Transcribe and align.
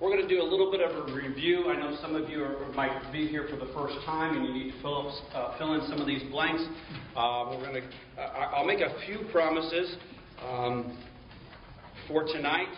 we're 0.00 0.08
going 0.08 0.26
to 0.26 0.34
do 0.34 0.40
a 0.40 0.42
little 0.42 0.70
bit 0.70 0.80
of 0.80 1.08
a 1.10 1.12
review. 1.12 1.68
I 1.68 1.76
know 1.78 1.94
some 2.00 2.16
of 2.16 2.30
you 2.30 2.42
are, 2.42 2.72
might 2.72 3.12
be 3.12 3.26
here 3.26 3.46
for 3.50 3.56
the 3.56 3.70
first 3.74 3.94
time 4.06 4.34
and 4.34 4.46
you 4.46 4.54
need 4.54 4.72
to 4.72 4.80
fill, 4.80 5.08
up, 5.08 5.14
uh, 5.34 5.58
fill 5.58 5.74
in 5.74 5.86
some 5.88 6.00
of 6.00 6.06
these 6.06 6.22
blanks. 6.30 6.62
Uh, 7.14 7.44
we're 7.50 7.66
going 7.66 7.82
to, 7.82 8.22
uh, 8.22 8.52
I'll 8.54 8.64
make 8.64 8.80
a 8.80 8.94
few 9.06 9.28
promises 9.30 9.96
um, 10.42 10.98
for 12.08 12.24
tonight. 12.24 12.68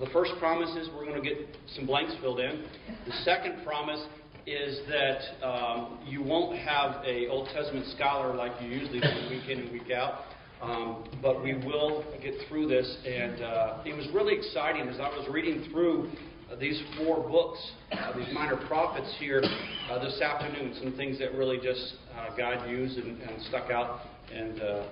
The 0.00 0.06
first 0.06 0.32
promise 0.38 0.70
is 0.76 0.88
we're 0.94 1.04
going 1.04 1.22
to 1.22 1.28
get 1.28 1.46
some 1.76 1.84
blanks 1.84 2.14
filled 2.22 2.40
in. 2.40 2.64
The 3.06 3.12
second 3.24 3.62
promise 3.62 4.02
is 4.46 4.80
that 4.88 5.46
um, 5.46 5.98
you 6.06 6.22
won't 6.22 6.58
have 6.58 7.04
a 7.04 7.28
Old 7.28 7.48
Testament 7.52 7.84
scholar 7.94 8.34
like 8.34 8.52
you 8.62 8.70
usually 8.70 9.00
do 9.00 9.08
week 9.28 9.50
in 9.50 9.58
and 9.60 9.72
week 9.72 9.90
out. 9.90 10.20
Um, 10.60 11.04
but 11.22 11.42
we 11.42 11.54
will 11.54 12.04
get 12.20 12.34
through 12.48 12.66
this, 12.66 12.96
and 13.06 13.42
uh, 13.42 13.82
it 13.84 13.96
was 13.96 14.08
really 14.12 14.36
exciting 14.36 14.88
as 14.88 14.98
I 14.98 15.08
was 15.08 15.28
reading 15.30 15.68
through 15.70 16.10
uh, 16.50 16.56
these 16.56 16.82
four 16.96 17.28
books, 17.28 17.58
uh, 17.92 18.16
these 18.16 18.26
minor 18.34 18.56
prophets 18.66 19.14
here 19.20 19.42
uh, 19.90 20.02
this 20.02 20.20
afternoon. 20.20 20.74
Some 20.82 20.96
things 20.96 21.18
that 21.20 21.32
really 21.34 21.58
just 21.58 21.94
uh, 22.16 22.34
God 22.36 22.68
used 22.68 22.98
and, 22.98 23.20
and, 23.20 23.40
stuck 23.48 23.70
out 23.70 24.00
and 24.32 24.60
uh, 24.60 24.86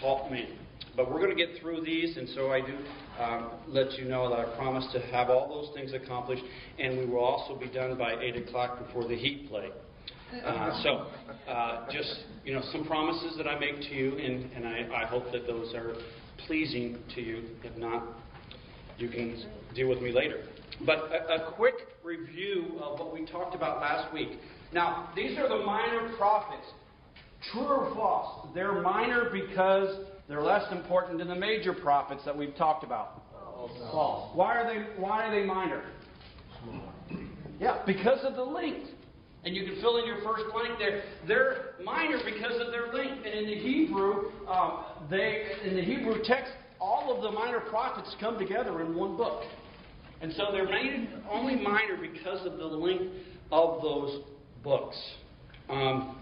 taught 0.00 0.30
me. 0.30 0.56
But 0.96 1.10
we're 1.10 1.18
going 1.18 1.36
to 1.36 1.46
get 1.46 1.60
through 1.60 1.80
these, 1.80 2.16
and 2.16 2.28
so 2.28 2.52
I 2.52 2.60
do 2.60 2.76
um, 3.18 3.50
let 3.66 3.92
you 3.94 4.04
know 4.04 4.30
that 4.30 4.38
I 4.38 4.56
promise 4.56 4.86
to 4.92 5.00
have 5.10 5.30
all 5.30 5.48
those 5.48 5.74
things 5.74 5.94
accomplished, 5.94 6.44
and 6.78 6.98
we 6.98 7.06
will 7.06 7.24
also 7.24 7.58
be 7.58 7.66
done 7.68 7.98
by 7.98 8.20
8 8.20 8.36
o'clock 8.36 8.86
before 8.86 9.08
the 9.08 9.16
heat 9.16 9.48
play. 9.48 9.70
Uh, 10.32 10.82
so, 10.82 11.06
uh, 11.50 11.86
just 11.92 12.24
you 12.44 12.54
know, 12.54 12.62
some 12.72 12.86
promises 12.86 13.36
that 13.36 13.46
I 13.46 13.58
make 13.58 13.76
to 13.76 13.94
you, 13.94 14.16
and, 14.16 14.50
and 14.52 14.66
I, 14.66 15.02
I 15.02 15.06
hope 15.06 15.30
that 15.32 15.46
those 15.46 15.74
are 15.74 15.94
pleasing 16.46 16.98
to 17.14 17.20
you. 17.20 17.42
If 17.62 17.76
not, 17.76 18.02
you 18.96 19.08
can 19.08 19.44
deal 19.74 19.88
with 19.88 20.00
me 20.00 20.10
later. 20.10 20.44
But 20.86 20.98
a, 20.98 21.48
a 21.48 21.52
quick 21.52 21.74
review 22.02 22.78
of 22.80 22.98
what 22.98 23.12
we 23.12 23.26
talked 23.26 23.54
about 23.54 23.80
last 23.80 24.12
week. 24.14 24.30
Now, 24.72 25.10
these 25.14 25.36
are 25.38 25.48
the 25.48 25.64
minor 25.64 26.16
prophets. 26.16 26.66
True 27.52 27.66
or 27.66 27.94
false? 27.94 28.48
They're 28.54 28.80
minor 28.80 29.28
because 29.30 30.06
they're 30.28 30.42
less 30.42 30.64
important 30.72 31.18
than 31.18 31.28
the 31.28 31.34
major 31.34 31.74
prophets 31.74 32.22
that 32.24 32.36
we've 32.36 32.56
talked 32.56 32.84
about. 32.84 33.22
False. 33.92 34.30
Why 34.34 34.56
are 34.56 34.66
they? 34.66 35.00
Why 35.00 35.26
are 35.26 35.40
they 35.40 35.46
minor? 35.46 35.84
Yeah, 37.60 37.82
because 37.86 38.24
of 38.24 38.34
the 38.34 38.42
length. 38.42 38.90
And 39.44 39.56
you 39.56 39.64
can 39.64 39.80
fill 39.80 39.98
in 39.98 40.06
your 40.06 40.18
first 40.22 40.44
blank 40.52 40.78
there. 40.78 41.02
They're 41.26 41.74
minor 41.84 42.18
because 42.24 42.60
of 42.60 42.70
their 42.70 42.92
length. 42.92 43.24
And 43.24 43.34
in 43.34 43.46
the 43.46 43.56
Hebrew, 43.56 44.30
um, 44.48 44.84
they 45.10 45.46
in 45.64 45.74
the 45.74 45.82
Hebrew 45.82 46.22
text, 46.24 46.52
all 46.80 47.14
of 47.14 47.22
the 47.22 47.30
minor 47.30 47.60
prophets 47.60 48.14
come 48.20 48.38
together 48.38 48.80
in 48.80 48.94
one 48.96 49.16
book. 49.16 49.42
And 50.20 50.32
so 50.34 50.44
they're 50.52 50.68
made 50.68 51.08
only 51.28 51.56
minor 51.56 51.96
because 52.00 52.46
of 52.46 52.56
the 52.56 52.66
length 52.66 53.12
of 53.50 53.82
those 53.82 54.22
books. 54.62 54.96
Um, 55.68 56.16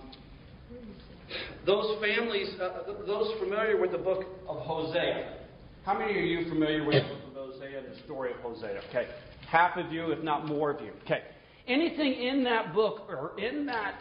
those 1.66 2.00
families, 2.00 2.48
uh, 2.60 3.04
those 3.06 3.38
familiar 3.38 3.78
with 3.78 3.92
the 3.92 3.98
book 3.98 4.24
of 4.48 4.60
Hosea. 4.60 5.36
How 5.84 5.98
many 5.98 6.14
are 6.14 6.22
you 6.22 6.48
familiar 6.48 6.84
with 6.84 7.02
the 7.02 7.08
book 7.08 7.26
of 7.26 7.52
Hosea 7.52 7.78
and 7.80 7.94
the 7.94 8.02
story 8.04 8.32
of 8.32 8.38
Hosea? 8.38 8.80
Okay. 8.88 9.08
Half 9.50 9.76
of 9.76 9.92
you, 9.92 10.10
if 10.10 10.24
not 10.24 10.46
more 10.46 10.70
of 10.70 10.80
you. 10.80 10.92
Okay 11.04 11.22
anything 11.70 12.14
in 12.14 12.44
that 12.44 12.74
book 12.74 13.02
or 13.08 13.38
in 13.38 13.64
that 13.66 14.00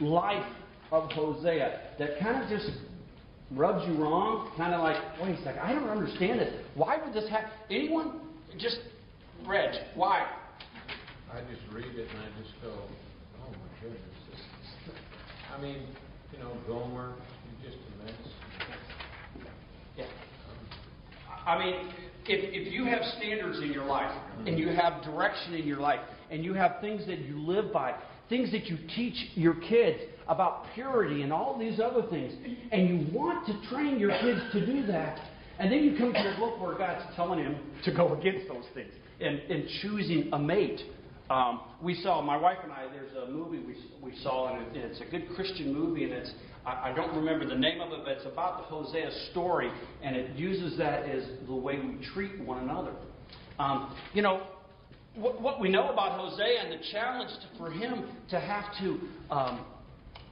life 0.00 0.46
of 0.92 1.10
Hosea 1.12 1.80
that 1.98 2.18
kind 2.20 2.42
of 2.42 2.48
just 2.48 2.70
rubs 3.52 3.86
you 3.88 3.94
wrong, 3.94 4.50
kind 4.56 4.74
of 4.74 4.82
like, 4.82 4.96
wait 5.22 5.38
a 5.38 5.42
second, 5.42 5.60
I 5.60 5.72
don't 5.72 5.88
understand 5.88 6.40
this. 6.40 6.52
Why 6.74 6.98
would 7.02 7.14
this 7.14 7.28
happen? 7.30 7.50
Anyone? 7.70 8.20
Just, 8.58 8.78
Reg, 9.46 9.74
why? 9.94 10.26
I 11.32 11.40
just 11.40 11.62
read 11.72 11.86
it 11.96 12.08
and 12.10 12.18
I 12.18 12.42
just 12.42 12.54
go, 12.62 12.72
oh 12.72 13.50
my 13.50 13.80
goodness. 13.80 14.00
I 15.56 15.60
mean, 15.60 15.86
you 16.32 16.38
know, 16.38 16.52
Gomer, 16.66 17.14
he's 17.62 17.70
just 17.70 17.78
a 17.78 18.04
mess. 18.04 19.46
Yeah. 19.96 20.04
I 21.46 21.58
mean, 21.58 21.92
if, 22.28 22.66
if 22.68 22.72
you 22.72 22.84
have 22.84 23.02
standards 23.18 23.58
in 23.58 23.72
your 23.72 23.84
life 23.84 24.10
and 24.46 24.58
you 24.58 24.68
have 24.68 25.02
direction 25.02 25.54
in 25.54 25.66
your 25.66 25.80
life 25.80 26.00
and 26.30 26.44
you 26.44 26.54
have 26.54 26.80
things 26.80 27.06
that 27.06 27.20
you 27.20 27.38
live 27.38 27.72
by, 27.72 27.94
things 28.28 28.50
that 28.52 28.66
you 28.66 28.76
teach 28.94 29.14
your 29.34 29.54
kids 29.54 29.98
about 30.28 30.64
purity 30.74 31.22
and 31.22 31.32
all 31.32 31.56
these 31.58 31.78
other 31.78 32.02
things, 32.08 32.32
and 32.72 32.88
you 32.88 33.16
want 33.16 33.46
to 33.46 33.68
train 33.70 33.98
your 33.98 34.10
kids 34.20 34.40
to 34.52 34.66
do 34.66 34.84
that, 34.86 35.18
and 35.58 35.70
then 35.70 35.84
you 35.84 35.96
come 35.96 36.12
to 36.12 36.18
a 36.18 36.36
book 36.36 36.60
where 36.60 36.76
God's 36.76 37.04
telling 37.14 37.38
him 37.38 37.56
to 37.84 37.94
go 37.94 38.18
against 38.18 38.48
those 38.48 38.64
things 38.74 38.92
and, 39.20 39.38
and 39.38 39.68
choosing 39.80 40.30
a 40.32 40.38
mate. 40.38 40.80
Um, 41.30 41.60
we 41.82 41.94
saw, 42.02 42.20
my 42.22 42.36
wife 42.36 42.58
and 42.62 42.72
I, 42.72 42.86
there's 42.92 43.12
a 43.16 43.30
movie 43.30 43.58
we, 43.58 43.76
we 44.02 44.16
saw, 44.22 44.54
and 44.56 44.76
it's 44.76 45.00
a 45.00 45.10
good 45.10 45.28
Christian 45.34 45.72
movie, 45.72 46.04
and 46.04 46.12
it's 46.12 46.32
I, 46.66 46.92
don't 46.94 47.14
remember 47.16 47.46
the 47.46 47.54
name 47.54 47.80
of 47.80 47.92
it, 47.92 48.00
but 48.04 48.12
it's 48.12 48.26
about 48.26 48.58
the 48.58 48.64
Hosea 48.64 49.10
story, 49.30 49.70
and 50.02 50.16
it 50.16 50.36
uses 50.36 50.76
that 50.78 51.08
as 51.08 51.22
the 51.46 51.54
way 51.54 51.78
we 51.78 52.04
treat 52.12 52.40
one 52.40 52.64
another. 52.64 52.92
Um, 53.60 53.96
you 54.12 54.22
know, 54.22 54.42
what, 55.14 55.40
what, 55.40 55.60
we 55.60 55.68
know 55.68 55.90
about 55.90 56.18
Hosea 56.18 56.62
and 56.62 56.72
the 56.72 56.84
challenge 56.90 57.30
to, 57.30 57.58
for 57.58 57.70
him 57.70 58.08
to 58.30 58.40
have 58.40 58.64
to 58.80 59.00
um, 59.30 59.64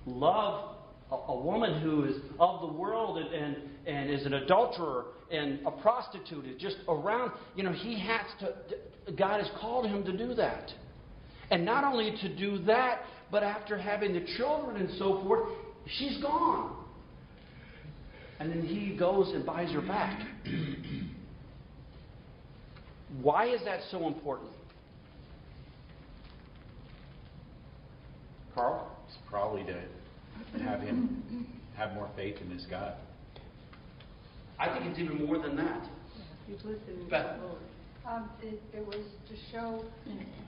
love 0.07 0.77
a, 1.11 1.15
a, 1.15 1.41
woman 1.41 1.81
who 1.81 2.05
is 2.05 2.17
of 2.41 2.61
the 2.61 2.79
world 2.79 3.19
and, 3.19 3.33
and, 3.33 3.57
and 3.87 4.11
is 4.11 4.27
an 4.27 4.35
adulterer 4.35 5.07
and 5.31 5.61
a 5.67 5.71
prostitute 5.71 6.47
is 6.47 6.61
just 6.61 6.77
around, 6.89 7.33
you 7.55 7.63
know, 7.63 7.73
he 7.73 7.99
has 7.99 8.27
to, 8.41 9.13
God 9.15 9.41
has 9.41 9.51
called 9.61 9.87
him 9.87 10.05
to 10.05 10.17
do 10.17 10.35
that. 10.35 10.71
And 11.51 11.65
not 11.65 11.85
only 11.85 12.17
to 12.23 12.37
do 12.37 12.59
that, 12.65 13.03
but 13.31 13.43
after 13.43 13.79
having 13.79 14.13
the 14.13 14.27
children 14.37 14.77
and 14.77 14.91
so 14.99 15.23
forth, 15.23 15.49
She's 15.87 16.19
gone. 16.23 16.77
And 18.41 18.51
then 18.51 18.63
he 18.63 18.97
goes 18.97 19.33
and 19.35 19.47
buys 19.47 19.71
her 19.73 19.81
back. 19.81 20.27
Why 23.23 23.47
is 23.49 23.63
that 23.65 23.81
so 23.91 24.07
important? 24.07 24.51
Carl? 28.55 28.91
It's 29.07 29.17
probably 29.29 29.65
to 29.65 29.83
have 30.63 30.81
him 30.81 31.47
have 31.77 31.93
more 31.95 32.09
faith 32.17 32.37
in 32.41 32.51
his 32.51 32.67
God. 32.67 32.95
I 34.59 34.73
think 34.73 34.87
it's 34.87 34.99
even 34.99 35.27
more 35.27 35.39
than 35.39 35.57
that. 35.57 35.89
He's 36.47 36.59
listening 36.59 37.09
Beth. 37.11 37.39
Um, 38.07 38.31
it, 38.43 38.61
it 38.73 38.87
was 38.87 39.01
to 39.29 39.35
show 39.51 39.85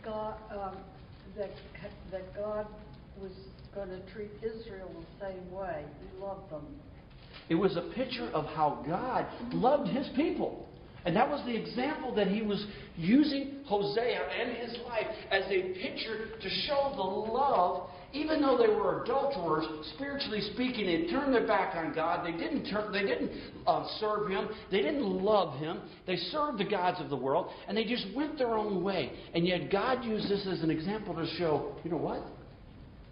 God 0.04 0.36
um, 0.50 0.76
that 1.36 1.50
that 2.12 2.34
God 2.36 2.66
was 3.20 3.32
going 3.76 3.90
to 3.90 4.00
treat 4.12 4.30
Israel 4.42 4.90
the 5.20 5.26
same 5.26 5.52
way. 5.52 5.84
He 6.00 6.20
loved 6.20 6.50
them. 6.50 6.66
It 7.50 7.54
was 7.54 7.76
a 7.76 7.92
picture 7.94 8.28
of 8.32 8.46
how 8.46 8.82
God 8.86 9.26
loved 9.52 9.88
his 9.90 10.08
people. 10.16 10.66
And 11.04 11.14
that 11.14 11.28
was 11.28 11.44
the 11.46 11.54
example 11.54 12.12
that 12.16 12.26
he 12.26 12.42
was 12.42 12.66
using 12.96 13.58
Hosea 13.66 14.28
and 14.40 14.56
his 14.56 14.76
life 14.88 15.06
as 15.30 15.44
a 15.44 15.74
picture 15.74 16.30
to 16.40 16.48
show 16.66 16.92
the 16.96 17.32
love, 17.32 17.90
even 18.12 18.40
though 18.40 18.58
they 18.58 18.66
were 18.66 19.04
adulterers, 19.04 19.66
spiritually 19.94 20.40
speaking, 20.54 20.86
they 20.86 21.08
turned 21.08 21.32
their 21.32 21.46
back 21.46 21.76
on 21.76 21.94
God. 21.94 22.26
They 22.26 22.32
didn't, 22.32 22.64
turn, 22.68 22.90
they 22.92 23.02
didn't 23.02 23.30
uh, 23.68 23.86
serve 24.00 24.28
him. 24.28 24.48
They 24.72 24.80
didn't 24.82 25.04
love 25.04 25.60
him. 25.60 25.82
They 26.06 26.16
served 26.16 26.58
the 26.58 26.64
gods 26.64 27.00
of 27.00 27.08
the 27.08 27.16
world, 27.16 27.50
and 27.68 27.76
they 27.76 27.84
just 27.84 28.06
went 28.16 28.38
their 28.38 28.54
own 28.54 28.82
way. 28.82 29.12
And 29.34 29.46
yet 29.46 29.70
God 29.70 30.02
used 30.02 30.28
this 30.28 30.44
as 30.50 30.62
an 30.62 30.70
example 30.70 31.14
to 31.14 31.26
show, 31.36 31.76
you 31.84 31.90
know 31.90 31.98
what? 31.98 32.24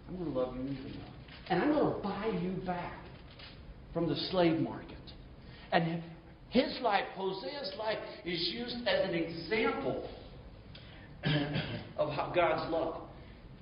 I'm 0.07 0.17
going 0.17 0.33
to 0.33 0.39
love 0.39 0.55
you 0.55 0.63
even 0.63 0.75
more. 0.75 1.09
And 1.49 1.61
I'm 1.61 1.71
going 1.71 1.93
to 1.93 1.99
buy 2.01 2.39
you 2.41 2.51
back 2.65 2.99
from 3.93 4.07
the 4.07 4.15
slave 4.31 4.59
market. 4.59 4.97
And 5.71 6.01
his 6.49 6.77
life, 6.81 7.05
Hosea's 7.17 7.73
life, 7.77 7.97
is 8.23 8.49
used 8.53 8.87
as 8.87 9.09
an 9.09 9.15
example 9.15 10.09
of 11.97 12.35
God's 12.35 12.71
love. 12.71 13.01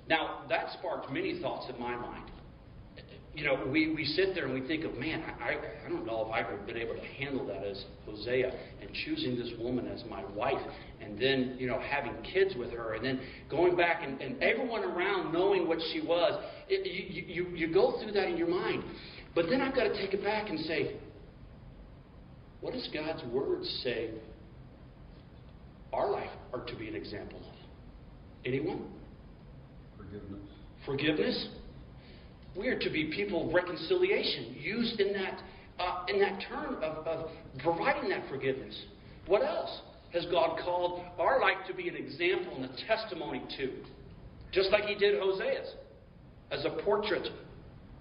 Now, 0.09 0.41
that 0.49 0.73
sparked 0.79 1.11
many 1.11 1.41
thoughts 1.41 1.71
in 1.73 1.79
my 1.79 1.95
mind 1.95 2.29
you 3.35 3.43
know, 3.43 3.65
we, 3.67 3.93
we 3.93 4.05
sit 4.05 4.35
there 4.35 4.45
and 4.45 4.53
we 4.53 4.65
think 4.67 4.85
of, 4.85 4.95
man, 4.95 5.23
I, 5.41 5.55
I 5.85 5.89
don't 5.89 6.05
know 6.05 6.23
if 6.27 6.31
I 6.31 6.47
would 6.47 6.59
have 6.59 6.67
been 6.67 6.77
able 6.77 6.93
to 6.93 7.01
handle 7.01 7.45
that 7.47 7.65
as 7.65 7.83
Hosea 8.05 8.53
and 8.79 8.89
choosing 9.05 9.35
this 9.35 9.51
woman 9.59 9.87
as 9.87 10.03
my 10.07 10.23
wife 10.33 10.61
and 11.01 11.19
then, 11.19 11.55
you 11.57 11.65
know, 11.65 11.79
having 11.79 12.13
kids 12.21 12.53
with 12.55 12.71
her 12.71 12.93
and 12.93 13.03
then 13.03 13.19
going 13.49 13.75
back 13.75 14.03
and, 14.03 14.21
and 14.21 14.41
everyone 14.43 14.83
around 14.83 15.33
knowing 15.33 15.67
what 15.67 15.79
she 15.91 16.01
was. 16.01 16.39
It, 16.69 16.85
you, 16.85 17.45
you, 17.45 17.67
you 17.67 17.73
go 17.73 17.99
through 17.99 18.11
that 18.11 18.27
in 18.27 18.37
your 18.37 18.49
mind. 18.49 18.83
But 19.33 19.45
then 19.49 19.61
I've 19.61 19.75
got 19.75 19.85
to 19.85 19.93
take 19.97 20.13
it 20.13 20.23
back 20.23 20.49
and 20.49 20.59
say, 20.59 20.95
what 22.61 22.73
does 22.73 22.87
God's 22.93 23.23
Word 23.33 23.65
say 23.83 24.11
our 25.91 26.09
life 26.11 26.29
are 26.53 26.63
to 26.65 26.75
be 26.75 26.87
an 26.87 26.95
example 26.95 27.39
of? 27.39 27.55
Anyone? 28.45 28.85
Forgiveness. 29.97 30.49
Forgiveness? 30.85 31.47
We 32.57 32.67
are 32.67 32.79
to 32.79 32.89
be 32.89 33.11
people 33.15 33.47
of 33.47 33.53
reconciliation, 33.53 34.55
used 34.59 34.99
in 34.99 35.13
that, 35.13 35.39
uh, 35.79 36.05
in 36.07 36.19
that 36.19 36.43
term 36.47 36.75
of, 36.75 37.07
of 37.07 37.29
providing 37.59 38.09
that 38.09 38.29
forgiveness. 38.29 38.75
What 39.25 39.43
else? 39.43 39.81
has 40.13 40.25
God 40.27 40.59
called 40.63 41.03
our 41.19 41.41
life 41.41 41.57
to 41.67 41.73
be 41.73 41.89
an 41.89 41.95
example 41.95 42.55
and 42.55 42.65
a 42.65 42.87
testimony 42.87 43.41
to? 43.57 43.71
Just 44.51 44.71
like 44.71 44.83
He 44.83 44.95
did 44.95 45.19
Hosea's, 45.19 45.73
as 46.51 46.63
a 46.65 46.81
portrait 46.83 47.27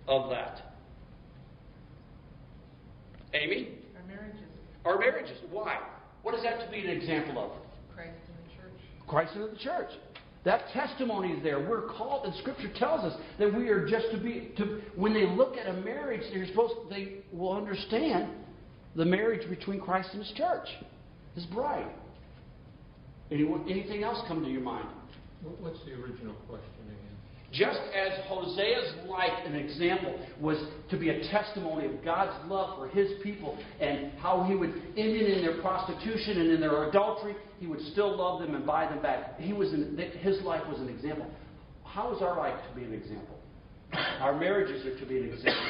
of 0.07 0.29
that. 0.31 0.61
Amy? 3.33 3.79
Our 3.97 4.07
marriages, 4.07 4.41
Our 4.85 4.99
marriages. 4.99 5.39
Why? 5.51 5.79
What 6.23 6.35
is 6.35 6.43
that 6.43 6.65
to 6.65 6.71
be 6.71 6.81
an 6.81 6.91
example 6.91 7.43
of? 7.43 7.51
Christ 7.95 8.11
in 8.29 8.35
the 8.45 8.63
church. 8.63 8.81
Christ 9.09 9.35
in 9.35 9.43
the 9.43 9.59
church. 9.59 9.91
That 10.45 10.69
testimony 10.73 11.29
is 11.35 11.43
there. 11.43 11.61
We're 11.61 11.89
called, 11.89 12.27
and 12.27 12.35
Scripture 12.37 12.71
tells 12.77 13.05
us 13.05 13.19
that 13.39 13.55
we 13.55 13.69
are 13.69 13.87
just 13.87 14.11
to 14.11 14.19
be. 14.19 14.53
To 14.57 14.81
when 14.97 15.15
they 15.15 15.27
look 15.27 15.57
at 15.57 15.69
a 15.69 15.73
marriage, 15.73 16.23
they're 16.33 16.47
supposed. 16.49 16.75
They 16.91 17.19
will 17.33 17.57
understand 17.57 18.31
the 18.97 19.05
marriage 19.05 19.49
between 19.49 19.81
Christ 19.81 20.09
and 20.13 20.23
His 20.23 20.33
church, 20.37 20.67
His 21.37 21.47
bride. 21.47 21.91
Anyone, 23.31 23.71
anything 23.71 24.03
else 24.03 24.21
come 24.27 24.43
to 24.43 24.51
your 24.51 24.63
mind? 24.63 24.89
What's 25.61 25.79
the 25.85 25.93
original 25.93 26.35
question? 26.49 26.82
Just 27.53 27.81
as 27.95 28.25
Hosea's 28.29 29.07
life, 29.07 29.45
an 29.45 29.55
example, 29.55 30.19
was 30.41 30.57
to 30.91 30.97
be 30.97 31.11
a 31.11 31.29
testimony 31.31 31.85
of 31.85 32.03
God's 32.03 32.33
love 32.51 32.79
for 32.79 32.89
his 32.89 33.11
people 33.23 33.59
and 33.79 34.13
how 34.19 34.45
he 34.45 34.55
would 34.55 34.71
end 34.71 34.97
it 34.97 35.37
in 35.37 35.45
their 35.45 35.61
prostitution 35.61 36.41
and 36.41 36.51
in 36.51 36.61
their 36.61 36.89
adultery, 36.89 37.37
he 37.61 37.67
would 37.67 37.81
still 37.93 38.17
love 38.17 38.41
them 38.41 38.55
and 38.55 38.65
buy 38.65 38.87
them 38.87 39.03
back. 39.03 39.39
He 39.39 39.53
was 39.53 39.71
an, 39.75 39.99
his 40.21 40.41
life 40.43 40.63
was 40.67 40.81
an 40.81 40.89
example. 40.89 41.27
How 41.85 42.15
is 42.17 42.23
our 42.23 42.39
life 42.39 42.59
to 42.71 42.81
be 42.81 42.87
an 42.87 42.95
example? 42.95 43.39
Our 43.93 44.39
marriages 44.39 44.87
are 44.87 44.99
to 44.99 45.07
be 45.07 45.19
an 45.19 45.33
example 45.33 45.67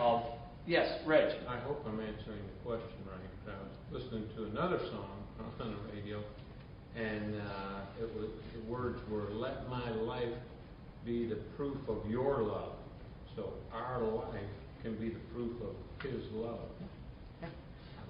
of. 0.00 0.22
Yes, 0.66 0.88
Reg. 1.04 1.34
I 1.46 1.58
hope 1.58 1.84
I'm 1.86 2.00
answering 2.00 2.40
the 2.40 2.64
question 2.64 2.96
right. 3.06 3.20
I 3.46 3.62
was 3.92 4.02
listening 4.02 4.24
to 4.36 4.44
another 4.44 4.78
song 4.90 5.22
on 5.60 5.70
the 5.70 5.94
radio, 5.94 6.24
and 6.96 7.34
uh, 7.34 8.00
it 8.00 8.08
was, 8.16 8.30
the 8.54 8.72
words 8.72 8.98
were, 9.10 9.28
"Let 9.30 9.68
my 9.68 9.90
life 9.90 10.32
be 11.04 11.26
the 11.26 11.36
proof 11.56 11.76
of 11.88 12.10
your 12.10 12.42
love." 12.42 12.72
So 13.36 13.52
our 13.72 14.00
life 14.00 14.50
can 14.82 14.94
be 14.94 15.08
the 15.08 15.20
proof 15.34 15.52
of 15.62 15.74
His 16.02 16.22
love. 16.32 16.58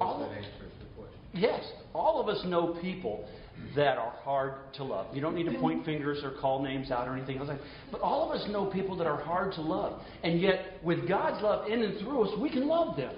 All 0.01 0.15
of- 0.15 0.29
that 0.29 0.37
answers 0.37 0.73
the 0.81 1.01
question. 1.01 1.21
Yes, 1.33 1.73
all 1.95 2.21
of 2.21 2.29
us 2.29 2.45
know 2.45 2.75
people 2.81 3.29
that 3.77 3.97
are 3.99 4.11
hard 4.25 4.73
to 4.75 4.85
love. 4.85 5.15
You 5.15 5.21
don't 5.21 5.35
need 5.35 5.45
to 5.45 5.59
point 5.59 5.85
fingers 5.85 6.25
or 6.25 6.31
call 6.31 6.63
names 6.63 6.91
out 6.91 7.07
or 7.09 7.13
anything 7.17 7.39
else. 7.39 7.51
But 7.93 8.01
all 8.01 8.29
of 8.29 8.41
us 8.41 8.49
know 8.49 8.67
people 8.67 8.97
that 8.97 9.07
are 9.07 9.21
hard 9.21 9.53
to 9.53 9.61
love. 9.61 10.01
And 10.23 10.41
yet, 10.41 10.81
with 10.83 11.09
God's 11.09 11.43
love 11.43 11.69
in 11.69 11.83
and 11.83 11.99
through 11.99 12.25
us, 12.25 12.39
we 12.39 12.51
can 12.51 12.67
love 12.67 12.97
them. 12.97 13.15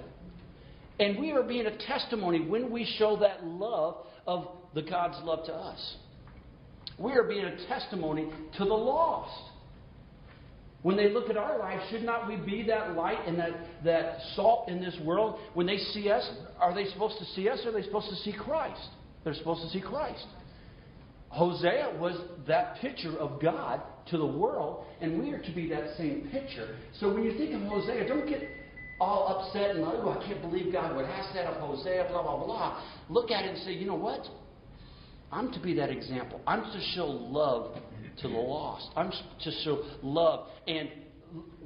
And 1.00 1.18
we 1.18 1.32
are 1.32 1.42
being 1.42 1.66
a 1.66 1.76
testimony 1.78 2.40
when 2.40 2.70
we 2.70 2.84
show 2.84 3.16
that 3.16 3.46
love 3.46 4.06
of 4.26 4.48
the 4.74 4.82
God's 4.82 5.16
love 5.24 5.44
to 5.46 5.54
us. 5.54 5.96
We 6.98 7.12
are 7.12 7.24
being 7.24 7.44
a 7.44 7.66
testimony 7.66 8.30
to 8.58 8.64
the 8.64 8.74
lost. 8.74 9.50
When 10.86 10.96
they 10.96 11.10
look 11.10 11.28
at 11.30 11.36
our 11.36 11.58
life, 11.58 11.80
should 11.90 12.04
not 12.04 12.28
we 12.28 12.36
be 12.36 12.62
that 12.68 12.94
light 12.94 13.18
and 13.26 13.36
that, 13.40 13.50
that 13.82 14.18
salt 14.36 14.68
in 14.68 14.80
this 14.80 14.96
world? 15.04 15.40
When 15.52 15.66
they 15.66 15.78
see 15.78 16.08
us, 16.08 16.24
are 16.60 16.72
they 16.72 16.84
supposed 16.84 17.18
to 17.18 17.24
see 17.24 17.48
us 17.48 17.58
or 17.64 17.70
are 17.70 17.72
they 17.72 17.82
supposed 17.82 18.08
to 18.08 18.14
see 18.14 18.32
Christ? 18.32 18.86
They're 19.24 19.34
supposed 19.34 19.62
to 19.62 19.68
see 19.70 19.80
Christ. 19.80 20.24
Hosea 21.30 21.96
was 21.98 22.16
that 22.46 22.76
picture 22.76 23.18
of 23.18 23.42
God 23.42 23.82
to 24.10 24.16
the 24.16 24.26
world, 24.26 24.84
and 25.00 25.20
we 25.20 25.32
are 25.32 25.42
to 25.42 25.52
be 25.52 25.68
that 25.70 25.96
same 25.98 26.28
picture. 26.30 26.76
So 27.00 27.12
when 27.12 27.24
you 27.24 27.36
think 27.36 27.52
of 27.52 27.62
Hosea, 27.62 28.06
don't 28.06 28.28
get 28.28 28.42
all 29.00 29.26
upset 29.26 29.74
and, 29.74 29.84
oh, 29.84 30.16
I 30.16 30.24
can't 30.24 30.40
believe 30.40 30.72
God 30.72 30.94
would 30.94 31.06
ask 31.06 31.34
that 31.34 31.46
of 31.46 31.60
Hosea, 31.60 32.06
blah, 32.10 32.22
blah, 32.22 32.44
blah. 32.44 32.80
Look 33.08 33.32
at 33.32 33.44
it 33.44 33.56
and 33.56 33.58
say, 33.64 33.72
you 33.72 33.88
know 33.88 33.96
what? 33.96 34.24
I'm 35.32 35.50
to 35.50 35.58
be 35.58 35.74
that 35.74 35.90
example. 35.90 36.40
I'm 36.46 36.62
to 36.62 36.80
show 36.94 37.06
love 37.06 37.76
to 38.22 38.28
the 38.28 38.34
lost. 38.34 38.90
I'm 38.96 39.10
to 39.10 39.50
show 39.64 39.84
love. 40.02 40.48
And 40.66 40.88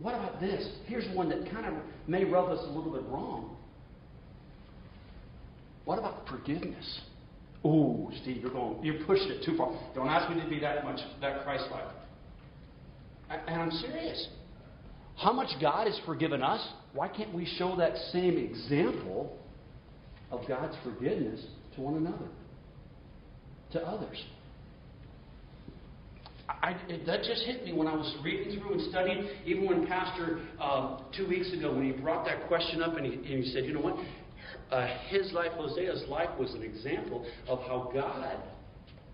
what 0.00 0.14
about 0.14 0.40
this? 0.40 0.66
Here's 0.86 1.08
one 1.14 1.28
that 1.28 1.50
kind 1.50 1.66
of 1.66 1.74
may 2.06 2.24
rub 2.24 2.48
us 2.48 2.60
a 2.62 2.70
little 2.70 2.92
bit 2.92 3.02
wrong. 3.04 3.56
What 5.84 5.98
about 5.98 6.26
forgiveness? 6.28 7.00
Ooh, 7.64 8.10
Steve, 8.22 8.38
you're 8.42 8.50
going, 8.50 8.82
you're 8.82 9.04
pushing 9.04 9.30
it 9.30 9.44
too 9.44 9.56
far. 9.56 9.72
Don't 9.94 10.08
ask 10.08 10.34
me 10.34 10.40
to 10.42 10.48
be 10.48 10.58
that 10.60 10.84
much 10.84 11.00
that 11.20 11.44
Christ-like. 11.44 11.84
And 13.46 13.60
I'm 13.60 13.70
serious. 13.70 14.28
How 15.16 15.32
much 15.32 15.48
God 15.60 15.86
has 15.86 16.00
forgiven 16.06 16.42
us? 16.42 16.66
Why 16.94 17.08
can't 17.08 17.34
we 17.34 17.44
show 17.58 17.76
that 17.76 17.96
same 18.12 18.38
example 18.38 19.38
of 20.30 20.40
God's 20.48 20.74
forgiveness 20.82 21.44
to 21.74 21.80
one 21.82 21.96
another, 21.96 22.28
to 23.72 23.80
others? 23.86 24.24
I, 26.62 26.70
it- 26.88 27.06
that 27.06 27.22
just 27.22 27.42
hit 27.44 27.64
me 27.64 27.72
when 27.72 27.86
I 27.88 27.94
was 27.94 28.14
reading 28.24 28.58
through 28.60 28.74
and 28.74 28.90
studying. 28.90 29.28
Even 29.46 29.66
when 29.66 29.86
Pastor 29.86 30.40
uh, 30.60 31.00
two 31.16 31.26
weeks 31.28 31.52
ago, 31.52 31.72
when 31.74 31.84
he 31.84 31.92
brought 31.92 32.26
that 32.26 32.46
question 32.48 32.82
up, 32.82 32.96
and 32.96 33.06
he, 33.06 33.14
and 33.14 33.44
he 33.44 33.50
said, 33.52 33.64
"You 33.64 33.74
know 33.74 33.80
what? 33.80 33.96
Uh, 34.70 34.86
his 35.08 35.32
life, 35.32 35.50
Hosea's 35.52 36.08
life, 36.08 36.28
was 36.38 36.54
an 36.54 36.62
example 36.62 37.26
of 37.48 37.60
how 37.60 37.90
God 37.92 38.38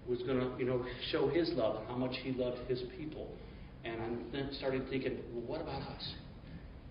was 0.08 0.18
going 0.22 0.38
to, 0.38 0.50
you 0.58 0.64
know, 0.64 0.84
show 1.10 1.28
His 1.28 1.50
love, 1.54 1.82
how 1.88 1.96
much 1.96 2.14
He 2.22 2.32
loved 2.32 2.58
His 2.68 2.82
people." 2.98 3.28
And 3.84 4.02
I 4.02 4.06
then 4.32 4.48
started 4.58 4.88
thinking, 4.90 5.18
well, 5.32 5.42
what 5.46 5.60
about 5.60 5.82
us? 5.82 6.14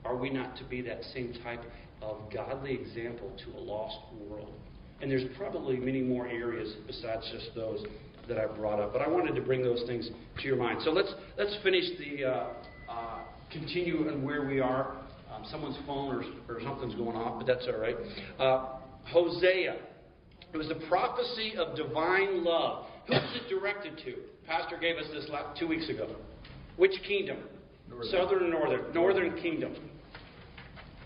Are 0.05 0.15
we 0.15 0.29
not 0.29 0.55
to 0.57 0.63
be 0.63 0.81
that 0.83 1.03
same 1.13 1.33
type 1.43 1.61
of 2.01 2.17
godly 2.33 2.73
example 2.73 3.31
to 3.43 3.57
a 3.57 3.59
lost 3.59 3.97
world? 4.29 4.53
And 5.01 5.11
there's 5.11 5.25
probably 5.37 5.75
many 5.75 6.01
more 6.01 6.25
areas 6.27 6.73
besides 6.87 7.29
just 7.33 7.53
those 7.53 7.83
that 8.27 8.37
I 8.37 8.45
brought 8.47 8.79
up, 8.79 8.93
but 8.93 9.01
I 9.01 9.07
wanted 9.07 9.35
to 9.35 9.41
bring 9.41 9.63
those 9.63 9.83
things 9.87 10.09
to 10.39 10.43
your 10.47 10.57
mind. 10.57 10.79
So 10.83 10.91
let's 10.91 11.13
let's 11.37 11.55
finish 11.63 11.85
the 11.97 12.25
uh, 12.25 12.47
uh, 12.89 13.19
continue 13.51 14.09
on 14.09 14.23
where 14.23 14.45
we 14.45 14.59
are. 14.59 14.95
Um, 15.33 15.43
someone's 15.51 15.77
phone 15.85 16.15
or, 16.15 16.53
or 16.53 16.61
something's 16.61 16.95
going 16.95 17.15
off, 17.15 17.39
but 17.39 17.47
that's 17.47 17.67
all 17.67 17.79
right. 17.79 17.95
Uh, 18.39 18.79
Hosea. 19.11 19.75
It 20.53 20.57
was 20.57 20.69
the 20.69 20.87
prophecy 20.87 21.55
of 21.57 21.75
divine 21.75 22.45
love. 22.45 22.85
Who 23.07 23.13
was 23.13 23.41
it 23.43 23.49
directed 23.49 23.97
to? 24.05 24.15
Pastor 24.47 24.77
gave 24.77 24.95
us 24.95 25.03
this 25.11 25.29
two 25.59 25.67
weeks 25.67 25.89
ago. 25.89 26.15
Which 26.77 26.93
kingdom? 27.05 27.39
Southern 28.03 28.43
or 28.43 28.49
northern? 28.49 28.93
Northern 28.93 29.41
kingdom. 29.41 29.75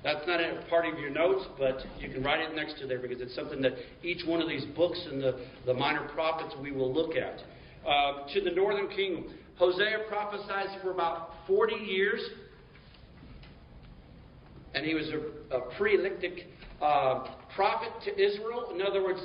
That's 0.04 0.26
not 0.26 0.40
a 0.40 0.64
part 0.70 0.86
of 0.86 0.98
your 0.98 1.10
notes, 1.10 1.46
but 1.58 1.80
you 2.00 2.10
can 2.10 2.24
write 2.24 2.40
it 2.40 2.56
next 2.56 2.80
to 2.80 2.88
there 2.88 3.00
because 3.00 3.20
it's 3.20 3.36
something 3.36 3.62
that 3.62 3.74
each 4.02 4.26
one 4.26 4.42
of 4.42 4.48
these 4.48 4.66
books 4.76 5.00
and 5.12 5.22
the, 5.22 5.46
the 5.66 5.74
minor 5.74 6.08
prophets 6.14 6.56
we 6.62 6.72
will 6.72 6.94
look 6.94 7.16
at. 7.16 7.42
Uh, 7.86 8.28
to 8.34 8.42
the 8.42 8.52
northern 8.52 8.90
kingdom. 8.90 9.34
Hosea 9.58 10.00
prophesied 10.10 10.82
for 10.82 10.92
about 10.92 11.32
40 11.48 11.76
years, 11.76 12.22
and 14.76 14.86
he 14.86 14.94
was 14.94 15.10
a, 15.10 15.56
a 15.56 15.62
pre 15.78 15.96
eclectic 15.96 16.48
uh, 16.82 17.26
prophet 17.56 17.90
to 18.06 18.12
Israel. 18.22 18.72
In 18.74 18.82
other 18.82 19.02
words, 19.02 19.20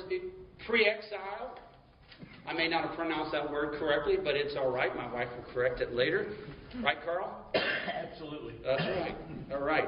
pre 0.65 0.85
exile. 0.85 1.57
I 2.47 2.53
may 2.53 2.67
not 2.67 2.87
have 2.87 2.95
pronounced 2.95 3.31
that 3.33 3.49
word 3.49 3.77
correctly, 3.79 4.15
but 4.23 4.35
it's 4.35 4.55
all 4.55 4.71
right. 4.71 4.95
My 4.95 5.11
wife 5.11 5.27
will 5.35 5.53
correct 5.53 5.81
it 5.81 5.93
later. 5.93 6.27
Right, 6.83 6.97
Carl? 7.03 7.45
Absolutely. 8.11 8.53
That's 8.63 8.81
right. 8.81 9.15
All 9.51 9.61
right. 9.61 9.87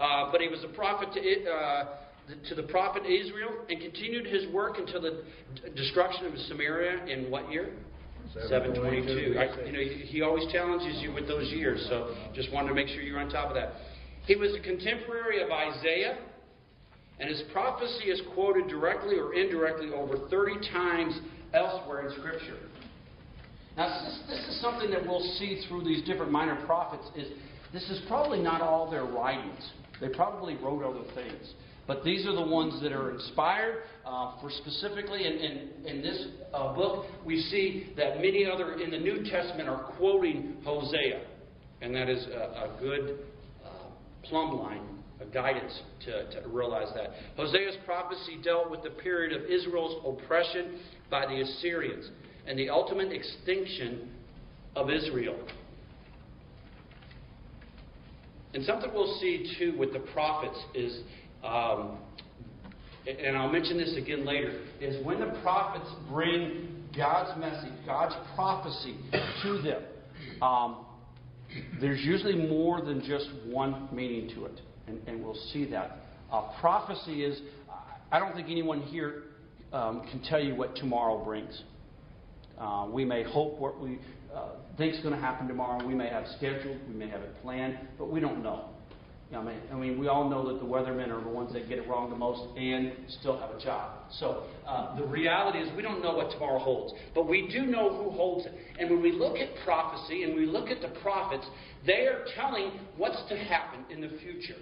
Uh, 0.00 0.30
but 0.30 0.40
he 0.40 0.48
was 0.48 0.62
a 0.64 0.68
prophet 0.74 1.08
to, 1.14 1.50
uh, 1.50 1.84
to 2.48 2.54
the 2.54 2.62
prophet 2.64 3.04
Israel 3.06 3.50
and 3.68 3.80
continued 3.80 4.26
his 4.26 4.46
work 4.52 4.78
until 4.78 5.00
the 5.00 5.22
d- 5.54 5.70
destruction 5.74 6.26
of 6.26 6.38
Samaria 6.40 7.06
in 7.06 7.30
what 7.30 7.50
year? 7.50 7.70
722. 8.48 9.38
I, 9.38 9.66
you 9.66 9.72
know, 9.72 9.80
he 10.04 10.22
always 10.22 10.50
challenges 10.52 11.00
you 11.00 11.12
with 11.12 11.26
those 11.28 11.50
years, 11.52 11.86
so 11.88 12.14
just 12.34 12.52
wanted 12.52 12.68
to 12.68 12.74
make 12.74 12.88
sure 12.88 13.00
you're 13.00 13.20
on 13.20 13.30
top 13.30 13.48
of 13.48 13.54
that. 13.54 13.74
He 14.26 14.36
was 14.36 14.54
a 14.54 14.60
contemporary 14.60 15.42
of 15.42 15.50
Isaiah, 15.50 16.18
and 17.20 17.30
his 17.30 17.42
prophecy 17.52 18.10
is 18.10 18.20
quoted 18.34 18.68
directly 18.68 19.16
or 19.16 19.32
indirectly 19.32 19.90
over 19.94 20.28
30 20.28 20.68
times 20.72 21.18
elsewhere 21.54 22.08
in 22.08 22.18
Scripture. 22.18 22.58
Now, 23.76 23.88
this, 23.88 24.20
this 24.28 24.48
is 24.48 24.60
something 24.60 24.90
that 24.90 25.06
we'll 25.06 25.22
see 25.38 25.62
through 25.68 25.84
these 25.84 26.04
different 26.04 26.32
minor 26.32 26.64
prophets. 26.66 27.04
Is 27.16 27.28
this 27.72 27.88
is 27.90 28.00
probably 28.08 28.40
not 28.40 28.60
all 28.60 28.90
their 28.90 29.04
writings. 29.04 29.70
They 30.00 30.08
probably 30.08 30.56
wrote 30.56 30.82
other 30.82 31.04
things, 31.14 31.54
but 31.86 32.04
these 32.04 32.26
are 32.26 32.34
the 32.34 32.46
ones 32.46 32.80
that 32.82 32.92
are 32.92 33.12
inspired 33.12 33.82
uh, 34.04 34.40
for 34.40 34.50
specifically. 34.50 35.26
In, 35.26 35.32
in, 35.34 35.70
in 35.86 36.02
this 36.02 36.26
uh, 36.52 36.74
book, 36.74 37.06
we 37.24 37.40
see 37.42 37.92
that 37.96 38.16
many 38.16 38.44
other 38.44 38.74
in 38.74 38.90
the 38.90 38.98
New 38.98 39.24
Testament 39.30 39.68
are 39.68 39.92
quoting 39.96 40.56
Hosea, 40.64 41.22
and 41.80 41.94
that 41.94 42.08
is 42.08 42.26
a, 42.26 42.74
a 42.74 42.76
good 42.80 43.20
uh, 43.64 43.68
plumb 44.24 44.58
line, 44.58 44.82
a 45.20 45.24
guidance 45.26 45.80
to, 46.04 46.40
to 46.40 46.48
realize 46.48 46.88
that. 46.94 47.10
Hosea's 47.36 47.76
prophecy 47.84 48.38
dealt 48.42 48.70
with 48.70 48.82
the 48.82 48.90
period 48.90 49.32
of 49.32 49.48
Israel's 49.48 50.02
oppression 50.04 50.78
by 51.10 51.26
the 51.26 51.40
Assyrians 51.40 52.10
and 52.46 52.58
the 52.58 52.68
ultimate 52.68 53.12
extinction 53.12 54.10
of 54.74 54.90
Israel. 54.90 55.36
And 58.56 58.64
something 58.64 58.90
we'll 58.94 59.18
see 59.20 59.54
too 59.58 59.76
with 59.78 59.92
the 59.92 59.98
prophets 59.98 60.58
is 60.74 61.00
um, 61.44 61.98
and 63.06 63.36
I'll 63.36 63.52
mention 63.52 63.76
this 63.76 63.94
again 63.96 64.24
later, 64.24 64.62
is 64.80 65.04
when 65.04 65.20
the 65.20 65.38
prophets 65.42 65.88
bring 66.10 66.84
God's 66.96 67.38
message, 67.38 67.72
God's 67.84 68.14
prophecy 68.34 68.96
to 69.42 69.62
them, 69.62 69.82
um, 70.42 70.86
there's 71.80 72.00
usually 72.00 72.34
more 72.34 72.80
than 72.80 73.00
just 73.06 73.28
one 73.44 73.88
meaning 73.92 74.34
to 74.34 74.46
it, 74.46 74.60
and, 74.86 75.06
and 75.06 75.22
we'll 75.22 75.38
see 75.52 75.66
that. 75.66 75.98
Uh, 76.32 76.50
prophecy 76.58 77.24
is, 77.24 77.40
I 78.10 78.18
don't 78.18 78.34
think 78.34 78.48
anyone 78.48 78.80
here 78.80 79.24
um, 79.72 80.02
can 80.10 80.22
tell 80.22 80.40
you 80.40 80.54
what 80.54 80.74
tomorrow 80.76 81.22
brings. 81.22 81.62
Uh, 82.58 82.88
we 82.90 83.04
may 83.04 83.22
hope 83.22 83.58
what 83.60 83.78
we 83.78 83.98
uh, 84.36 84.48
think 84.76 84.94
is 84.94 85.00
going 85.00 85.14
to 85.14 85.20
happen 85.20 85.48
tomorrow. 85.48 85.84
We 85.86 85.94
may 85.94 86.08
have 86.08 86.26
scheduled, 86.36 86.78
we 86.88 86.94
may 86.94 87.08
have 87.08 87.22
it 87.22 87.34
planned, 87.42 87.78
but 87.98 88.10
we 88.10 88.20
don't 88.20 88.42
know. 88.42 88.70
You 89.30 89.36
know, 89.36 89.42
I, 89.42 89.44
mean, 89.44 89.60
I 89.72 89.74
mean, 89.74 89.98
we 89.98 90.06
all 90.06 90.28
know 90.30 90.46
that 90.52 90.60
the 90.60 90.66
weathermen 90.66 91.10
are 91.10 91.20
the 91.20 91.28
ones 91.28 91.52
that 91.52 91.68
get 91.68 91.78
it 91.78 91.88
wrong 91.88 92.10
the 92.10 92.16
most 92.16 92.56
and 92.56 92.92
still 93.20 93.36
have 93.40 93.50
a 93.50 93.60
job. 93.60 94.02
So 94.20 94.44
uh, 94.68 94.96
the 94.96 95.04
reality 95.04 95.58
is 95.58 95.74
we 95.76 95.82
don't 95.82 96.00
know 96.00 96.14
what 96.14 96.30
tomorrow 96.30 96.60
holds, 96.60 96.92
but 97.12 97.28
we 97.28 97.48
do 97.48 97.66
know 97.66 97.90
who 97.90 98.10
holds 98.10 98.46
it. 98.46 98.52
And 98.78 98.88
when 98.88 99.02
we 99.02 99.10
look 99.10 99.36
at 99.38 99.48
prophecy 99.64 100.22
and 100.22 100.36
we 100.36 100.46
look 100.46 100.68
at 100.68 100.80
the 100.80 100.96
prophets, 101.00 101.44
they 101.84 102.06
are 102.06 102.24
telling 102.36 102.70
what's 102.96 103.20
to 103.28 103.36
happen 103.36 103.84
in 103.90 104.00
the 104.00 104.16
future. 104.22 104.60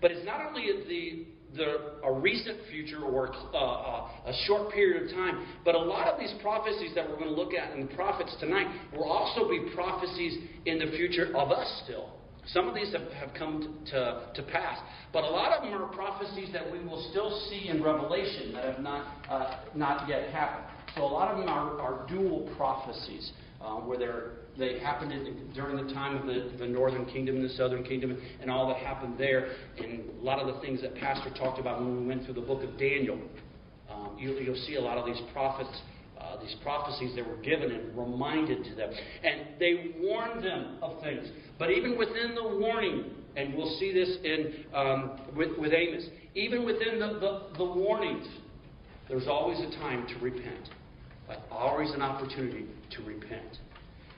But 0.00 0.10
it's 0.10 0.26
not 0.26 0.44
only 0.44 0.66
the 0.88 1.26
the, 1.54 1.98
a 2.04 2.12
recent 2.12 2.58
future 2.70 3.02
or 3.02 3.32
uh, 3.32 3.56
uh, 3.56 4.08
a 4.26 4.32
short 4.46 4.72
period 4.72 5.04
of 5.04 5.10
time. 5.10 5.46
But 5.64 5.74
a 5.74 5.78
lot 5.78 6.08
of 6.08 6.18
these 6.18 6.34
prophecies 6.42 6.92
that 6.94 7.08
we're 7.08 7.16
going 7.16 7.34
to 7.34 7.40
look 7.40 7.54
at 7.54 7.76
in 7.76 7.86
the 7.86 7.94
prophets 7.94 8.34
tonight 8.40 8.66
will 8.92 9.10
also 9.10 9.48
be 9.48 9.70
prophecies 9.74 10.38
in 10.66 10.78
the 10.78 10.86
future 10.96 11.36
of 11.36 11.50
us 11.50 11.82
still. 11.84 12.10
Some 12.48 12.68
of 12.68 12.74
these 12.74 12.92
have, 12.92 13.10
have 13.12 13.34
come 13.36 13.80
to, 13.90 14.30
to 14.34 14.42
pass. 14.44 14.78
But 15.12 15.24
a 15.24 15.28
lot 15.28 15.52
of 15.52 15.64
them 15.64 15.74
are 15.82 15.86
prophecies 15.88 16.50
that 16.52 16.70
we 16.70 16.78
will 16.78 17.08
still 17.10 17.46
see 17.48 17.68
in 17.68 17.82
Revelation 17.82 18.52
that 18.52 18.64
have 18.64 18.80
not, 18.80 19.06
uh, 19.28 19.60
not 19.74 20.08
yet 20.08 20.30
happened. 20.30 20.66
So 20.94 21.02
a 21.02 21.06
lot 21.06 21.32
of 21.32 21.38
them 21.38 21.48
are, 21.48 21.80
are 21.80 22.06
dual 22.08 22.52
prophecies 22.56 23.32
uh, 23.60 23.76
where 23.76 23.98
they're 23.98 24.30
they 24.58 24.78
happened 24.78 25.12
in, 25.12 25.50
during 25.54 25.76
the 25.76 25.92
time 25.92 26.16
of 26.16 26.26
the, 26.26 26.50
the 26.58 26.66
northern 26.66 27.04
kingdom 27.06 27.36
and 27.36 27.44
the 27.44 27.54
southern 27.54 27.84
kingdom 27.84 28.16
and 28.40 28.50
all 28.50 28.68
that 28.68 28.78
happened 28.78 29.14
there. 29.18 29.48
And 29.78 30.04
a 30.20 30.24
lot 30.24 30.38
of 30.38 30.54
the 30.54 30.60
things 30.60 30.80
that 30.82 30.94
Pastor 30.96 31.30
talked 31.30 31.58
about 31.58 31.80
when 31.80 32.00
we 32.00 32.06
went 32.06 32.24
through 32.24 32.34
the 32.34 32.40
book 32.40 32.62
of 32.62 32.78
Daniel. 32.78 33.18
Um, 33.90 34.16
you, 34.18 34.32
you'll 34.38 34.62
see 34.66 34.76
a 34.76 34.80
lot 34.80 34.98
of 34.98 35.06
these 35.06 35.20
prophets, 35.32 35.70
uh, 36.20 36.40
these 36.40 36.56
prophecies 36.62 37.14
that 37.16 37.26
were 37.26 37.36
given 37.36 37.70
and 37.70 37.96
reminded 37.96 38.64
to 38.64 38.74
them. 38.74 38.90
And 39.22 39.58
they 39.58 39.94
warned 40.00 40.42
them 40.42 40.78
of 40.82 41.00
things. 41.02 41.28
But 41.58 41.70
even 41.70 41.96
within 41.98 42.34
the 42.34 42.58
warning, 42.58 43.04
and 43.36 43.54
we'll 43.54 43.76
see 43.78 43.92
this 43.92 44.16
in 44.24 44.64
um, 44.74 45.20
with, 45.36 45.56
with 45.58 45.72
Amos, 45.72 46.06
even 46.34 46.64
within 46.64 46.98
the, 46.98 47.18
the, 47.20 47.58
the 47.58 47.64
warnings, 47.64 48.26
there's 49.08 49.28
always 49.28 49.58
a 49.60 49.70
time 49.78 50.06
to 50.08 50.24
repent. 50.24 50.70
Like 51.28 51.38
always 51.50 51.90
an 51.92 52.02
opportunity 52.02 52.66
to 52.92 53.02
repent. 53.02 53.58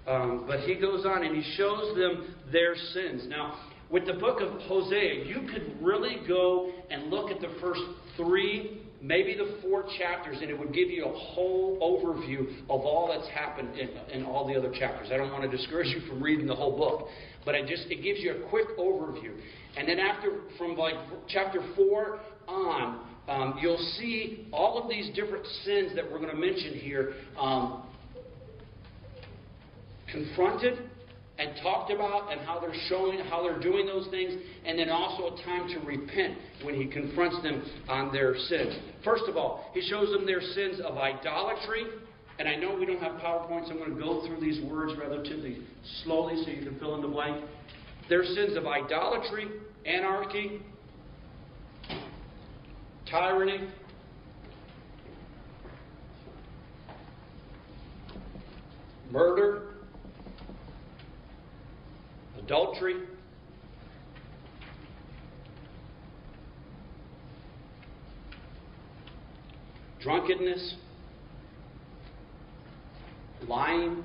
Um, 0.08 0.44
but 0.46 0.60
he 0.60 0.74
goes 0.74 1.04
on 1.04 1.22
and 1.22 1.36
he 1.36 1.54
shows 1.56 1.94
them 1.94 2.34
their 2.50 2.74
sins. 2.94 3.26
Now, 3.28 3.58
with 3.90 4.06
the 4.06 4.14
book 4.14 4.40
of 4.40 4.60
Hosea, 4.62 5.24
you 5.24 5.48
could 5.52 5.76
really 5.82 6.16
go 6.26 6.72
and 6.90 7.10
look 7.10 7.30
at 7.30 7.40
the 7.40 7.54
first 7.60 7.80
three, 8.16 8.82
maybe 9.02 9.34
the 9.36 9.58
four 9.62 9.84
chapters, 9.98 10.38
and 10.40 10.50
it 10.50 10.58
would 10.58 10.72
give 10.72 10.88
you 10.88 11.04
a 11.04 11.12
whole 11.12 11.78
overview 11.80 12.48
of 12.64 12.80
all 12.82 13.14
that's 13.14 13.28
happened 13.30 13.78
in, 13.78 13.88
in 14.12 14.24
all 14.24 14.46
the 14.46 14.54
other 14.54 14.72
chapters. 14.72 15.08
I 15.12 15.18
don't 15.18 15.30
want 15.30 15.50
to 15.50 15.54
discourage 15.54 15.88
you 15.88 16.00
from 16.08 16.22
reading 16.22 16.46
the 16.46 16.54
whole 16.54 16.76
book, 16.76 17.08
but 17.44 17.54
it 17.54 17.66
just 17.66 17.90
it 17.90 18.02
gives 18.02 18.20
you 18.20 18.32
a 18.32 18.48
quick 18.48 18.78
overview. 18.78 19.32
And 19.76 19.86
then 19.86 19.98
after, 19.98 20.40
from 20.56 20.76
like 20.76 20.94
chapter 21.28 21.60
four 21.76 22.20
on, 22.46 23.06
um, 23.28 23.58
you'll 23.60 23.76
see 23.98 24.48
all 24.52 24.82
of 24.82 24.88
these 24.88 25.14
different 25.14 25.46
sins 25.64 25.92
that 25.94 26.10
we're 26.10 26.18
going 26.18 26.30
to 26.30 26.36
mention 26.36 26.74
here 26.74 27.12
um, 27.38 27.84
confronted 30.12 30.78
and 31.38 31.50
talked 31.62 31.92
about 31.92 32.32
and 32.32 32.40
how 32.40 32.58
they're 32.58 32.74
showing 32.88 33.18
how 33.20 33.42
they're 33.42 33.60
doing 33.60 33.86
those 33.86 34.08
things 34.08 34.34
and 34.66 34.78
then 34.78 34.90
also 34.90 35.34
a 35.34 35.42
time 35.44 35.68
to 35.68 35.78
repent 35.86 36.36
when 36.62 36.74
he 36.74 36.86
confronts 36.86 37.40
them 37.42 37.64
on 37.88 38.12
their 38.12 38.36
sins. 38.36 38.74
First 39.04 39.24
of 39.28 39.36
all 39.36 39.70
he 39.72 39.80
shows 39.82 40.10
them 40.10 40.26
their 40.26 40.40
sins 40.40 40.80
of 40.84 40.98
idolatry 40.98 41.84
and 42.38 42.48
i 42.48 42.54
know 42.54 42.76
we 42.76 42.86
don't 42.86 43.00
have 43.00 43.20
powerpoints. 43.20 43.70
I'm 43.70 43.78
going 43.78 43.94
to 43.94 44.00
go 44.00 44.26
through 44.26 44.40
these 44.40 44.64
words 44.64 44.92
relatively 44.98 45.58
slowly 46.04 46.42
so 46.44 46.50
you 46.50 46.64
can 46.64 46.78
fill 46.78 46.96
in 46.96 47.02
the 47.02 47.08
blank. 47.08 47.44
Their 48.08 48.24
sins 48.24 48.56
of 48.56 48.66
idolatry 48.66 49.46
anarchy 49.86 50.60
tyranny 53.06 53.68
murder 59.10 59.77
adultery, 62.48 62.94
drunkenness, 70.00 70.76
lying, 73.46 74.02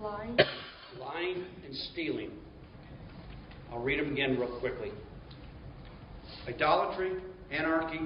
lying, 0.00 0.38
lying 1.00 1.44
and 1.66 1.74
stealing. 1.90 2.30
I'll 3.72 3.80
read 3.80 3.98
them 3.98 4.12
again 4.12 4.38
real 4.38 4.60
quickly. 4.60 4.92
Idolatry, 6.46 7.10
anarchy, 7.50 7.98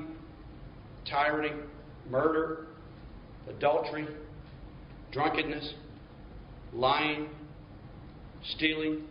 tyranny, 1.05 1.53
murder, 2.09 2.69
adultery, 3.51 4.09
drunkenness, 5.13 5.75
lying, 6.73 7.29
stealing. 8.55 9.03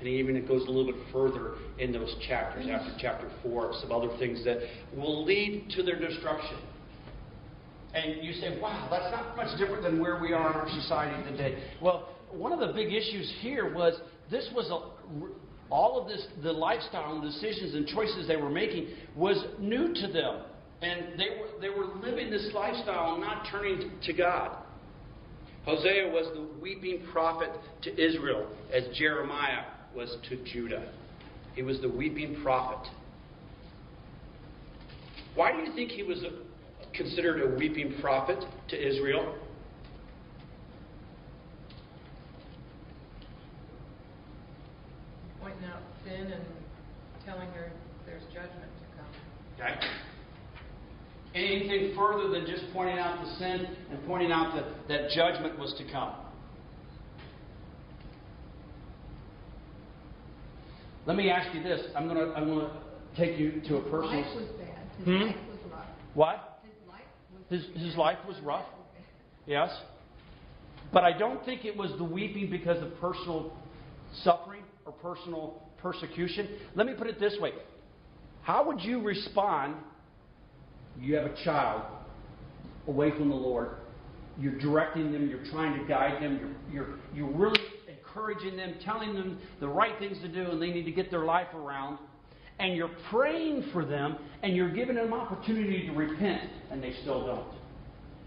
And 0.00 0.08
even 0.08 0.36
it 0.36 0.46
goes 0.46 0.62
a 0.66 0.70
little 0.70 0.92
bit 0.92 1.02
further 1.12 1.54
in 1.78 1.92
those 1.92 2.14
chapters, 2.28 2.66
after 2.70 2.92
chapter 3.00 3.30
4, 3.42 3.74
some 3.80 3.92
other 3.92 4.10
things 4.18 4.44
that 4.44 4.58
will 4.94 5.24
lead 5.24 5.70
to 5.74 5.82
their 5.82 5.98
destruction. 5.98 6.58
And 7.94 8.22
you 8.22 8.34
say, 8.34 8.58
wow, 8.60 8.88
that's 8.90 9.10
not 9.10 9.36
much 9.36 9.58
different 9.58 9.82
than 9.82 10.00
where 10.00 10.20
we 10.20 10.34
are 10.34 10.50
in 10.50 10.56
our 10.56 10.68
society 10.68 11.30
today. 11.30 11.62
Well, 11.80 12.10
one 12.30 12.52
of 12.52 12.60
the 12.60 12.74
big 12.74 12.92
issues 12.92 13.32
here 13.40 13.72
was 13.72 13.98
this 14.30 14.48
was 14.54 14.68
a, 14.68 15.72
all 15.72 16.00
of 16.00 16.08
this, 16.08 16.26
the 16.42 16.52
lifestyle 16.52 17.14
and 17.14 17.22
decisions 17.22 17.74
and 17.74 17.86
choices 17.86 18.28
they 18.28 18.36
were 18.36 18.50
making 18.50 18.88
was 19.14 19.42
new 19.58 19.94
to 19.94 20.12
them. 20.12 20.42
And 20.82 21.18
they 21.18 21.40
were, 21.40 21.60
they 21.60 21.70
were 21.70 21.86
living 21.86 22.30
this 22.30 22.50
lifestyle, 22.54 23.18
not 23.18 23.46
turning 23.50 23.92
to 24.02 24.12
God. 24.12 24.58
Hosea 25.66 26.08
was 26.08 26.32
the 26.32 26.46
weeping 26.62 27.02
prophet 27.12 27.50
to 27.82 27.90
Israel, 27.92 28.46
as 28.72 28.84
Jeremiah 28.96 29.64
was 29.96 30.16
to 30.28 30.36
Judah. 30.44 30.92
He 31.56 31.62
was 31.62 31.80
the 31.80 31.88
weeping 31.88 32.40
prophet. 32.42 32.88
Why 35.34 35.50
do 35.50 35.58
you 35.58 35.74
think 35.74 35.90
he 35.90 36.04
was 36.04 36.22
a, 36.22 36.96
considered 36.96 37.42
a 37.42 37.56
weeping 37.58 37.96
prophet 38.00 38.38
to 38.68 38.76
Israel? 38.76 39.34
Pointing 45.40 45.64
out 45.64 45.82
sin 46.04 46.32
and 46.32 46.44
telling 47.24 47.48
her 47.48 47.72
there's 48.06 48.22
judgment 48.32 48.70
to 48.78 49.64
come. 49.64 49.66
Okay? 49.66 49.95
Anything 51.36 51.94
further 51.96 52.28
than 52.30 52.46
just 52.46 52.64
pointing 52.72 52.98
out 52.98 53.22
the 53.24 53.30
sin 53.38 53.66
and 53.90 54.04
pointing 54.06 54.32
out 54.32 54.54
that, 54.54 54.88
that 54.88 55.10
judgment 55.10 55.58
was 55.58 55.74
to 55.78 55.84
come. 55.92 56.12
Let 61.06 61.16
me 61.16 61.30
ask 61.30 61.54
you 61.54 61.62
this. 61.62 61.80
I'm 61.94 62.08
going 62.08 62.18
to 62.18 62.34
I'm 62.34 62.46
going 62.46 62.66
to 62.66 62.70
take 63.16 63.38
you 63.38 63.60
to 63.68 63.76
a 63.76 63.82
personal. 63.82 64.22
His 64.24 64.26
life 64.26 64.36
was 64.36 64.48
bad. 64.58 64.78
His 64.98 65.06
Hmm? 65.06 65.22
life 65.26 65.36
was 65.48 65.72
rough. 65.72 65.86
What? 66.14 66.60
His 66.64 66.88
life 66.88 67.04
was 67.50 67.60
His, 67.76 67.82
his 67.86 67.96
life 67.96 68.18
was 68.26 68.36
rough. 68.40 68.66
Yes. 69.46 69.70
But 70.92 71.04
I 71.04 71.16
don't 71.16 71.44
think 71.44 71.64
it 71.64 71.76
was 71.76 71.92
the 71.98 72.04
weeping 72.04 72.50
because 72.50 72.82
of 72.82 72.98
personal 73.00 73.52
suffering 74.24 74.62
or 74.84 74.92
personal 74.92 75.62
persecution. 75.80 76.48
Let 76.74 76.86
me 76.86 76.94
put 76.94 77.06
it 77.06 77.20
this 77.20 77.36
way 77.40 77.52
How 78.42 78.66
would 78.66 78.80
you 78.80 79.00
respond 79.00 79.76
you 81.00 81.14
have 81.16 81.26
a 81.26 81.44
child 81.44 81.82
away 82.86 83.10
from 83.10 83.28
the 83.28 83.34
Lord, 83.34 83.70
you're 84.38 84.58
directing 84.58 85.12
them, 85.12 85.28
you're 85.28 85.44
trying 85.50 85.78
to 85.78 85.84
guide 85.86 86.22
them, 86.22 86.56
you're, 86.70 86.86
you're, 86.86 86.98
you're 87.14 87.36
really 87.36 87.60
encouraging 87.88 88.56
them, 88.56 88.74
telling 88.84 89.14
them 89.14 89.38
the 89.60 89.68
right 89.68 89.98
things 89.98 90.18
to 90.22 90.28
do, 90.28 90.50
and 90.50 90.60
they 90.60 90.70
need 90.70 90.84
to 90.84 90.92
get 90.92 91.10
their 91.10 91.24
life 91.24 91.48
around, 91.54 91.98
and 92.58 92.76
you're 92.76 92.90
praying 93.10 93.64
for 93.72 93.84
them, 93.84 94.16
and 94.42 94.54
you're 94.54 94.72
giving 94.72 94.96
them 94.96 95.12
opportunity 95.12 95.86
to 95.86 95.92
repent, 95.92 96.50
and 96.70 96.82
they 96.82 96.94
still 97.02 97.26
don't. 97.26 97.48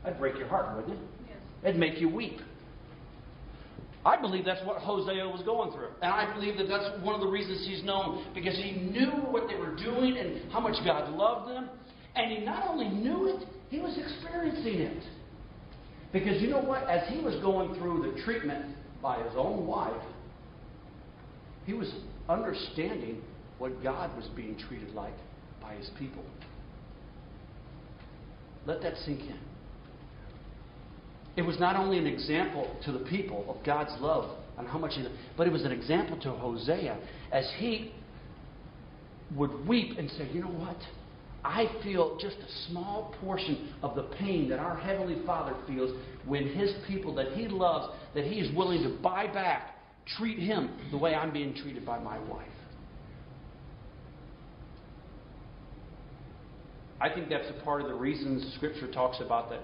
That'd 0.04 0.20
break 0.20 0.38
your 0.38 0.48
heart, 0.48 0.76
wouldn't 0.76 0.94
it? 0.94 1.00
Yes. 1.28 1.38
It'd 1.64 1.80
make 1.80 2.00
you 2.00 2.10
weep. 2.10 2.40
I 4.06 4.20
believe 4.20 4.46
that's 4.46 4.66
what 4.66 4.78
Hosea 4.78 5.28
was 5.28 5.42
going 5.44 5.72
through. 5.72 5.90
And 6.02 6.12
I 6.12 6.34
believe 6.34 6.58
that 6.58 6.68
that's 6.68 7.04
one 7.04 7.16
of 7.16 7.22
the 7.22 7.28
reasons 7.28 7.68
he's 7.68 7.84
known, 7.84 8.26
because 8.34 8.56
he 8.56 8.72
knew 8.72 9.12
what 9.30 9.48
they 9.48 9.56
were 9.56 9.76
doing 9.76 10.18
and 10.18 10.52
how 10.52 10.60
much 10.60 10.76
God 10.86 11.12
loved 11.12 11.50
them. 11.50 11.70
And 12.16 12.32
he 12.32 12.39
not 12.39 12.68
only 12.68 12.89
knew 12.89 13.28
it, 13.28 13.48
he 13.70 13.80
was 13.80 13.98
experiencing 13.98 14.82
it. 14.82 15.04
Because 16.12 16.42
you 16.42 16.50
know 16.50 16.62
what? 16.62 16.89
As 16.89 17.08
he 17.10 17.20
was 17.20 17.36
going 17.36 17.75
through 17.75 18.12
the 18.12 18.22
treatment 18.24 18.75
by 19.01 19.22
his 19.22 19.34
own 19.36 19.68
wife, 19.68 20.01
he 21.66 21.74
was 21.74 21.92
understanding 22.28 23.22
what 23.60 23.84
God 23.84 24.16
was 24.16 24.25
being 24.36 24.58
treated 24.58 24.94
like 24.96 25.13
by 25.62 25.75
his 25.75 25.89
people. 26.00 26.24
Let 28.66 28.82
that 28.82 28.96
sink 29.06 29.22
in. 29.22 29.39
It 31.38 31.44
was 31.44 31.60
not 31.60 31.75
only 31.75 31.98
an 31.98 32.08
example 32.08 32.75
to 32.86 32.92
the 32.92 33.00
people 33.00 33.46
of 33.48 33.63
God's 33.66 33.94
love 34.01 34.36
and 34.58 34.68
how 34.68 34.78
much 34.78 34.96
he 34.96 35.06
but 35.38 35.48
it 35.48 35.54
was 35.54 35.63
an 35.63 35.72
example 35.72 36.20
to 36.22 36.32
Hosea 36.32 36.98
as 37.32 37.50
he 37.58 37.94
would 39.36 39.68
weep 39.68 39.98
and 39.98 40.10
say, 40.12 40.28
You 40.34 40.42
know 40.42 40.48
what? 40.48 40.78
I 41.43 41.67
feel 41.84 42.17
just 42.19 42.38
a 42.38 42.69
small 42.69 43.15
portion 43.22 43.74
of 43.81 43.96
the 43.96 44.03
pain 44.03 44.50
that 44.50 44.60
our 44.60 44.77
Heavenly 44.77 45.25
Father 45.25 45.55
feels 45.67 45.98
when 46.25 46.48
His 46.48 46.74
people 46.88 47.15
that 47.15 47.31
He 47.34 47.48
loves, 47.48 47.96
that 48.13 48.25
He 48.25 48.39
is 48.39 48.55
willing 48.55 48.84
to 48.84 49.01
buy 49.01 49.27
back, 49.27 49.75
treat 50.17 50.39
Him 50.39 50.72
the 50.91 50.98
way 50.98 51.15
I'm 51.15 51.31
being 51.31 51.55
treated 51.55 51.86
by 51.86 52.00
my 52.00 52.19
wife. 52.19 52.48
I 57.01 57.10
think 57.10 57.29
that's 57.29 57.48
a 57.50 57.63
part 57.63 57.81
of 57.81 57.88
the 57.88 57.93
reasons 57.93 58.53
Scripture 58.55 58.91
talks 58.91 59.22
about 59.22 59.50
that. 59.51 59.62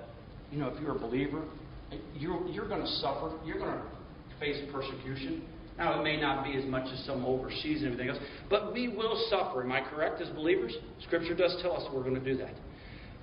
You 0.51 0.59
know, 0.59 0.69
if 0.69 0.81
you're 0.81 0.95
a 0.95 0.99
believer, 0.99 1.43
you're, 2.15 2.47
you're 2.47 2.67
going 2.67 2.81
to 2.81 2.91
suffer. 3.01 3.33
You're 3.45 3.59
going 3.59 3.77
to 3.77 3.81
face 4.39 4.57
persecution. 4.71 5.43
Now, 5.77 5.99
it 5.99 6.03
may 6.03 6.19
not 6.19 6.45
be 6.45 6.55
as 6.55 6.63
much 6.65 6.87
as 6.93 7.03
some 7.05 7.25
overseas 7.25 7.81
and 7.83 7.91
everything 7.91 8.09
else, 8.09 8.19
but 8.49 8.73
we 8.73 8.87
will 8.87 9.27
suffer. 9.29 9.61
Am 9.61 9.71
I 9.71 9.81
correct 9.81 10.21
as 10.21 10.29
believers? 10.29 10.73
Scripture 11.03 11.35
does 11.35 11.57
tell 11.61 11.75
us 11.75 11.83
we're 11.93 12.03
going 12.03 12.15
to 12.15 12.23
do 12.23 12.37
that. 12.37 12.53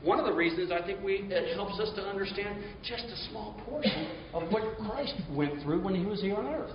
One 0.02 0.18
of 0.18 0.26
the 0.26 0.32
reasons 0.32 0.70
I 0.70 0.84
think 0.84 1.02
we, 1.02 1.28
it 1.30 1.54
helps 1.54 1.78
us 1.80 1.94
to 1.96 2.02
understand 2.02 2.62
just 2.82 3.04
a 3.04 3.30
small 3.30 3.58
portion 3.64 4.10
of 4.34 4.50
what 4.50 4.76
Christ 4.78 5.14
went 5.30 5.62
through 5.62 5.80
when 5.82 5.94
he 5.94 6.04
was 6.04 6.20
here 6.20 6.34
on 6.34 6.46
earth. 6.46 6.72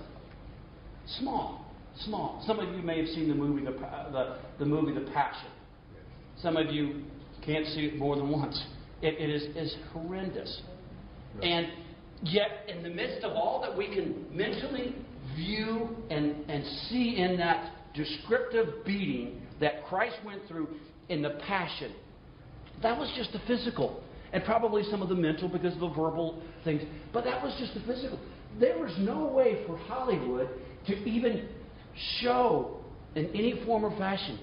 Small, 1.20 1.64
small. 2.06 2.42
Some 2.46 2.58
of 2.58 2.74
you 2.74 2.82
may 2.82 2.98
have 2.98 3.08
seen 3.08 3.28
the 3.28 3.34
movie, 3.34 3.64
The, 3.64 3.72
the, 3.72 4.38
the 4.58 4.64
movie, 4.64 4.92
The 4.92 5.08
Passion. 5.12 5.50
Some 6.42 6.56
of 6.56 6.72
you 6.72 7.04
can't 7.44 7.66
see 7.66 7.82
it 7.82 7.96
more 7.98 8.16
than 8.16 8.30
once. 8.30 8.60
it, 9.02 9.14
it 9.18 9.30
is, 9.30 9.42
is 9.56 9.76
horrendous. 9.92 10.62
And 11.42 11.68
yet, 12.22 12.64
in 12.68 12.82
the 12.82 12.88
midst 12.88 13.24
of 13.24 13.32
all 13.32 13.60
that 13.62 13.76
we 13.76 13.94
can 13.94 14.24
mentally 14.32 14.94
view 15.38 15.96
and, 16.10 16.34
and 16.50 16.64
see 16.88 17.16
in 17.16 17.36
that 17.38 17.72
descriptive 17.94 18.84
beating 18.84 19.40
that 19.60 19.84
Christ 19.86 20.16
went 20.24 20.46
through 20.48 20.68
in 21.08 21.22
the 21.22 21.30
passion, 21.46 21.92
that 22.82 22.98
was 22.98 23.10
just 23.16 23.32
the 23.32 23.40
physical. 23.46 24.02
And 24.32 24.44
probably 24.44 24.82
some 24.90 25.00
of 25.00 25.08
the 25.08 25.14
mental 25.14 25.48
because 25.48 25.72
of 25.74 25.80
the 25.80 25.88
verbal 25.88 26.42
things. 26.64 26.82
But 27.12 27.24
that 27.24 27.42
was 27.42 27.56
just 27.58 27.74
the 27.74 27.80
physical. 27.80 28.20
There 28.60 28.78
was 28.78 28.92
no 28.98 29.26
way 29.26 29.64
for 29.66 29.78
Hollywood 29.78 30.48
to 30.86 30.94
even 31.04 31.48
show 32.20 32.76
in 33.14 33.26
any 33.34 33.62
form 33.64 33.84
or 33.84 33.96
fashion 33.96 34.38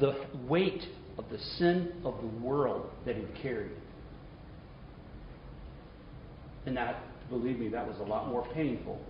the 0.00 0.26
weight 0.48 0.82
of 1.18 1.26
the 1.30 1.38
sin 1.58 1.92
of 2.04 2.16
the 2.20 2.44
world 2.44 2.90
that 3.06 3.16
he 3.16 3.24
carried. 3.40 3.70
And 6.66 6.76
that, 6.76 7.02
believe 7.28 7.58
me, 7.58 7.68
that 7.68 7.86
was 7.86 7.96
a 8.00 8.04
lot 8.04 8.28
more 8.28 8.46
painful 8.52 9.00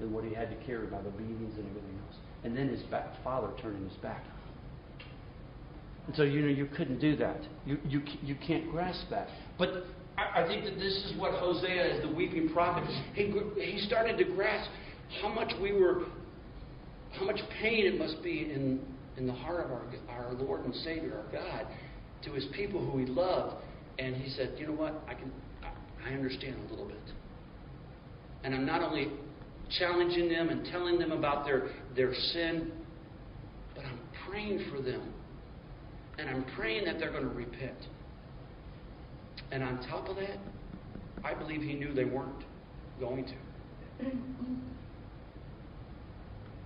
than 0.00 0.12
what 0.12 0.24
he 0.24 0.34
had 0.34 0.50
to 0.50 0.66
carry 0.66 0.86
by 0.86 1.00
the 1.02 1.10
beatings 1.10 1.56
and 1.56 1.66
everything 1.68 1.98
else. 2.06 2.16
And 2.44 2.56
then 2.56 2.68
his 2.68 2.82
back, 2.84 3.06
father 3.24 3.48
turning 3.60 3.88
his 3.88 3.96
back 3.98 4.24
And 6.06 6.14
so, 6.14 6.22
you 6.22 6.42
know, 6.42 6.48
you 6.48 6.66
couldn't 6.66 7.00
do 7.00 7.16
that. 7.16 7.40
You, 7.64 7.78
you, 7.88 8.02
you 8.22 8.36
can't 8.46 8.70
grasp 8.70 9.08
that. 9.10 9.28
But 9.58 9.84
I, 10.16 10.42
I 10.42 10.46
think 10.46 10.64
that 10.64 10.76
this 10.76 10.92
is 10.92 11.14
what 11.18 11.32
Hosea, 11.32 11.96
as 11.96 12.02
the 12.02 12.14
weeping 12.14 12.50
prophet, 12.50 12.84
he, 13.14 13.32
he 13.60 13.78
started 13.80 14.16
to 14.18 14.24
grasp 14.24 14.70
how 15.20 15.28
much 15.28 15.52
we 15.60 15.72
were, 15.72 16.04
how 17.12 17.24
much 17.24 17.40
pain 17.60 17.86
it 17.86 17.98
must 17.98 18.22
be 18.22 18.50
in, 18.52 18.80
in 19.16 19.26
the 19.26 19.32
heart 19.32 19.64
of 19.64 19.72
our, 19.72 19.84
our 20.08 20.32
Lord 20.34 20.64
and 20.64 20.74
Savior, 20.76 21.22
our 21.24 21.32
God, 21.32 21.66
to 22.24 22.32
his 22.32 22.46
people 22.52 22.84
who 22.90 22.98
he 22.98 23.06
loved. 23.06 23.56
And 23.98 24.14
he 24.14 24.30
said, 24.30 24.54
you 24.58 24.66
know 24.66 24.72
what? 24.72 25.02
I 25.08 25.14
can, 25.14 25.32
I 26.06 26.12
understand 26.12 26.56
a 26.68 26.70
little 26.70 26.86
bit. 26.86 26.96
And 28.44 28.54
I'm 28.54 28.66
not 28.66 28.82
only 28.82 29.08
challenging 29.78 30.28
them 30.28 30.48
and 30.48 30.64
telling 30.66 30.98
them 30.98 31.12
about 31.12 31.44
their, 31.44 31.70
their 31.94 32.14
sin, 32.14 32.72
but 33.74 33.84
I'm 33.84 33.98
praying 34.28 34.64
for 34.70 34.80
them. 34.80 35.12
And 36.18 36.30
I'm 36.30 36.44
praying 36.56 36.86
that 36.86 36.98
they're 36.98 37.10
going 37.10 37.28
to 37.28 37.34
repent. 37.34 37.76
And 39.52 39.62
on 39.62 39.78
top 39.88 40.08
of 40.08 40.16
that, 40.16 40.38
I 41.24 41.34
believe 41.34 41.60
he 41.60 41.74
knew 41.74 41.92
they 41.92 42.04
weren't 42.04 42.44
going 42.98 43.26
to. 43.26 44.06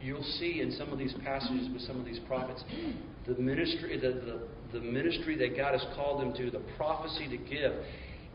You'll 0.01 0.23
see 0.39 0.61
in 0.61 0.73
some 0.73 0.93
of 0.93 0.99
these 0.99 1.15
passages 1.25 1.69
with 1.73 1.83
some 1.83 1.99
of 1.99 2.07
these 2.07 2.21
prophets 2.21 2.65
the 3.27 3.35
ministry, 3.35 3.99
the, 3.99 4.09
the, 4.09 4.79
the 4.79 4.81
ministry 4.81 5.37
that 5.37 5.57
God 5.57 5.73
has 5.73 5.85
called 5.95 6.23
them 6.23 6.33
to, 6.35 6.51
the 6.51 6.63
prophecy 6.77 7.29
to 7.29 7.37
give 7.37 7.73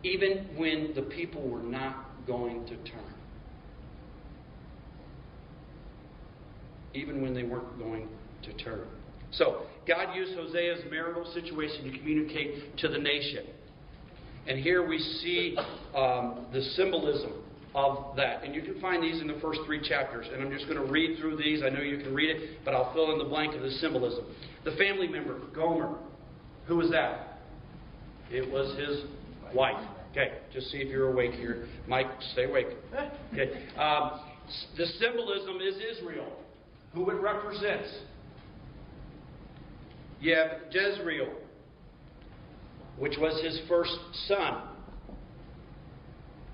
even 0.04 0.48
when 0.56 0.94
the 0.96 1.02
people 1.02 1.42
were 1.50 1.64
not 1.64 2.06
going 2.28 2.66
to 2.66 2.76
turn. 2.90 3.15
Even 6.96 7.22
when 7.22 7.34
they 7.34 7.44
weren't 7.44 7.78
going 7.78 8.08
to 8.44 8.54
turn. 8.64 8.88
So, 9.32 9.64
God 9.88 10.16
used 10.16 10.34
Hosea's 10.38 10.84
marital 10.90 11.26
situation 11.34 11.92
to 11.92 11.98
communicate 11.98 12.78
to 12.78 12.88
the 12.88 12.98
nation. 12.98 13.46
And 14.48 14.60
here 14.60 14.88
we 14.88 14.98
see 14.98 15.58
um, 15.96 16.46
the 16.54 16.62
symbolism 16.76 17.34
of 17.74 18.16
that. 18.16 18.44
And 18.44 18.56
you 18.56 18.62
can 18.62 18.80
find 18.80 19.04
these 19.04 19.20
in 19.22 19.28
the 19.28 19.40
first 19.42 19.60
three 19.66 19.88
chapters. 19.88 20.28
And 20.32 20.42
I'm 20.42 20.52
just 20.52 20.68
going 20.68 20.78
to 20.78 20.92
read 20.92 21.20
through 21.20 21.38
these. 21.38 21.62
I 21.64 21.70
know 21.70 21.82
you 21.82 21.98
can 21.98 22.14
read 22.14 22.30
it, 22.30 22.60
but 22.64 22.74
I'll 22.74 22.94
fill 22.94 23.12
in 23.12 23.18
the 23.18 23.26
blank 23.26 23.54
of 23.56 23.62
the 23.62 23.72
symbolism. 23.72 24.26
The 24.64 24.72
family 24.72 25.08
member, 25.08 25.40
Gomer. 25.54 25.98
Who 26.68 26.78
was 26.78 26.90
that? 26.92 27.40
It 28.32 28.50
was 28.50 28.78
his 28.80 29.04
wife. 29.54 29.84
Okay, 30.12 30.38
just 30.54 30.72
see 30.72 30.78
if 30.78 30.88
you're 30.88 31.12
awake 31.12 31.34
here. 31.34 31.68
Mike, 31.88 32.08
stay 32.32 32.46
awake. 32.46 32.68
Okay. 33.34 33.68
Um, 33.78 34.22
the 34.78 34.86
symbolism 34.86 35.58
is 35.58 35.76
Israel, 35.98 36.32
who 36.96 37.10
it 37.10 37.22
represents. 37.22 37.90
You 40.22 40.34
have 40.36 40.72
Jezreel, 40.72 41.28
which 42.98 43.18
was 43.20 43.40
his 43.44 43.60
first 43.68 43.94
son. 44.28 44.62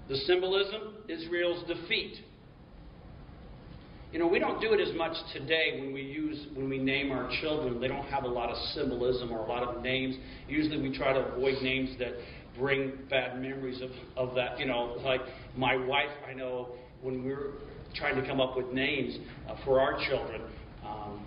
The 0.10 0.16
symbolism, 0.18 0.96
Israel's 1.08 1.64
defeat. 1.68 2.16
You 4.12 4.20
know, 4.20 4.28
we 4.28 4.40
don't 4.40 4.60
do 4.60 4.74
it 4.74 4.82
as 4.86 4.94
much 4.98 5.16
today 5.32 5.80
when 5.80 5.94
we 5.94 6.02
use 6.02 6.48
when 6.54 6.68
we 6.68 6.80
name 6.80 7.12
our 7.12 7.32
children. 7.40 7.80
They 7.80 7.88
don't 7.88 8.08
have 8.08 8.26
a 8.26 8.28
lot 8.28 8.50
of 8.50 8.58
symbolism 8.74 9.32
or 9.32 9.40
a 9.40 9.48
lot 9.48 9.64
of 9.64 9.82
names. 9.82 10.18
Usually 10.50 10.82
we 10.82 10.98
try 10.98 11.14
to 11.14 11.20
avoid 11.20 11.62
names 11.62 11.92
that 12.00 12.16
bring 12.60 12.92
bad 13.10 13.42
memories 13.42 13.82
of, 13.82 13.92
of 14.18 14.36
that. 14.36 14.60
You 14.60 14.66
know, 14.66 14.98
like 15.02 15.22
my 15.56 15.78
wife, 15.78 16.10
I 16.30 16.34
know 16.34 16.70
when 17.02 17.24
we 17.24 17.32
were 17.32 17.52
trying 17.96 18.16
to 18.22 18.28
come 18.28 18.40
up 18.40 18.58
with 18.58 18.68
names 18.68 19.18
uh, 19.50 19.56
for 19.66 19.80
our 19.80 19.98
children, 20.08 20.42
um, 20.86 21.26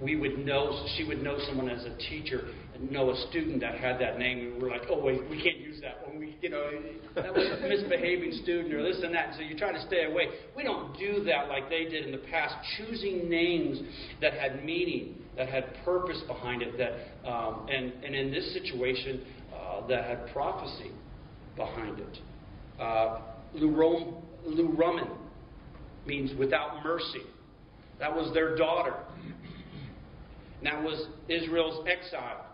we 0.00 0.16
would 0.16 0.38
know, 0.44 0.86
she 0.96 1.04
would 1.04 1.22
know 1.22 1.38
someone 1.46 1.68
as 1.68 1.84
a 1.84 1.96
teacher, 2.10 2.48
and 2.74 2.90
know 2.90 3.10
a 3.10 3.26
student 3.30 3.60
that 3.60 3.76
had 3.78 4.00
that 4.00 4.18
name, 4.18 4.38
and 4.40 4.54
we 4.56 4.62
were 4.62 4.70
like, 4.70 4.82
oh, 4.90 5.00
wait, 5.00 5.20
we 5.30 5.40
can't 5.42 5.58
use 5.58 5.80
that 5.80 6.06
one. 6.06 6.18
We, 6.18 6.36
you 6.40 6.50
know, 6.50 6.68
that 7.14 7.32
was 7.32 7.46
a 7.46 7.68
misbehaving 7.68 8.40
student 8.42 8.74
or 8.74 8.82
this 8.82 9.00
and 9.04 9.14
that. 9.14 9.34
So 9.36 9.42
you 9.42 9.56
try 9.56 9.72
to 9.72 9.80
stay 9.86 10.06
away. 10.06 10.28
We 10.56 10.64
don't 10.64 10.98
do 10.98 11.22
that 11.24 11.48
like 11.48 11.70
they 11.70 11.84
did 11.84 12.04
in 12.04 12.12
the 12.12 12.26
past, 12.30 12.54
choosing 12.76 13.28
names 13.28 13.80
that 14.20 14.34
had 14.34 14.64
meaning, 14.64 15.14
that 15.36 15.48
had 15.48 15.66
purpose 15.84 16.20
behind 16.26 16.62
it, 16.62 16.76
that, 16.76 17.30
um, 17.30 17.68
and, 17.68 17.92
and 18.04 18.14
in 18.14 18.32
this 18.32 18.52
situation, 18.52 19.22
uh, 19.54 19.86
that 19.86 20.04
had 20.04 20.32
prophecy 20.32 20.90
behind 21.56 22.00
it. 22.00 22.18
Uh, 22.80 23.20
Lo-ruhamah 23.54 25.23
means 26.06 26.36
without 26.38 26.84
mercy. 26.84 27.22
That 27.98 28.14
was 28.14 28.32
their 28.34 28.56
daughter. 28.56 28.94
And 30.58 30.66
that 30.66 30.82
was 30.82 31.06
Israel's 31.28 31.86
exile. 31.86 32.46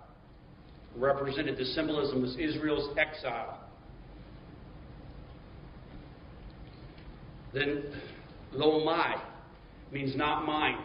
Represented 0.96 1.56
the 1.56 1.64
symbolism 1.64 2.22
was 2.22 2.36
Israel's 2.36 2.96
exile. 2.98 3.60
Then 7.52 7.84
Lo-ammi 8.52 9.20
means 9.92 10.16
not 10.16 10.44
mine. 10.44 10.78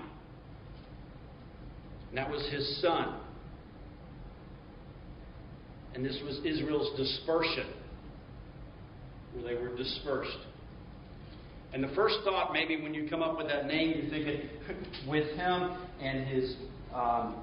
And 2.09 2.17
that 2.17 2.29
was 2.29 2.47
his 2.51 2.81
son 2.81 3.19
and 5.95 6.05
this 6.05 6.19
was 6.25 6.39
Israel's 6.43 6.95
dispersion, 6.97 7.67
where 9.33 9.55
they 9.55 9.61
were 9.61 9.75
dispersed. 9.75 10.37
And 11.75 11.83
the 11.83 11.93
first 11.93 12.15
thought, 12.23 12.53
maybe 12.53 12.81
when 12.81 12.93
you 12.93 13.05
come 13.09 13.21
up 13.21 13.37
with 13.37 13.49
that 13.49 13.67
name, 13.67 13.95
you're 13.97 14.09
thinking 14.09 14.49
with 15.09 15.27
him 15.35 15.77
and 15.99 16.25
his 16.25 16.55
um, 16.93 17.35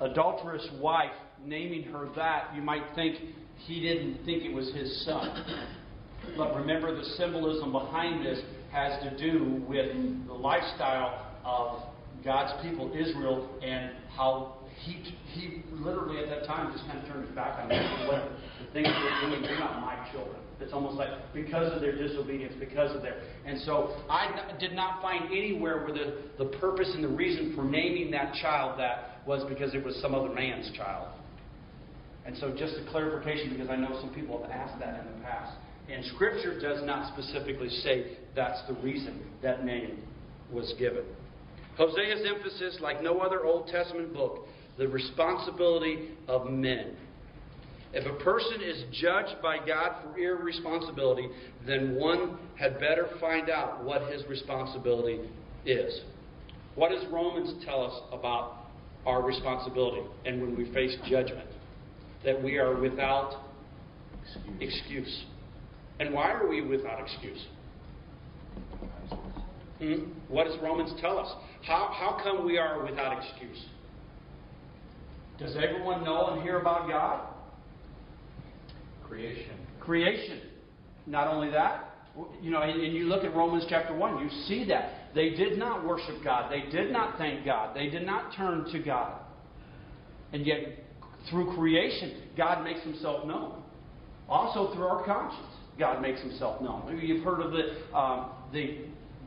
adulterous 0.00 0.66
wife, 0.80 1.12
naming 1.44 1.82
her 1.92 2.08
that, 2.16 2.48
you 2.56 2.62
might 2.62 2.84
think 2.94 3.16
he 3.66 3.82
didn't 3.82 4.24
think 4.24 4.42
it 4.42 4.54
was 4.54 4.72
his 4.72 5.04
son. 5.04 5.66
But 6.34 6.56
remember, 6.56 6.96
the 6.96 7.04
symbolism 7.18 7.72
behind 7.72 8.24
this 8.24 8.40
has 8.72 9.02
to 9.02 9.18
do 9.18 9.62
with 9.68 9.94
the 10.26 10.32
lifestyle 10.32 11.36
of 11.44 11.82
God's 12.24 12.54
people, 12.66 12.90
Israel, 12.98 13.50
and 13.62 13.90
how 14.16 14.56
he, 14.80 15.14
he 15.34 15.62
literally 15.72 16.24
at 16.24 16.30
that 16.30 16.46
time 16.46 16.72
just 16.72 16.86
kind 16.86 17.00
of 17.00 17.06
turned 17.06 17.26
his 17.26 17.34
back 17.34 17.60
on 17.60 17.68
them. 17.68 18.06
Whatever. 18.06 18.32
The 18.66 18.72
things 18.72 18.88
they're 18.88 19.28
doing, 19.28 19.42
they're 19.42 19.58
not 19.58 19.82
my 19.82 20.08
children. 20.10 20.40
It's 20.60 20.72
almost 20.72 20.96
like 20.96 21.10
because 21.32 21.72
of 21.72 21.80
their 21.80 21.96
disobedience, 21.96 22.54
because 22.58 22.94
of 22.94 23.02
their. 23.02 23.20
And 23.46 23.60
so 23.60 23.96
I 24.10 24.56
did 24.58 24.72
not 24.72 25.00
find 25.00 25.26
anywhere 25.26 25.84
where 25.84 25.92
the, 25.92 26.44
the 26.44 26.50
purpose 26.58 26.90
and 26.94 27.04
the 27.04 27.08
reason 27.08 27.52
for 27.54 27.64
naming 27.64 28.10
that 28.10 28.34
child 28.34 28.78
that 28.80 29.20
was 29.26 29.44
because 29.48 29.74
it 29.74 29.84
was 29.84 29.96
some 30.02 30.14
other 30.14 30.32
man's 30.32 30.70
child. 30.76 31.08
And 32.26 32.36
so 32.38 32.54
just 32.56 32.74
a 32.74 32.90
clarification 32.90 33.50
because 33.50 33.70
I 33.70 33.76
know 33.76 33.98
some 34.00 34.12
people 34.14 34.42
have 34.42 34.50
asked 34.50 34.78
that 34.80 35.00
in 35.00 35.06
the 35.06 35.24
past. 35.24 35.56
And 35.90 36.04
Scripture 36.14 36.60
does 36.60 36.84
not 36.84 37.12
specifically 37.14 37.68
say 37.68 38.18
that's 38.36 38.60
the 38.68 38.74
reason 38.82 39.22
that 39.42 39.64
name 39.64 40.02
was 40.52 40.74
given. 40.78 41.04
Hosea's 41.78 42.26
emphasis, 42.26 42.78
like 42.80 43.02
no 43.02 43.20
other 43.20 43.44
Old 43.44 43.68
Testament 43.68 44.12
book, 44.12 44.46
the 44.76 44.88
responsibility 44.88 46.10
of 46.26 46.50
men. 46.50 46.96
If 47.92 48.06
a 48.06 48.22
person 48.22 48.60
is 48.62 48.84
judged 48.92 49.40
by 49.42 49.58
God 49.58 50.02
for 50.02 50.18
irresponsibility, 50.18 51.28
then 51.66 51.94
one 51.94 52.38
had 52.58 52.78
better 52.78 53.08
find 53.18 53.48
out 53.48 53.82
what 53.82 54.12
his 54.12 54.26
responsibility 54.26 55.20
is. 55.64 56.00
What 56.74 56.90
does 56.90 57.04
Romans 57.10 57.64
tell 57.64 57.82
us 57.84 58.02
about 58.12 58.66
our 59.06 59.22
responsibility 59.22 60.02
and 60.26 60.40
when 60.40 60.56
we 60.56 60.72
face 60.74 60.96
judgment? 61.08 61.48
That 62.24 62.42
we 62.42 62.58
are 62.58 62.78
without 62.78 63.42
excuse. 64.60 65.24
And 65.98 66.12
why 66.12 66.32
are 66.32 66.46
we 66.46 66.60
without 66.60 67.00
excuse? 67.00 67.46
Hmm? 69.78 69.94
What 70.28 70.44
does 70.44 70.56
Romans 70.62 70.92
tell 71.00 71.18
us? 71.18 71.32
How, 71.62 71.90
how 71.92 72.20
come 72.22 72.44
we 72.44 72.58
are 72.58 72.84
without 72.84 73.18
excuse? 73.22 73.64
Does 75.38 75.56
everyone 75.56 76.04
know 76.04 76.34
and 76.34 76.42
hear 76.42 76.58
about 76.58 76.88
God? 76.88 77.26
Creation. 79.08 79.56
Creation. 79.80 80.40
Not 81.06 81.28
only 81.28 81.50
that, 81.50 81.88
you 82.42 82.50
know, 82.50 82.62
and, 82.62 82.80
and 82.80 82.94
you 82.94 83.04
look 83.04 83.24
at 83.24 83.34
Romans 83.34 83.64
chapter 83.68 83.96
1, 83.96 84.18
you 84.18 84.30
see 84.46 84.64
that. 84.68 85.14
They 85.14 85.30
did 85.30 85.58
not 85.58 85.86
worship 85.86 86.22
God. 86.22 86.52
They 86.52 86.70
did 86.70 86.92
not 86.92 87.16
thank 87.16 87.44
God. 87.44 87.74
They 87.74 87.88
did 87.88 88.04
not 88.04 88.34
turn 88.36 88.70
to 88.72 88.78
God. 88.78 89.20
And 90.32 90.46
yet, 90.46 90.84
through 91.30 91.54
creation, 91.54 92.22
God 92.36 92.62
makes 92.62 92.80
himself 92.82 93.26
known. 93.26 93.62
Also, 94.28 94.74
through 94.74 94.84
our 94.84 95.04
conscience, 95.04 95.54
God 95.78 96.02
makes 96.02 96.20
himself 96.20 96.60
known. 96.60 96.82
Maybe 96.86 97.06
you've 97.06 97.24
heard 97.24 97.40
of 97.40 97.52
the, 97.52 97.96
um, 97.96 98.30
the 98.52 98.78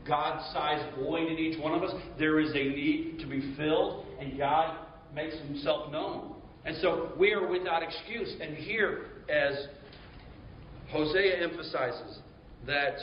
God 0.07 0.41
sized 0.53 0.95
void 0.97 1.31
in 1.31 1.37
each 1.37 1.59
one 1.59 1.73
of 1.73 1.83
us. 1.83 1.93
There 2.19 2.39
is 2.39 2.51
a 2.51 2.53
need 2.53 3.17
to 3.19 3.27
be 3.27 3.55
filled, 3.55 4.05
and 4.19 4.37
God 4.37 4.77
makes 5.15 5.35
himself 5.39 5.91
known. 5.91 6.35
And 6.65 6.77
so 6.81 7.11
we 7.17 7.33
are 7.33 7.47
without 7.47 7.81
excuse. 7.81 8.35
And 8.39 8.55
here, 8.55 9.05
as 9.31 9.67
Hosea 10.89 11.41
emphasizes, 11.41 12.19
that 12.67 12.97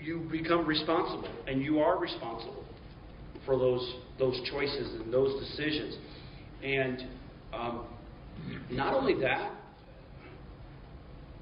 you 0.00 0.26
become 0.30 0.66
responsible, 0.66 1.28
and 1.46 1.62
you 1.62 1.78
are 1.78 1.98
responsible 1.98 2.64
for 3.44 3.58
those, 3.58 3.94
those 4.18 4.40
choices 4.50 5.00
and 5.00 5.12
those 5.12 5.38
decisions. 5.40 5.96
And 6.64 7.06
um, 7.52 7.86
not 8.70 8.94
only 8.94 9.20
that, 9.20 9.52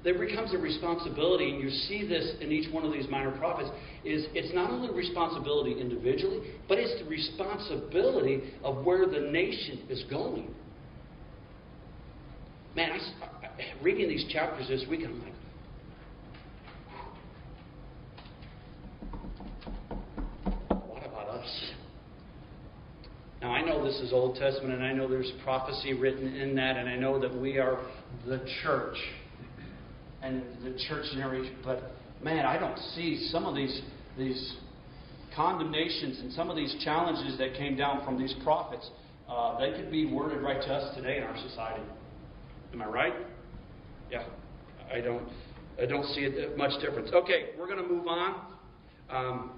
there 0.03 0.19
becomes 0.19 0.53
a 0.53 0.57
responsibility, 0.57 1.49
and 1.49 1.61
you 1.61 1.69
see 1.69 2.05
this 2.05 2.33
in 2.41 2.51
each 2.51 2.71
one 2.73 2.83
of 2.83 2.91
these 2.91 3.07
minor 3.09 3.31
prophets, 3.37 3.69
is 4.03 4.25
it's 4.33 4.53
not 4.53 4.69
only 4.69 4.93
responsibility 4.93 5.79
individually, 5.79 6.41
but 6.67 6.77
it's 6.77 7.01
the 7.01 7.09
responsibility 7.09 8.53
of 8.63 8.83
where 8.83 9.05
the 9.05 9.31
nation 9.31 9.79
is 9.89 10.03
going. 10.09 10.53
Man, 12.75 12.91
I, 12.91 13.29
reading 13.81 14.09
these 14.09 14.25
chapters 14.31 14.67
this 14.67 14.85
week, 14.89 15.01
I'm 15.05 15.21
like, 15.21 15.33
what 20.87 21.05
about 21.05 21.29
us? 21.29 21.71
Now, 23.41 23.51
I 23.51 23.61
know 23.61 23.83
this 23.83 23.99
is 23.99 24.13
Old 24.13 24.37
Testament, 24.37 24.73
and 24.73 24.83
I 24.83 24.93
know 24.93 25.07
there's 25.07 25.31
prophecy 25.43 25.93
written 25.93 26.33
in 26.35 26.55
that, 26.55 26.77
and 26.77 26.87
I 26.87 26.95
know 26.95 27.19
that 27.19 27.35
we 27.35 27.57
are 27.57 27.85
the 28.25 28.39
church 28.63 28.97
and 30.21 30.43
the 30.63 30.77
church 30.87 31.05
generation. 31.13 31.57
But 31.63 31.91
man, 32.23 32.45
I 32.45 32.57
don't 32.57 32.77
see 32.95 33.27
some 33.31 33.45
of 33.45 33.55
these 33.55 33.81
these 34.17 34.55
condemnations 35.35 36.19
and 36.19 36.31
some 36.31 36.49
of 36.49 36.55
these 36.55 36.75
challenges 36.83 37.37
that 37.39 37.55
came 37.55 37.75
down 37.75 38.05
from 38.05 38.17
these 38.17 38.33
prophets. 38.43 38.89
Uh, 39.27 39.59
they 39.59 39.71
could 39.71 39.91
be 39.91 40.05
worded 40.05 40.41
right 40.41 40.61
to 40.61 40.67
us 40.67 40.95
today 40.95 41.17
in 41.17 41.23
our 41.23 41.37
society. 41.49 41.83
Am 42.73 42.81
I 42.81 42.85
right? 42.85 43.13
Yeah, 44.13 44.25
I 44.93 45.01
don't. 45.01 45.27
I 45.81 45.87
don't 45.87 46.05
see 46.13 46.21
it 46.21 46.55
much 46.55 46.79
difference. 46.79 47.09
Okay, 47.11 47.49
we're 47.57 47.65
going 47.65 47.81
to 47.81 47.89
move 47.89 48.05
on. 48.05 48.41
Um, 49.09 49.51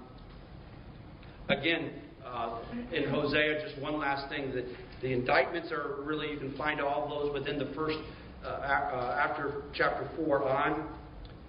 again, 1.50 1.90
uh, 2.26 2.60
in 2.90 3.10
Hosea, 3.10 3.68
just 3.68 3.78
one 3.82 3.98
last 3.98 4.30
thing. 4.30 4.54
that 4.54 4.64
the 5.02 5.12
indictments 5.12 5.70
are 5.72 5.96
really, 6.04 6.30
you 6.30 6.38
can 6.38 6.56
find 6.56 6.80
all 6.80 7.06
those 7.06 7.38
within 7.38 7.58
the 7.58 7.70
first, 7.74 7.98
uh, 8.42 8.48
uh, 8.48 9.28
after 9.28 9.64
chapter 9.74 10.08
4 10.24 10.48
on. 10.48 10.88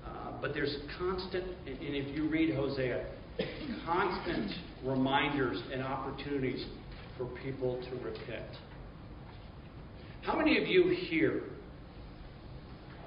Uh, 0.06 0.10
but 0.42 0.54
there's 0.54 0.76
constant, 1.00 1.46
and 1.66 1.78
if 1.80 2.14
you 2.14 2.28
read 2.28 2.54
Hosea, 2.56 3.06
constant 3.86 4.52
reminders 4.84 5.62
and 5.72 5.82
opportunities 5.82 6.66
for 7.18 7.26
people 7.42 7.82
to 7.90 7.96
repent. 8.04 8.52
How 10.24 10.38
many 10.38 10.62
of 10.62 10.68
you 10.68 10.90
here 11.08 11.44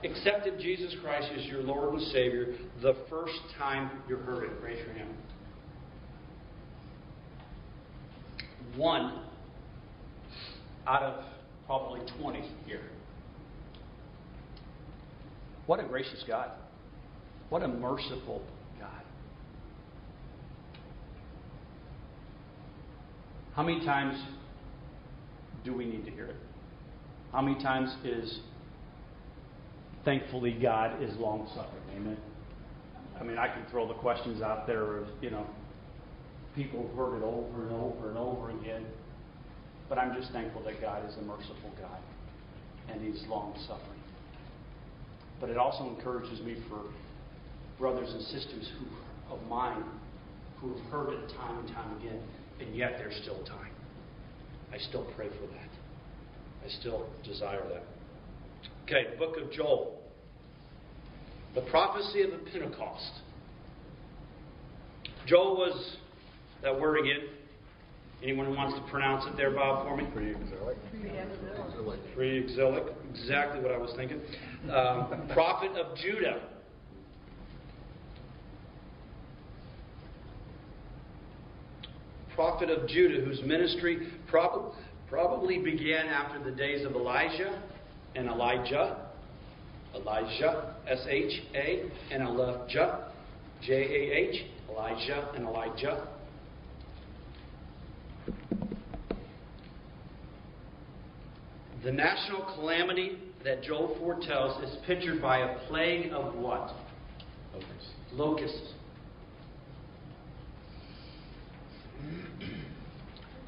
accepted 0.05 0.59
Jesus 0.59 0.95
Christ 1.03 1.29
as 1.37 1.45
your 1.47 1.63
Lord 1.63 1.95
and 1.95 2.03
Savior 2.09 2.55
the 2.83 2.95
first 3.09 3.39
time 3.59 3.91
you 4.09 4.17
heard 4.17 4.45
it? 4.45 4.51
Raise 4.63 4.79
your 4.79 4.95
hand. 4.95 5.15
One 8.77 9.25
out 10.87 11.03
of 11.03 11.25
probably 11.67 12.01
20 12.21 12.43
here. 12.67 12.83
What 15.67 15.81
a 15.81 15.85
gracious 15.85 16.25
God. 16.27 16.51
What 17.49 17.63
a 17.63 17.69
merciful 17.69 18.43
God. 18.79 19.03
How 23.55 23.63
many 23.63 23.85
times 23.85 24.21
do 25.65 25.75
we 25.75 25.85
need 25.85 26.05
to 26.07 26.11
hear 26.11 26.27
it? 26.27 26.37
How 27.33 27.43
many 27.43 27.63
times 27.63 27.95
is 28.05 28.41
thankfully 30.05 30.53
God 30.53 31.03
is 31.03 31.17
long 31.17 31.49
suffering? 31.55 31.83
Amen. 31.97 32.17
I 33.21 33.25
mean, 33.25 33.39
I 33.39 33.49
can 33.49 33.65
throw 33.71 33.87
the 33.87 33.95
questions 33.95 34.41
out 34.43 34.67
there 34.67 34.99
of, 34.99 35.09
you 35.21 35.31
know, 35.31 35.47
people 36.57 36.87
have 36.87 36.97
heard 36.97 37.17
it 37.19 37.23
over 37.23 37.67
and 37.67 37.73
over 37.73 38.09
and 38.09 38.19
over 38.19 38.51
again. 38.51 38.87
But 39.89 39.99
I'm 39.99 40.15
just 40.15 40.33
thankful 40.33 40.63
that 40.65 40.81
God 40.81 41.09
is 41.09 41.17
a 41.17 41.23
merciful 41.23 41.71
God 41.81 41.99
and 42.89 43.01
He's 43.03 43.23
long 43.29 43.55
suffering. 43.67 44.01
But 45.41 45.51
it 45.51 45.57
also 45.57 45.89
encourages 45.89 46.41
me 46.41 46.57
for 46.69 46.81
brothers 47.79 48.11
and 48.13 48.23
sisters 48.23 48.71
who 48.79 49.35
of 49.35 49.41
mine 49.49 49.85
who 50.61 50.75
have 50.75 50.85
heard 50.91 51.13
it 51.15 51.33
time 51.37 51.59
and 51.59 51.69
time 51.69 51.97
again, 51.99 52.21
and 52.61 52.77
yet 52.77 52.97
there's 52.99 53.17
still 53.23 53.43
time. 53.45 53.73
I 54.73 54.79
still 54.79 55.07
pray 55.17 55.29
for 55.29 55.47
that. 55.47 55.71
I 56.65 56.69
still 56.81 57.07
desire 57.25 57.63
that. 57.73 57.85
Okay, 58.85 59.11
the 59.11 59.17
book 59.17 59.37
of 59.37 59.53
Joel. 59.53 60.01
The 61.55 61.63
prophecy 61.63 62.23
of 62.23 62.31
the 62.31 62.39
Pentecost. 62.51 63.11
Joel 65.27 65.57
was 65.57 65.97
that 66.63 66.79
word 66.79 66.99
again. 66.99 67.29
Anyone 68.23 68.47
who 68.47 68.53
wants 68.53 68.79
to 68.79 68.91
pronounce 68.91 69.25
it 69.27 69.37
there, 69.37 69.51
Bob, 69.51 69.87
for 69.87 69.97
me? 69.97 70.05
Preexilic. 70.15 70.77
Pre-exilic, 72.15 72.85
exactly 73.11 73.63
what 73.63 73.73
I 73.73 73.79
was 73.79 73.93
thinking. 73.97 74.21
Um, 74.71 75.29
prophet 75.33 75.71
of 75.73 75.97
Judah. 75.97 76.43
Prophet 82.35 82.71
of 82.71 82.89
Judah, 82.89 83.25
whose 83.25 83.41
ministry 83.43 84.09
prob- 84.29 84.75
probably 85.09 85.59
began 85.59 86.07
after 86.07 86.43
the 86.43 86.55
days 86.55 86.85
of 86.85 86.93
Elijah 86.93 87.63
and 88.15 88.29
Elisha. 88.29 89.07
Elisha, 89.95 90.75
S 90.89 91.05
H 91.09 91.43
A, 91.55 91.91
and 92.13 92.23
Elijah. 92.23 93.11
J 93.63 93.73
A 93.75 94.31
H, 94.31 94.47
Elijah 94.71 95.33
and 95.35 95.47
Elijah. 95.47 96.07
The 101.83 101.93
national 101.93 102.43
calamity 102.55 103.19
that 103.43 103.63
Joel 103.63 103.97
foretells 103.99 104.63
is 104.63 104.77
pictured 104.87 105.23
by 105.23 105.39
a 105.39 105.59
plague 105.67 106.13
of 106.13 106.35
what? 106.35 106.75
Locusts. 107.55 107.89
Locusts. 108.13 108.75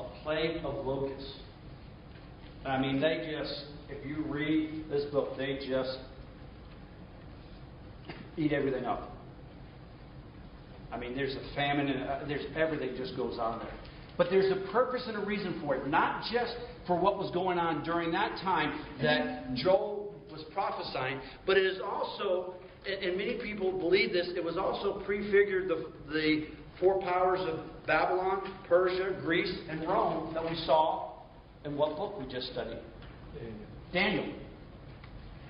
A 0.01 0.05
plague 0.23 0.65
of 0.65 0.87
locusts. 0.87 1.33
I 2.65 2.79
mean, 2.79 3.01
they 3.01 3.37
just, 3.39 3.65
if 3.93 4.07
you 4.07 4.25
read 4.25 4.85
this 4.91 5.05
book, 5.13 5.37
they 5.37 5.59
just 5.69 5.99
eat 8.37 8.53
everything 8.53 8.85
up. 8.85 9.11
I 10.91 10.99
mean, 10.99 11.15
there's 11.15 11.35
a 11.35 11.55
famine 11.55 11.89
and 11.89 12.03
uh, 12.03 12.21
there's 12.27 12.45
everything 12.57 12.95
just 12.97 13.17
goes 13.17 13.39
on 13.39 13.61
there. 13.61 13.73
But 14.19 14.29
there's 14.31 14.53
a 14.53 14.71
purpose 14.71 15.03
and 15.07 15.17
a 15.17 15.25
reason 15.25 15.61
for 15.65 15.75
it, 15.75 15.87
not 15.87 16.23
just 16.31 16.55
for 16.87 16.99
what 16.99 17.19
was 17.19 17.31
going 17.33 17.59
on 17.59 17.83
during 17.83 18.13
that 18.13 18.39
time 18.43 18.85
that 19.01 19.55
Joel 19.55 20.15
was 20.31 20.45
prophesying, 20.53 21.21
but 21.47 21.57
it 21.57 21.65
is 21.65 21.79
also, 21.83 22.55
and 22.87 23.17
many 23.17 23.39
people 23.43 23.79
believe 23.79 24.13
this, 24.13 24.29
it 24.37 24.45
was 24.45 24.59
also 24.59 25.03
prefigured 25.07 25.69
the, 25.69 25.87
the 26.13 26.47
four 26.79 27.01
powers 27.01 27.41
of 27.41 27.61
Babylon, 27.87 28.55
Persia, 28.69 29.19
Greece, 29.23 29.53
and 29.69 29.83
Rome 29.83 30.35
that 30.35 30.45
we 30.45 30.57
saw 30.67 31.13
in 31.65 31.77
what 31.77 31.97
book 31.97 32.19
we 32.19 32.31
just 32.31 32.53
studied? 32.53 32.79
Daniel. 33.35 33.72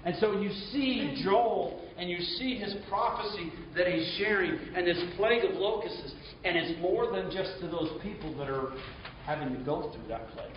And 0.04 0.16
so 0.18 0.40
you 0.40 0.50
see 0.72 1.22
Joel 1.24 1.80
and 1.96 2.10
you 2.10 2.18
see 2.18 2.56
his 2.56 2.74
prophecy 2.88 3.52
that 3.76 3.86
he's 3.86 4.16
sharing 4.18 4.58
and 4.74 4.86
this 4.86 4.98
plague 5.16 5.44
of 5.44 5.54
locusts, 5.56 6.12
and 6.44 6.56
it's 6.56 6.80
more 6.80 7.12
than 7.12 7.30
just 7.30 7.60
to 7.60 7.68
those 7.68 7.90
people 8.02 8.36
that 8.38 8.48
are 8.48 8.72
having 9.24 9.56
to 9.56 9.64
go 9.64 9.92
through 9.92 10.08
that 10.08 10.28
plague. 10.30 10.50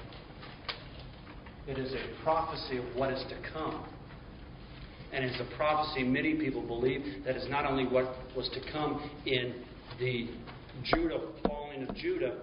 It 1.68 1.78
is 1.78 1.94
a 1.94 2.24
prophecy 2.24 2.78
of 2.78 2.86
what 2.96 3.12
is 3.12 3.24
to 3.30 3.52
come. 3.54 3.88
And 5.14 5.24
it's 5.24 5.40
a 5.40 5.56
prophecy 5.56 6.04
many 6.04 6.36
people 6.36 6.62
believe 6.62 7.24
that 7.26 7.36
is 7.36 7.48
not 7.50 7.66
only 7.66 7.86
what 7.86 8.16
was 8.36 8.50
to 8.50 8.72
come 8.72 9.10
in 9.26 9.56
the 10.00 10.30
Judah 10.84 11.20
falling 11.48 11.88
of 11.88 11.96
Judah, 11.96 12.42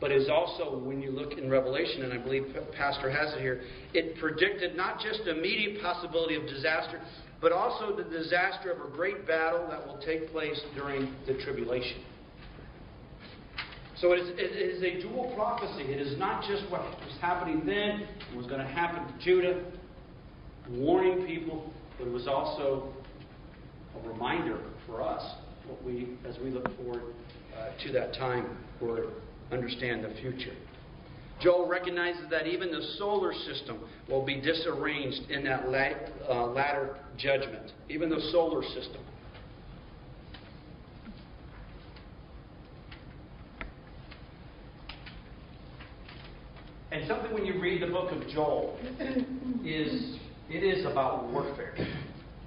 but 0.00 0.12
is 0.12 0.28
also, 0.28 0.78
when 0.78 1.00
you 1.02 1.10
look 1.10 1.32
in 1.38 1.50
Revelation, 1.50 2.02
and 2.02 2.12
I 2.12 2.18
believe 2.18 2.54
Pastor 2.76 3.10
has 3.10 3.34
it 3.34 3.40
here, 3.40 3.62
it 3.94 4.16
predicted 4.18 4.76
not 4.76 5.00
just 5.00 5.24
the 5.24 5.36
immediate 5.36 5.82
possibility 5.82 6.36
of 6.36 6.46
disaster, 6.46 7.00
but 7.40 7.52
also 7.52 7.96
the 7.96 8.04
disaster 8.04 8.70
of 8.70 8.80
a 8.80 8.94
great 8.94 9.26
battle 9.26 9.66
that 9.68 9.84
will 9.84 9.98
take 9.98 10.30
place 10.30 10.60
during 10.74 11.12
the 11.26 11.34
tribulation. 11.42 12.02
So 14.00 14.12
it 14.12 14.20
is, 14.20 14.28
it 14.36 14.56
is 14.56 14.82
a 14.82 15.02
dual 15.02 15.32
prophecy. 15.34 15.82
It 15.90 16.00
is 16.00 16.16
not 16.18 16.44
just 16.48 16.70
what 16.70 16.82
was 16.82 17.16
happening 17.20 17.62
then, 17.66 18.06
it 18.30 18.36
was 18.36 18.46
going 18.46 18.60
to 18.60 18.66
happen 18.66 19.04
to 19.04 19.24
Judah, 19.24 19.64
warning 20.70 21.26
people, 21.26 21.72
but 21.98 22.06
it 22.06 22.12
was 22.12 22.28
also 22.28 22.92
a 23.96 24.08
reminder 24.08 24.60
for 24.86 25.02
us 25.02 25.22
what 25.66 25.82
we, 25.84 26.10
as 26.28 26.36
we 26.42 26.50
look 26.50 26.76
forward 26.76 27.02
uh, 27.56 27.70
to 27.84 27.92
that 27.92 28.14
time 28.14 28.56
or 28.80 29.08
understand 29.52 30.04
the 30.04 30.14
future. 30.20 30.54
Joel 31.40 31.68
recognizes 31.68 32.22
that 32.30 32.46
even 32.46 32.72
the 32.72 32.82
solar 32.98 33.32
system 33.32 33.80
will 34.08 34.24
be 34.24 34.40
disarranged 34.40 35.30
in 35.30 35.44
that 35.44 35.64
uh, 36.28 36.46
latter 36.46 36.96
judgment. 37.16 37.72
Even 37.88 38.08
the 38.08 38.20
solar 38.32 38.62
system. 38.62 39.02
And 46.90 47.06
something 47.06 47.32
when 47.32 47.44
you 47.44 47.60
read 47.60 47.82
the 47.82 47.86
book 47.86 48.10
of 48.10 48.26
Joel 48.28 48.76
is 49.64 50.16
it 50.50 50.64
is 50.64 50.86
about 50.86 51.30
warfare. 51.30 51.74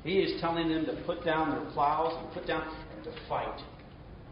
He 0.04 0.20
is 0.20 0.42
telling 0.42 0.68
them 0.68 0.86
to 0.88 1.04
put 1.06 1.24
down 1.24 1.52
their 1.52 1.72
plows 1.72 2.18
and 2.20 2.34
put 2.34 2.48
down 2.48 2.68
and 2.96 3.04
to 3.04 3.12
fight. 3.30 3.62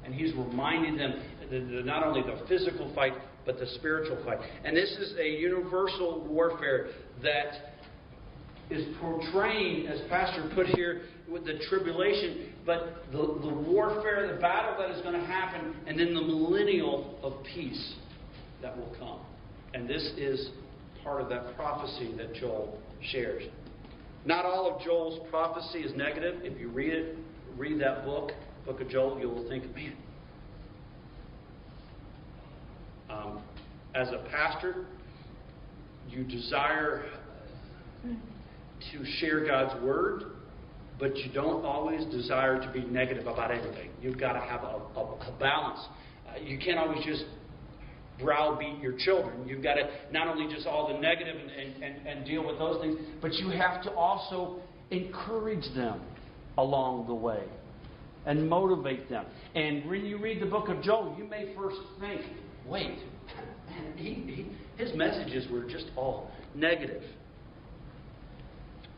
And 0.03 0.13
he's 0.13 0.33
reminding 0.33 0.97
them 0.97 1.21
that 1.49 1.85
not 1.85 2.03
only 2.05 2.21
the 2.21 2.45
physical 2.47 2.91
fight, 2.93 3.13
but 3.45 3.59
the 3.59 3.67
spiritual 3.75 4.21
fight. 4.23 4.39
And 4.63 4.75
this 4.75 4.89
is 4.91 5.15
a 5.19 5.27
universal 5.27 6.25
warfare 6.29 6.89
that 7.23 7.73
is 8.69 8.85
portraying, 9.01 9.87
as 9.87 9.99
Pastor 10.09 10.51
put 10.53 10.67
here, 10.67 11.01
with 11.27 11.45
the 11.45 11.59
tribulation, 11.69 12.53
but 12.65 13.03
the, 13.11 13.17
the 13.17 13.53
warfare, 13.67 14.31
the 14.33 14.39
battle 14.39 14.75
that 14.79 14.95
is 14.95 15.01
going 15.01 15.19
to 15.19 15.25
happen, 15.25 15.75
and 15.87 15.99
then 15.99 16.13
the 16.13 16.21
millennial 16.21 17.17
of 17.23 17.33
peace 17.53 17.95
that 18.61 18.77
will 18.77 18.95
come. 18.99 19.19
And 19.73 19.87
this 19.87 20.03
is 20.17 20.49
part 21.03 21.21
of 21.21 21.29
that 21.29 21.55
prophecy 21.55 22.13
that 22.17 22.33
Joel 22.35 22.79
shares. 23.11 23.43
Not 24.25 24.45
all 24.45 24.75
of 24.75 24.83
Joel's 24.83 25.27
prophecy 25.29 25.79
is 25.79 25.95
negative. 25.95 26.41
If 26.43 26.59
you 26.59 26.69
read 26.69 26.93
it, 26.93 27.17
read 27.57 27.79
that 27.81 28.05
book, 28.05 28.31
Book 28.65 28.81
of 28.81 28.89
Joel, 28.89 29.19
you'll 29.19 29.47
think, 29.47 29.63
man. 29.75 29.95
Um, 33.09 33.41
as 33.95 34.09
a 34.09 34.23
pastor, 34.29 34.85
you 36.07 36.23
desire 36.23 37.05
to 38.03 39.05
share 39.17 39.45
God's 39.45 39.81
word, 39.83 40.23
but 40.99 41.15
you 41.17 41.31
don't 41.33 41.65
always 41.65 42.05
desire 42.05 42.61
to 42.61 42.71
be 42.71 42.81
negative 42.81 43.27
about 43.27 43.51
everything. 43.51 43.89
You've 44.01 44.19
got 44.19 44.33
to 44.33 44.39
have 44.39 44.63
a, 44.63 44.81
a, 44.95 45.01
a 45.01 45.35
balance. 45.39 45.79
Uh, 46.27 46.39
you 46.39 46.59
can't 46.59 46.77
always 46.77 47.03
just 47.03 47.25
browbeat 48.21 48.79
your 48.79 48.93
children. 48.97 49.47
You've 49.47 49.63
got 49.63 49.75
to 49.75 49.89
not 50.11 50.27
only 50.27 50.53
just 50.53 50.67
all 50.67 50.93
the 50.93 50.99
negative 50.99 51.35
and, 51.35 51.49
and, 51.51 51.83
and, 51.83 52.07
and 52.07 52.25
deal 52.25 52.45
with 52.45 52.59
those 52.59 52.81
things, 52.81 52.97
but 53.21 53.33
you 53.33 53.49
have 53.49 53.81
to 53.83 53.91
also 53.91 54.59
encourage 54.91 55.65
them 55.75 56.01
along 56.57 57.07
the 57.07 57.13
way 57.13 57.43
and 58.25 58.49
motivate 58.49 59.09
them. 59.09 59.25
And 59.55 59.89
when 59.89 60.05
you 60.05 60.17
read 60.17 60.41
the 60.41 60.45
book 60.45 60.67
of 60.67 60.81
Joel, 60.83 61.15
you 61.17 61.23
may 61.23 61.55
first 61.55 61.77
think, 61.99 62.21
wait, 62.69 62.99
he, 63.95 64.13
he, 64.13 64.47
his 64.77 64.95
messages 64.95 65.49
were 65.51 65.63
just 65.63 65.85
all 65.95 66.31
negative. 66.55 67.03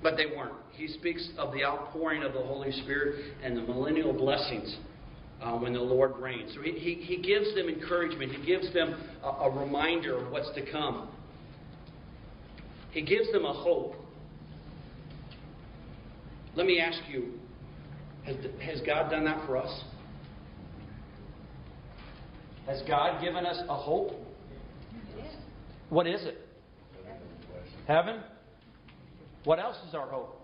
But 0.03 0.17
they 0.17 0.25
weren't. 0.25 0.55
He 0.71 0.88
speaks 0.88 1.29
of 1.38 1.53
the 1.53 1.63
outpouring 1.63 2.23
of 2.23 2.34
the 2.34 2.39
Holy 2.39 2.71
Spirit 2.84 3.34
and 3.43 3.55
the 3.55 3.62
millennial 3.62 4.13
blessings 4.13 4.75
uh, 5.41 5.57
when 5.57 5.73
the 5.73 5.79
Lord 5.79 6.17
reigns. 6.17 6.53
So 6.55 6.62
he, 6.62 6.71
he, 6.71 6.95
he 6.95 7.21
gives 7.21 7.53
them 7.55 7.69
encouragement, 7.69 8.31
he 8.31 8.45
gives 8.45 8.73
them 8.73 9.01
a, 9.23 9.27
a 9.27 9.60
reminder 9.60 10.17
of 10.17 10.31
what's 10.31 10.49
to 10.55 10.71
come. 10.71 11.10
He 12.91 13.01
gives 13.01 13.31
them 13.31 13.45
a 13.45 13.53
hope. 13.53 13.95
Let 16.55 16.65
me 16.65 16.79
ask 16.79 16.99
you 17.10 17.34
has, 18.25 18.36
has 18.62 18.81
God 18.86 19.10
done 19.10 19.25
that 19.25 19.45
for 19.45 19.57
us? 19.57 19.84
Has 22.67 22.82
God 22.88 23.21
given 23.21 23.45
us 23.45 23.62
a 23.67 23.76
hope? 23.76 24.12
What 25.89 26.08
is 26.08 26.24
it? 26.24 26.38
Heaven? 27.88 28.21
What 29.43 29.60
else 29.60 29.76
is 29.88 29.95
our 29.95 30.08
hope? 30.08 30.39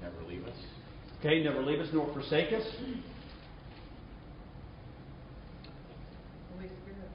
Never 0.00 0.22
leave 0.28 0.44
us. 0.46 0.56
Okay, 1.18 1.42
never 1.42 1.62
leave 1.62 1.80
us 1.80 1.88
nor 1.92 2.12
forsake 2.12 2.52
us. 2.52 2.62
Holy 6.54 6.68
Spirit. 6.68 7.10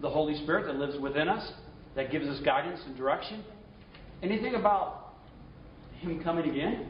The 0.00 0.10
Holy 0.10 0.34
Spirit 0.42 0.66
that 0.66 0.76
lives 0.76 0.98
within 1.00 1.28
us, 1.28 1.52
that 1.94 2.10
gives 2.10 2.26
us 2.26 2.40
guidance 2.44 2.80
and 2.86 2.96
direction. 2.96 3.44
Anything 4.22 4.54
about 4.54 5.14
Him 6.00 6.22
coming 6.22 6.48
again? 6.50 6.88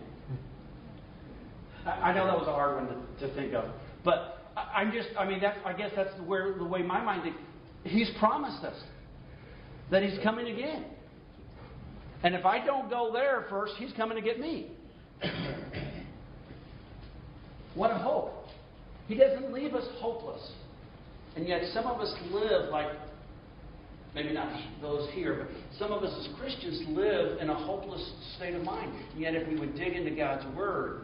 I 1.84 1.90
I 1.90 2.14
know 2.14 2.26
that 2.26 2.38
was 2.38 2.48
a 2.48 2.52
hard 2.52 2.76
one 2.76 2.86
to, 3.18 3.28
to 3.28 3.34
think 3.34 3.54
of, 3.54 3.64
but 4.04 4.14
I- 4.14 4.39
I'm 4.74 4.92
just, 4.92 5.08
I 5.18 5.26
mean, 5.26 5.40
that's, 5.40 5.58
I 5.64 5.72
guess 5.72 5.90
that's 5.94 6.10
where 6.26 6.54
the 6.54 6.64
way 6.64 6.82
my 6.82 7.02
mind 7.02 7.22
thinks. 7.22 7.38
He's 7.84 8.10
promised 8.18 8.64
us 8.64 8.76
that 9.90 10.02
He's 10.02 10.18
coming 10.22 10.46
again. 10.46 10.84
And 12.22 12.34
if 12.34 12.44
I 12.44 12.64
don't 12.64 12.90
go 12.90 13.10
there 13.12 13.46
first, 13.48 13.74
He's 13.78 13.92
coming 13.92 14.16
to 14.16 14.22
get 14.22 14.38
me. 14.40 14.70
What 17.74 17.92
a 17.92 17.98
hope. 17.98 18.46
He 19.06 19.14
doesn't 19.14 19.52
leave 19.52 19.74
us 19.74 19.86
hopeless. 20.00 20.40
And 21.36 21.46
yet, 21.46 21.62
some 21.72 21.86
of 21.86 22.00
us 22.00 22.12
live 22.30 22.70
like, 22.70 22.88
maybe 24.14 24.32
not 24.32 24.52
those 24.82 25.08
here, 25.12 25.46
but 25.46 25.78
some 25.78 25.92
of 25.92 26.02
us 26.02 26.12
as 26.18 26.36
Christians 26.38 26.82
live 26.88 27.38
in 27.40 27.48
a 27.48 27.54
hopeless 27.54 28.04
state 28.36 28.54
of 28.54 28.64
mind. 28.64 28.92
And 29.12 29.20
yet, 29.20 29.34
if 29.34 29.48
we 29.48 29.58
would 29.58 29.76
dig 29.76 29.94
into 29.94 30.10
God's 30.10 30.44
Word, 30.56 31.02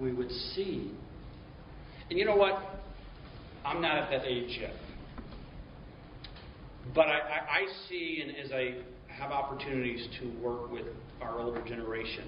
we 0.00 0.12
would 0.12 0.30
see. 0.54 0.90
And 2.08 2.18
you 2.18 2.24
know 2.24 2.36
what? 2.36 2.69
I'm 3.64 3.80
not 3.80 3.96
at 3.96 4.10
that 4.10 4.26
age 4.26 4.58
yet. 4.60 4.72
But 6.94 7.06
I, 7.06 7.18
I, 7.18 7.58
I 7.60 7.66
see, 7.88 8.22
and 8.22 8.36
as 8.36 8.52
I 8.52 8.76
have 9.12 9.30
opportunities 9.30 10.08
to 10.20 10.28
work 10.42 10.70
with 10.70 10.86
our 11.20 11.38
older 11.38 11.62
generation, 11.66 12.24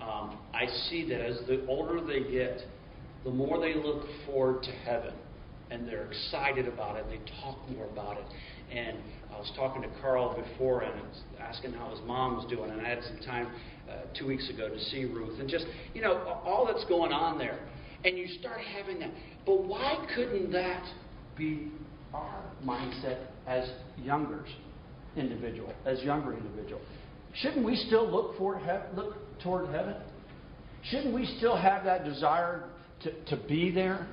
um, 0.00 0.38
I 0.52 0.66
see 0.88 1.08
that 1.08 1.20
as 1.20 1.38
the 1.46 1.64
older 1.66 2.04
they 2.04 2.30
get, 2.30 2.60
the 3.24 3.30
more 3.30 3.60
they 3.60 3.74
look 3.74 4.04
forward 4.26 4.62
to 4.64 4.70
heaven. 4.70 5.14
And 5.70 5.88
they're 5.88 6.06
excited 6.06 6.68
about 6.68 6.96
it. 6.96 7.06
They 7.08 7.18
talk 7.40 7.58
more 7.70 7.86
about 7.86 8.18
it. 8.18 8.24
And 8.70 8.98
I 9.34 9.38
was 9.38 9.50
talking 9.56 9.82
to 9.82 9.88
Carl 10.00 10.36
before 10.40 10.82
and 10.82 11.00
asking 11.40 11.72
how 11.72 11.90
his 11.90 12.00
mom 12.06 12.36
was 12.36 12.46
doing. 12.50 12.70
And 12.70 12.80
I 12.80 12.88
had 12.88 13.02
some 13.02 13.18
time 13.24 13.48
uh, 13.88 13.94
two 14.16 14.26
weeks 14.26 14.48
ago 14.50 14.68
to 14.68 14.78
see 14.78 15.04
Ruth. 15.04 15.40
And 15.40 15.48
just, 15.48 15.66
you 15.94 16.02
know, 16.02 16.14
all 16.44 16.66
that's 16.66 16.84
going 16.84 17.12
on 17.12 17.38
there. 17.38 17.58
And 18.04 18.18
you 18.18 18.28
start 18.40 18.60
having 18.60 18.98
that. 19.00 19.10
But 19.46 19.64
why 19.64 20.06
couldn't 20.14 20.52
that 20.52 20.84
be 21.36 21.70
our 22.12 22.42
mindset 22.64 23.26
as 23.46 23.68
younger 23.96 24.44
individual, 25.16 25.72
as 25.86 26.02
younger 26.02 26.34
individual? 26.34 26.80
Shouldn't 27.34 27.64
we 27.64 27.76
still 27.76 28.08
look 28.08 28.36
for 28.38 28.60
look 28.94 29.16
toward 29.42 29.68
heaven? 29.70 29.96
Shouldn't 30.90 31.14
we 31.14 31.26
still 31.38 31.56
have 31.56 31.84
that 31.84 32.04
desire 32.04 32.64
to, 33.02 33.24
to 33.24 33.36
be 33.48 33.70
there? 33.70 34.06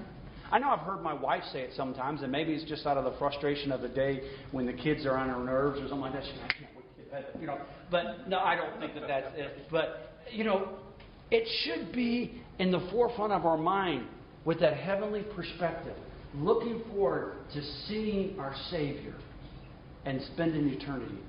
I 0.51 0.60
know 0.60 0.69
I've 0.69 0.80
heard 0.80 1.01
my 1.01 1.13
wife 1.13 1.43
say 1.51 1.62
it 1.62 1.71
sometimes, 1.75 2.23
and 2.23 2.32
maybe 2.32 2.54
it's 2.54 2.69
just 2.69 2.86
out 2.86 2.97
of 2.97 3.06
the 3.06 3.17
frustration 3.17 3.71
of 3.71 3.82
the 3.82 3.88
day 3.88 4.21
when 4.51 4.65
the 4.65 4.73
kids 4.73 5.06
are 5.06 5.15
on 5.15 5.30
her 5.30 5.43
nerves 5.43 5.80
or 5.80 5.88
something 5.88 6.01
like 6.01 6.13
that. 6.13 6.23
I 6.23 6.54
can't 6.54 6.75
wait 6.75 6.95
to 6.97 7.04
get 7.04 7.25
heaven," 7.25 7.41
you 7.41 7.47
know. 7.47 7.58
But 7.89 8.27
no, 8.27 8.39
I 8.39 8.56
don't 8.56 8.77
think 8.80 8.93
that 8.95 9.08
that's 9.08 9.27
it. 9.36 9.67
But 9.69 10.13
you 10.32 10.43
know, 10.43 10.69
it 11.30 11.47
should 11.63 11.93
be 11.93 12.40
in 12.59 12.71
the 12.71 12.87
forefront 12.91 13.33
of 13.33 13.45
our 13.45 13.57
mind 13.57 14.05
with 14.45 14.59
that 14.59 14.77
heavenly 14.77 15.23
perspective, 15.35 15.95
looking 16.35 16.81
forward 16.91 17.35
to 17.53 17.61
seeing 17.87 18.39
our 18.39 18.55
Savior 18.69 19.15
and 20.05 20.21
spending 20.33 20.67
eternity. 20.69 21.19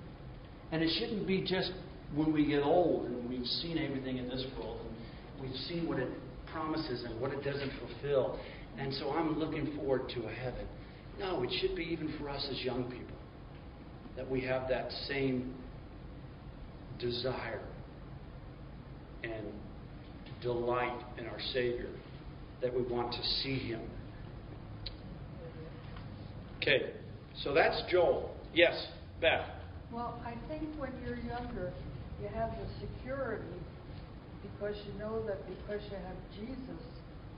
And 0.70 0.82
it 0.82 0.90
shouldn't 0.98 1.26
be 1.26 1.42
just 1.42 1.72
when 2.14 2.32
we 2.32 2.46
get 2.46 2.62
old 2.62 3.06
and 3.06 3.28
we've 3.28 3.46
seen 3.46 3.78
everything 3.78 4.18
in 4.18 4.28
this 4.28 4.44
world 4.58 4.80
and 4.80 5.48
we've 5.48 5.60
seen 5.62 5.88
what 5.88 5.98
it 5.98 6.08
promises 6.52 7.04
and 7.04 7.20
what 7.20 7.32
it 7.32 7.42
doesn't 7.42 7.72
fulfill. 7.78 8.38
And 8.78 8.92
so 8.94 9.10
I'm 9.10 9.38
looking 9.38 9.76
forward 9.76 10.08
to 10.14 10.26
a 10.26 10.32
heaven. 10.32 10.66
No, 11.18 11.42
it 11.42 11.50
should 11.60 11.76
be 11.76 11.82
even 11.84 12.14
for 12.18 12.28
us 12.28 12.46
as 12.50 12.60
young 12.60 12.84
people 12.84 13.16
that 14.16 14.28
we 14.30 14.40
have 14.42 14.68
that 14.68 14.90
same 15.08 15.54
desire 16.98 17.60
and 19.22 19.46
delight 20.42 21.00
in 21.18 21.26
our 21.26 21.40
Savior, 21.52 21.90
that 22.60 22.74
we 22.74 22.82
want 22.82 23.12
to 23.12 23.22
see 23.42 23.58
Him. 23.58 23.80
Okay, 26.58 26.92
so 27.42 27.52
that's 27.52 27.82
Joel. 27.90 28.34
Yes, 28.54 28.86
Beth. 29.20 29.46
Well, 29.92 30.20
I 30.24 30.34
think 30.48 30.68
when 30.78 30.92
you're 31.04 31.16
younger, 31.16 31.72
you 32.20 32.28
have 32.34 32.50
the 32.50 32.86
security 32.86 33.44
because 34.42 34.76
you 34.86 34.98
know 34.98 35.24
that 35.26 35.38
because 35.46 35.82
you 35.90 35.96
have 35.96 36.16
Jesus, 36.38 36.82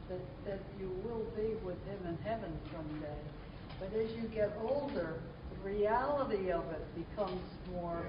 that, 0.09 0.21
that 0.47 0.61
you 0.79 0.91
will 1.05 1.25
be 1.37 1.55
with 1.65 1.79
him 1.87 1.99
in 2.07 2.17
heaven 2.19 2.53
someday. 2.73 3.17
But 3.81 3.89
as 3.99 4.11
you 4.13 4.29
get 4.29 4.53
older, 4.63 5.15
the 5.51 5.71
reality 5.71 6.51
of 6.51 6.65
it 6.71 6.85
becomes 6.95 7.41
more, 7.73 8.05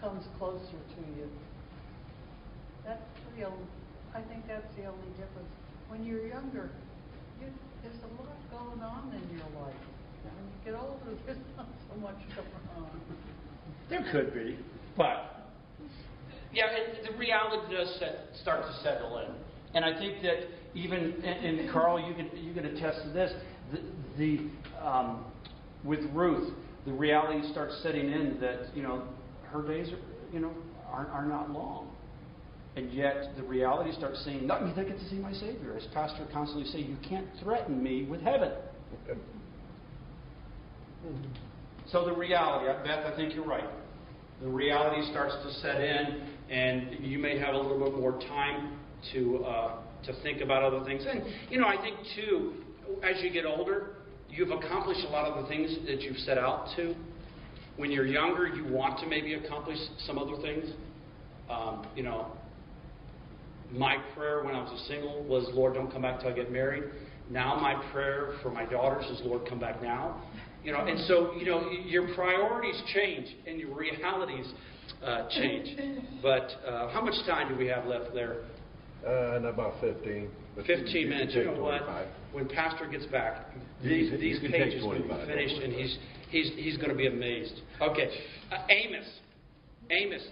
comes 0.00 0.24
closer 0.38 0.60
to 0.60 1.00
you. 1.16 1.28
That's 2.84 3.00
the 3.36 3.44
only, 3.44 3.66
I 4.14 4.20
think 4.22 4.46
that's 4.46 4.66
the 4.76 4.86
only 4.86 5.08
difference. 5.18 5.50
When 5.88 6.04
you're 6.04 6.26
younger, 6.26 6.70
you, 7.40 7.48
there's 7.82 7.96
a 8.02 8.22
lot 8.22 8.36
going 8.50 8.80
on 8.80 9.12
in 9.12 9.36
your 9.36 9.46
life. 9.60 9.76
When 10.24 10.46
you 10.46 10.58
get 10.64 10.74
older, 10.74 11.18
there's 11.26 11.38
not 11.56 11.66
so 11.88 12.00
much 12.00 12.16
going 12.34 12.48
on. 12.76 13.00
There 13.90 14.04
could 14.10 14.32
be, 14.32 14.58
but 14.96 15.32
yeah, 16.52 16.66
it, 16.70 17.10
the 17.10 17.16
reality 17.18 17.74
does 17.74 17.96
set, 17.98 18.28
start 18.40 18.62
to 18.62 18.72
settle 18.82 19.18
in, 19.18 19.34
and 19.74 19.84
I 19.84 19.98
think 19.98 20.22
that 20.22 20.46
even 20.74 21.14
and, 21.24 21.58
and 21.60 21.70
Carl, 21.70 21.98
you 21.98 22.14
can 22.14 22.30
you 22.36 22.54
can 22.54 22.66
attest 22.66 23.02
to 23.04 23.10
this. 23.10 23.32
The, 23.72 23.80
the 24.18 24.86
um, 24.86 25.24
with 25.84 26.00
Ruth, 26.12 26.52
the 26.86 26.92
reality 26.92 27.50
starts 27.52 27.78
setting 27.82 28.10
in 28.10 28.38
that 28.40 28.74
you 28.74 28.82
know 28.82 29.02
her 29.50 29.62
days 29.66 29.92
are 29.92 30.32
you 30.32 30.40
know 30.40 30.52
are, 30.90 31.06
are 31.08 31.26
not 31.26 31.50
long, 31.50 31.90
and 32.76 32.92
yet 32.92 33.36
the 33.36 33.42
reality 33.42 33.92
starts 33.92 34.20
saying, 34.24 34.46
"Not 34.46 34.64
me 34.64 34.72
that 34.74 34.86
get 34.88 34.98
to 34.98 35.08
see 35.08 35.16
my 35.16 35.32
Savior." 35.32 35.76
As 35.76 35.86
Pastor 35.88 36.26
constantly 36.32 36.68
say, 36.70 36.80
"You 36.80 36.96
can't 37.08 37.26
threaten 37.42 37.82
me 37.82 38.04
with 38.04 38.22
heaven." 38.22 38.52
So 41.88 42.04
the 42.04 42.12
reality, 42.12 42.66
Beth, 42.84 43.04
I 43.04 43.14
think 43.16 43.34
you're 43.34 43.44
right. 43.44 43.68
The 44.40 44.48
reality 44.48 45.10
starts 45.10 45.34
to 45.44 45.52
set 45.60 45.80
in, 45.80 46.22
and 46.50 47.04
you 47.04 47.18
may 47.18 47.38
have 47.38 47.54
a 47.54 47.58
little 47.58 47.78
bit 47.78 47.98
more 47.98 48.18
time 48.20 48.78
to 49.12 49.44
uh, 49.44 49.76
to 50.06 50.12
think 50.22 50.40
about 50.40 50.62
other 50.62 50.84
things. 50.84 51.04
And 51.08 51.22
you 51.50 51.60
know, 51.60 51.66
I 51.66 51.76
think 51.76 51.96
too, 52.16 52.54
as 53.02 53.22
you 53.22 53.30
get 53.30 53.44
older, 53.44 53.96
you've 54.30 54.50
accomplished 54.50 55.04
a 55.06 55.10
lot 55.10 55.26
of 55.26 55.42
the 55.42 55.48
things 55.48 55.76
that 55.86 56.00
you've 56.00 56.18
set 56.18 56.38
out 56.38 56.68
to. 56.76 56.94
When 57.76 57.90
you're 57.90 58.06
younger, 58.06 58.48
you 58.48 58.64
want 58.64 58.98
to 59.00 59.06
maybe 59.06 59.34
accomplish 59.34 59.78
some 60.06 60.18
other 60.18 60.40
things. 60.40 60.70
Um, 61.50 61.86
you 61.96 62.02
know, 62.02 62.32
my 63.72 63.96
prayer 64.14 64.42
when 64.44 64.54
I 64.54 64.62
was 64.62 64.80
a 64.80 64.84
single 64.86 65.22
was, 65.24 65.48
Lord, 65.52 65.74
don't 65.74 65.90
come 65.90 66.02
back 66.02 66.20
till 66.20 66.30
I 66.30 66.32
get 66.32 66.52
married. 66.52 66.84
Now 67.30 67.56
my 67.56 67.74
prayer 67.92 68.34
for 68.42 68.50
my 68.50 68.64
daughters 68.64 69.04
is, 69.06 69.20
Lord, 69.24 69.48
come 69.48 69.58
back 69.58 69.82
now. 69.82 70.22
You 70.64 70.72
know, 70.72 70.80
and 70.86 70.98
so 71.06 71.32
you 71.36 71.44
know 71.46 71.70
your 71.70 72.14
priorities 72.14 72.80
change 72.94 73.26
and 73.46 73.58
your 73.58 73.74
realities 73.76 74.46
uh, 75.04 75.28
change. 75.30 75.76
But 76.22 76.52
uh, 76.64 76.88
how 76.90 77.00
much 77.00 77.14
time 77.26 77.48
do 77.48 77.56
we 77.58 77.66
have 77.66 77.84
left 77.86 78.14
there? 78.14 78.44
Uh, 79.04 79.36
in 79.38 79.46
about 79.46 79.80
fifteen. 79.80 80.28
15 80.54 80.76
you 80.76 80.84
can 80.84 81.08
minutes. 81.08 81.34
You 81.34 81.44
take 81.44 81.54
know 81.56 81.62
what? 81.62 81.82
When 82.32 82.48
Pastor 82.48 82.86
gets 82.86 83.06
back, 83.06 83.46
these, 83.82 84.10
can- 84.10 84.20
these 84.20 84.36
you 84.40 84.48
can 84.50 84.52
pages 84.52 84.84
will 84.84 84.92
be 84.92 85.08
finished, 85.26 85.62
and 85.62 85.72
he's 85.72 85.98
he's 86.30 86.52
he's 86.54 86.76
going 86.76 86.90
to 86.90 86.94
be 86.94 87.06
amazed. 87.06 87.60
Okay, 87.80 88.08
uh, 88.52 88.58
Amos, 88.68 89.06
Amos, 89.90 90.22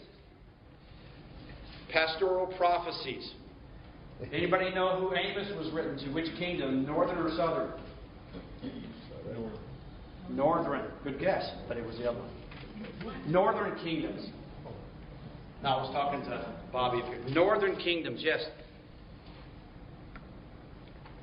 pastoral 1.93 2.47
prophecies. 2.57 3.33
Anybody 4.33 4.71
know 4.75 5.01
who 5.01 5.15
Amos 5.15 5.51
was 5.57 5.73
written 5.73 5.99
to? 5.99 6.13
Which 6.13 6.27
kingdom, 6.39 6.85
northern 6.87 7.19
or 7.19 7.31
southern? 7.37 7.73
Northern. 10.29 10.91
Good 11.03 11.19
guess, 11.19 11.51
but 11.69 11.77
it 11.77 11.87
was 11.87 11.97
the 11.97 12.09
other 12.11 12.19
one. 12.19 13.33
Northern 13.33 13.79
kingdoms. 13.83 14.29
Now 15.63 15.79
I 15.79 15.83
was 15.83 15.93
talking 15.93 16.23
to 16.23 16.55
Bobby. 16.73 17.03
Northern 17.33 17.77
kingdoms, 17.77 18.21
yes. 18.23 18.45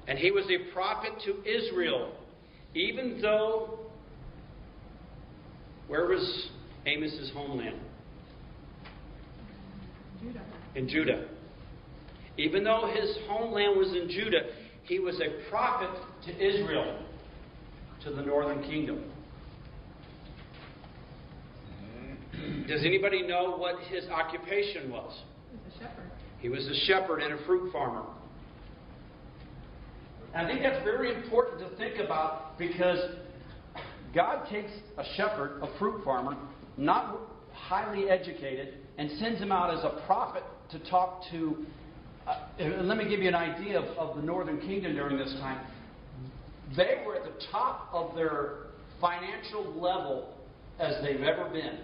And 0.08 0.18
he 0.18 0.32
was 0.32 0.46
a 0.46 0.72
prophet 0.74 1.12
to 1.26 1.44
Israel, 1.44 2.14
even 2.74 3.20
though 3.22 3.80
where 5.88 6.06
was 6.06 6.50
Amos's 6.86 7.32
homeland? 7.34 7.80
Judah. 10.22 10.42
In 10.78 10.88
Judah. 10.88 11.26
Even 12.38 12.64
though 12.64 12.94
his 12.94 13.18
homeland 13.28 13.76
was 13.76 13.88
in 13.88 14.10
Judah, 14.10 14.42
he 14.84 15.00
was 15.00 15.20
a 15.20 15.50
prophet 15.50 15.90
to 16.28 16.32
Israel, 16.32 17.00
to 18.04 18.12
the 18.12 18.22
northern 18.22 18.62
kingdom. 18.62 19.04
Mm-hmm. 22.36 22.68
Does 22.68 22.86
anybody 22.86 23.24
know 23.24 23.58
what 23.58 23.80
his 23.90 24.08
occupation 24.10 24.92
was? 24.92 25.20
He's 25.52 25.74
a 25.74 25.80
shepherd. 25.80 26.12
He 26.42 26.50
was 26.50 26.68
a 26.68 26.86
shepherd 26.86 27.22
and 27.24 27.40
a 27.40 27.46
fruit 27.48 27.72
farmer. 27.74 28.04
And 30.36 30.46
I 30.46 30.50
think 30.52 30.62
that's 30.62 30.84
very 30.84 31.12
important 31.12 31.60
to 31.60 31.76
think 31.78 31.98
about 31.98 32.60
because 32.60 33.00
God 34.14 34.48
takes 34.48 34.70
a 35.00 35.04
shepherd, 35.16 35.60
a 35.64 35.80
fruit 35.80 36.04
farmer, 36.04 36.38
not 36.78 37.18
highly 37.52 38.12
educated, 38.12 38.76
and 39.00 39.10
sends 39.18 39.42
him 39.42 39.52
out 39.52 39.74
as 39.76 39.84
a 39.84 40.06
prophet 40.06 40.44
to 40.72 40.90
talk 40.90 41.24
to. 41.32 41.66
Uh, 42.28 42.48
let 42.82 42.98
me 42.98 43.08
give 43.08 43.22
you 43.22 43.28
an 43.28 43.36
idea 43.36 43.80
of, 43.80 43.86
of 43.98 44.16
the 44.18 44.22
northern 44.22 44.60
kingdom 44.60 44.94
during 44.94 45.18
this 45.18 45.34
time. 45.40 45.66
They 46.76 47.04
were 47.06 47.16
at 47.16 47.24
the 47.24 47.46
top 47.52 47.90
of 47.94 48.16
their 48.16 48.68
financial 49.00 49.74
level 49.80 50.34
as 50.80 50.96
they've 51.02 51.22
ever 51.22 51.50
been. 51.50 51.80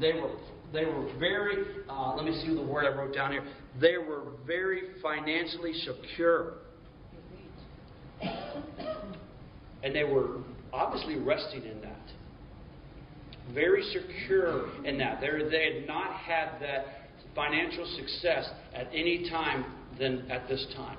They 0.00 0.12
were 0.12 0.30
they 0.72 0.84
were 0.84 1.10
very. 1.18 1.64
Uh, 1.88 2.14
let 2.14 2.24
me 2.24 2.38
see 2.44 2.54
the 2.54 2.62
word 2.62 2.84
I 2.84 2.94
wrote 2.94 3.14
down 3.14 3.32
here. 3.32 3.44
They 3.80 3.96
were 3.96 4.22
very 4.46 4.82
financially 5.02 5.72
secure, 5.72 6.54
and 9.82 9.94
they 9.94 10.04
were 10.04 10.38
obviously 10.72 11.16
resting 11.16 11.64
in 11.64 11.80
that. 11.80 11.94
Very 13.54 13.82
secure 13.84 14.68
in 14.84 14.98
that. 14.98 15.22
They 15.22 15.28
they 15.50 15.78
had 15.78 15.86
not 15.86 16.12
had 16.12 16.60
that 16.60 16.97
financial 17.38 17.86
success 17.96 18.50
at 18.74 18.88
any 18.92 19.30
time 19.30 19.64
than 19.96 20.28
at 20.28 20.48
this 20.48 20.66
time. 20.74 20.98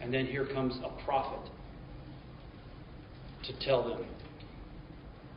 And 0.00 0.12
then 0.14 0.24
here 0.24 0.46
comes 0.46 0.74
a 0.82 1.04
prophet 1.04 1.50
to 3.44 3.60
tell 3.60 3.86
them. 3.86 4.06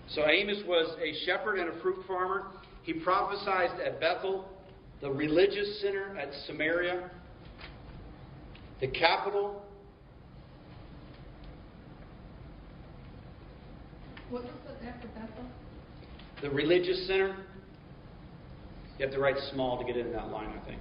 So 0.07 0.25
Amos 0.25 0.63
was 0.65 0.95
a 1.03 1.25
shepherd 1.25 1.57
and 1.59 1.69
a 1.69 1.81
fruit 1.81 1.97
farmer. 2.07 2.45
He 2.83 2.93
prophesied 2.93 3.77
at 3.81 3.99
Bethel, 3.99 4.45
the 5.01 5.11
religious 5.11 5.81
center 5.81 6.17
at 6.17 6.29
Samaria. 6.47 7.11
the 8.79 8.87
capital, 8.87 9.61
What 14.29 14.43
was 14.43 14.51
it 14.81 14.87
after 14.87 15.09
Bethel? 15.09 15.43
the 16.41 16.49
religious 16.49 17.05
center. 17.05 17.35
You 19.01 19.07
have 19.07 19.15
to 19.15 19.19
write 19.19 19.37
small 19.51 19.79
to 19.79 19.83
get 19.83 19.97
in 19.97 20.11
that 20.13 20.29
line, 20.29 20.49
I 20.49 20.63
think. 20.63 20.79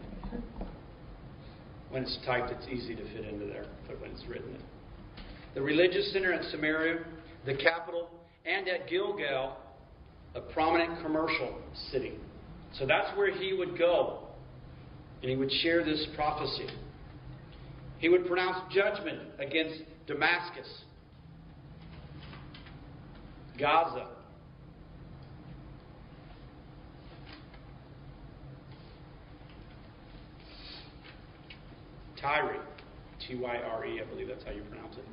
When 1.88 2.02
it's 2.02 2.18
typed, 2.26 2.50
it's 2.50 2.66
easy 2.68 2.94
to 2.94 3.02
fit 3.14 3.24
into 3.24 3.46
there, 3.46 3.64
but 3.88 3.98
when 3.98 4.10
it's 4.10 4.22
written, 4.28 4.56
it. 4.56 4.60
The 5.54 5.62
religious 5.62 6.12
center 6.12 6.30
at 6.30 6.44
Samaria, 6.50 6.98
the 7.46 7.54
capital, 7.54 8.10
and 8.44 8.68
at 8.68 8.90
Gilgal, 8.90 9.56
a 10.34 10.40
prominent 10.52 11.02
commercial 11.02 11.62
city. 11.90 12.12
So 12.78 12.84
that's 12.84 13.16
where 13.16 13.34
he 13.34 13.54
would 13.54 13.78
go, 13.78 14.18
and 15.22 15.30
he 15.30 15.36
would 15.36 15.50
share 15.62 15.82
this 15.82 16.06
prophecy. 16.14 16.66
He 18.00 18.10
would 18.10 18.26
pronounce 18.26 18.58
judgment 18.70 19.18
against 19.38 19.80
Damascus, 20.06 20.68
Gaza, 23.58 24.08
Tyre, 32.20 32.56
T 33.26 33.34
Y 33.34 33.56
R 33.56 33.86
E, 33.86 34.00
I 34.00 34.04
believe 34.04 34.28
that's 34.28 34.44
how 34.44 34.50
you 34.50 34.62
pronounce 34.62 34.96
it. 34.96 35.04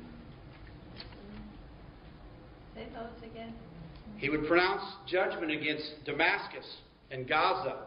Say 2.74 2.86
those 2.94 3.30
again. 3.30 3.54
He 4.18 4.28
would 4.28 4.46
pronounce 4.46 4.82
judgment 5.06 5.50
against 5.50 6.04
Damascus 6.04 6.66
and 7.10 7.28
Gaza 7.28 7.86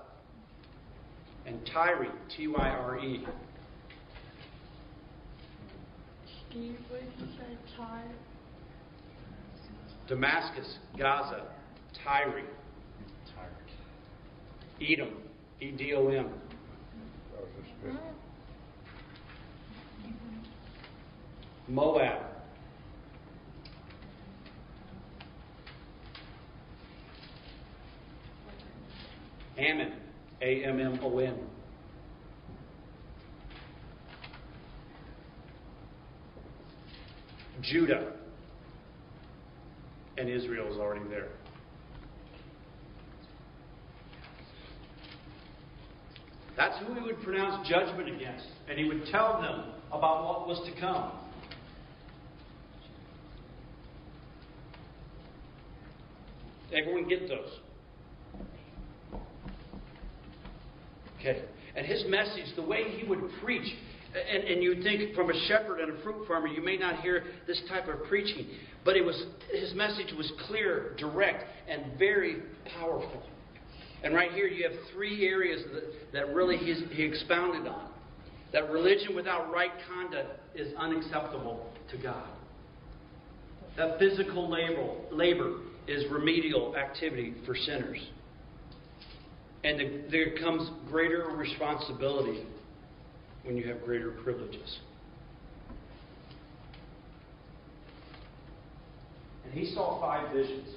and 1.46 1.60
Tyre, 1.72 2.08
T 2.36 2.48
Y 2.48 2.70
R 2.70 3.00
E. 3.00 3.26
Steve, 6.50 6.78
what 6.90 7.00
did 7.00 7.10
you 7.20 7.28
say, 7.38 7.58
Ty? 7.78 8.04
Damascus, 10.08 10.78
Gaza, 10.98 11.44
Tyree. 12.04 12.44
Tyre, 13.34 13.50
Edom, 14.82 15.10
E 15.62 15.72
D 15.72 15.94
O 15.94 16.08
M. 16.10 16.26
That 17.32 17.42
was 17.42 17.50
just 17.64 17.82
good. 17.82 17.98
Moab, 21.72 22.20
Ammon, 29.58 29.94
A 30.42 30.66
M 30.66 30.82
M 30.82 31.00
O 31.02 31.18
N. 31.20 31.38
Judah, 37.62 38.16
and 40.18 40.28
Israel 40.28 40.74
is 40.74 40.78
already 40.78 41.08
there. 41.10 41.30
That's 46.58 46.78
who 46.80 46.96
he 46.96 47.02
would 47.02 47.22
pronounce 47.22 47.66
judgment 47.70 48.10
against, 48.10 48.48
and 48.70 48.78
he 48.78 48.84
would 48.84 49.06
tell 49.10 49.42
them 49.42 49.72
about 49.88 50.26
what 50.26 50.48
was 50.50 50.60
to 50.70 50.78
come. 50.82 51.21
Everyone 56.74 57.08
get 57.08 57.28
those. 57.28 57.60
Okay. 61.20 61.44
And 61.76 61.86
his 61.86 62.04
message, 62.08 62.56
the 62.56 62.64
way 62.64 62.84
he 62.98 63.08
would 63.08 63.20
preach, 63.44 63.68
and, 64.14 64.44
and 64.44 64.64
you 64.64 64.82
think 64.84 65.16
from 65.16 65.30
a 65.30 65.48
shepherd 65.48 65.80
and 65.80 65.98
a 65.98 66.04
fruit 66.04 66.28
farmer, 66.28 66.48
you 66.48 66.62
may 66.62 66.78
not 66.78 67.02
hear 67.02 67.24
this 67.48 67.62
type 67.70 67.88
of 67.88 68.04
preaching, 68.10 68.48
but 68.84 68.98
it 68.98 69.06
was 69.06 69.26
his 69.54 69.74
message 69.74 70.14
was 70.18 70.32
clear, 70.48 70.96
direct, 70.98 71.46
and 71.70 71.98
very 71.98 72.44
powerful. 72.78 73.24
And 74.04 74.14
right 74.14 74.32
here, 74.32 74.48
you 74.48 74.68
have 74.68 74.78
three 74.94 75.28
areas 75.28 75.62
that, 75.74 76.12
that 76.14 76.34
really 76.34 76.58
he 76.58 77.04
expounded 77.04 77.68
on. 77.68 77.90
That 78.52 78.70
religion 78.70 79.16
without 79.16 79.52
right 79.52 79.72
conduct 79.88 80.40
is 80.56 80.74
unacceptable 80.78 81.72
to 81.92 81.98
God. 81.98 82.28
That 83.78 83.98
physical 84.00 84.50
labor, 84.50 84.90
labor 85.12 85.60
is 85.88 86.10
remedial 86.12 86.76
activity 86.76 87.34
for 87.46 87.56
sinners. 87.56 88.00
And 89.64 89.80
the, 89.80 90.02
there 90.10 90.38
comes 90.38 90.70
greater 90.90 91.28
responsibility 91.36 92.44
when 93.44 93.58
you 93.58 93.68
have 93.68 93.84
greater 93.84 94.12
privileges. 94.24 94.80
And 99.46 99.54
he 99.54 99.74
saw 99.74 100.00
five 100.00 100.34
visions. 100.34 100.68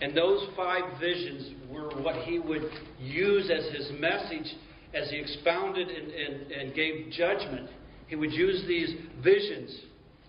And 0.00 0.16
those 0.16 0.48
five 0.56 0.98
visions 0.98 1.52
were 1.70 1.90
what 2.02 2.16
he 2.24 2.38
would 2.38 2.62
use 2.98 3.50
as 3.50 3.70
his 3.74 3.90
message 4.00 4.54
as 4.94 5.10
he 5.10 5.18
expounded 5.18 5.88
and, 5.88 6.10
and, 6.10 6.52
and 6.52 6.74
gave 6.74 7.10
judgment. 7.12 7.68
He 8.10 8.16
would 8.16 8.32
use 8.32 8.64
these 8.66 8.92
visions 9.22 9.82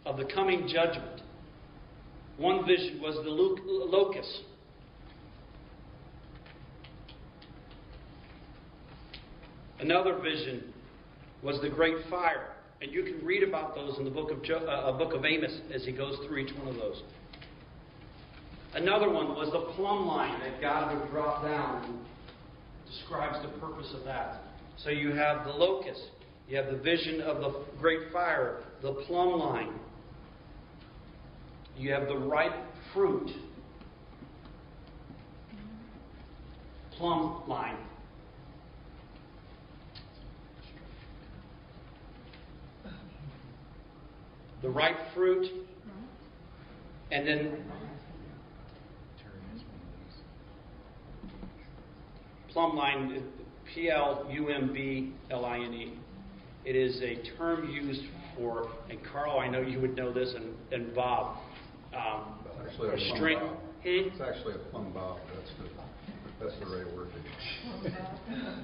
of 0.05 0.15
the 0.17 0.25
coming 0.25 0.69
judgment. 0.71 1.23
One 2.37 2.63
vision 2.63 3.01
was 3.01 3.15
the 3.15 3.31
locust. 3.31 4.41
Another 9.79 10.19
vision 10.19 10.71
was 11.41 11.59
the 11.61 11.69
great 11.69 11.95
fire. 12.07 12.49
And 12.83 12.91
you 12.91 13.01
can 13.01 13.25
read 13.25 13.41
about 13.41 13.73
those 13.73 13.97
in 13.97 14.05
the 14.05 14.11
book 14.11 14.29
of, 14.29 14.43
jo- 14.43 14.57
uh, 14.57 14.95
book 14.95 15.15
of 15.15 15.25
Amos 15.25 15.61
as 15.73 15.83
he 15.83 15.91
goes 15.91 16.17
through 16.27 16.37
each 16.37 16.55
one 16.59 16.67
of 16.67 16.75
those. 16.75 17.01
Another 18.75 19.09
one 19.09 19.29
was 19.29 19.51
the 19.51 19.73
plumb 19.73 20.05
line 20.05 20.39
that 20.41 20.61
God 20.61 20.95
would 20.95 21.09
drop 21.09 21.41
down 21.41 21.83
and 21.83 21.99
describes 22.85 23.43
the 23.43 23.59
purpose 23.59 23.91
of 23.97 24.05
that. 24.05 24.41
So 24.83 24.91
you 24.91 25.13
have 25.13 25.45
the 25.45 25.51
locust, 25.51 26.01
you 26.47 26.57
have 26.57 26.67
the 26.67 26.77
vision 26.77 27.21
of 27.21 27.39
the 27.39 27.63
great 27.79 28.11
fire, 28.11 28.57
the 28.81 28.93
plumb 29.05 29.39
line, 29.39 29.79
you 31.77 31.91
have 31.91 32.07
the 32.07 32.17
ripe 32.17 32.53
fruit, 32.93 33.31
plumb 36.97 37.43
line. 37.47 37.77
The 44.61 44.69
ripe 44.69 44.97
fruit, 45.15 45.47
and 47.11 47.27
then 47.27 47.63
plumb 52.53 52.75
line, 52.75 53.23
P 53.73 53.89
L 53.89 54.27
U 54.29 54.49
M 54.49 54.71
B 54.71 55.13
L 55.31 55.45
I 55.45 55.57
N 55.57 55.73
E. 55.73 55.93
It 56.65 56.75
is 56.75 57.01
a 57.01 57.17
term 57.37 57.69
used 57.69 58.03
for, 58.37 58.67
and 58.89 58.99
Carl, 59.11 59.39
I 59.39 59.47
know 59.47 59.61
you 59.61 59.79
would 59.81 59.95
know 59.95 60.13
this, 60.13 60.33
and, 60.35 60.53
and 60.71 60.93
Bob. 60.95 61.37
Um, 61.93 62.39
Actually, 62.65 62.89
a 62.89 62.91
plumb 62.91 63.17
string. 63.17 63.39
bob. 63.39 63.49
Hmm? 63.49 63.65
It's 63.83 64.21
actually 64.21 64.53
a 64.53 64.57
plumb 64.69 64.93
bob, 64.93 65.17
that's 65.35 65.51
the, 65.57 65.65
that's 66.39 66.59
the 66.59 66.65
right 66.77 66.95
word. 66.95 67.09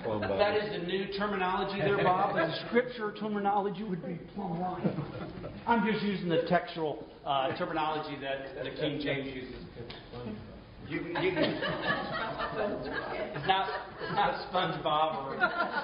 Plumb 0.04 0.22
bob. 0.22 0.38
That 0.38 0.56
is 0.58 0.80
the 0.80 0.88
new 0.88 1.08
terminology 1.18 1.80
there, 1.80 1.98
Bob. 2.04 2.36
The 2.36 2.54
scripture 2.68 3.14
terminology 3.20 3.84
would 3.84 4.06
be 4.06 4.20
plumb 4.36 4.60
line. 4.62 5.04
I'm 5.68 5.92
just 5.92 6.04
using 6.06 6.30
the 6.30 6.44
textual 6.48 7.04
uh, 7.26 7.58
terminology 7.58 8.16
that 8.22 8.64
the 8.64 8.70
King 8.80 9.02
James 9.02 9.28
uses. 9.36 9.66
You, 10.88 11.00
you 11.00 11.32
can, 11.34 11.44
it's 13.36 13.48
not 13.48 13.70
it's 14.02 14.14
not 14.14 14.34
SpongeBob 14.50 15.28
or 15.28 15.36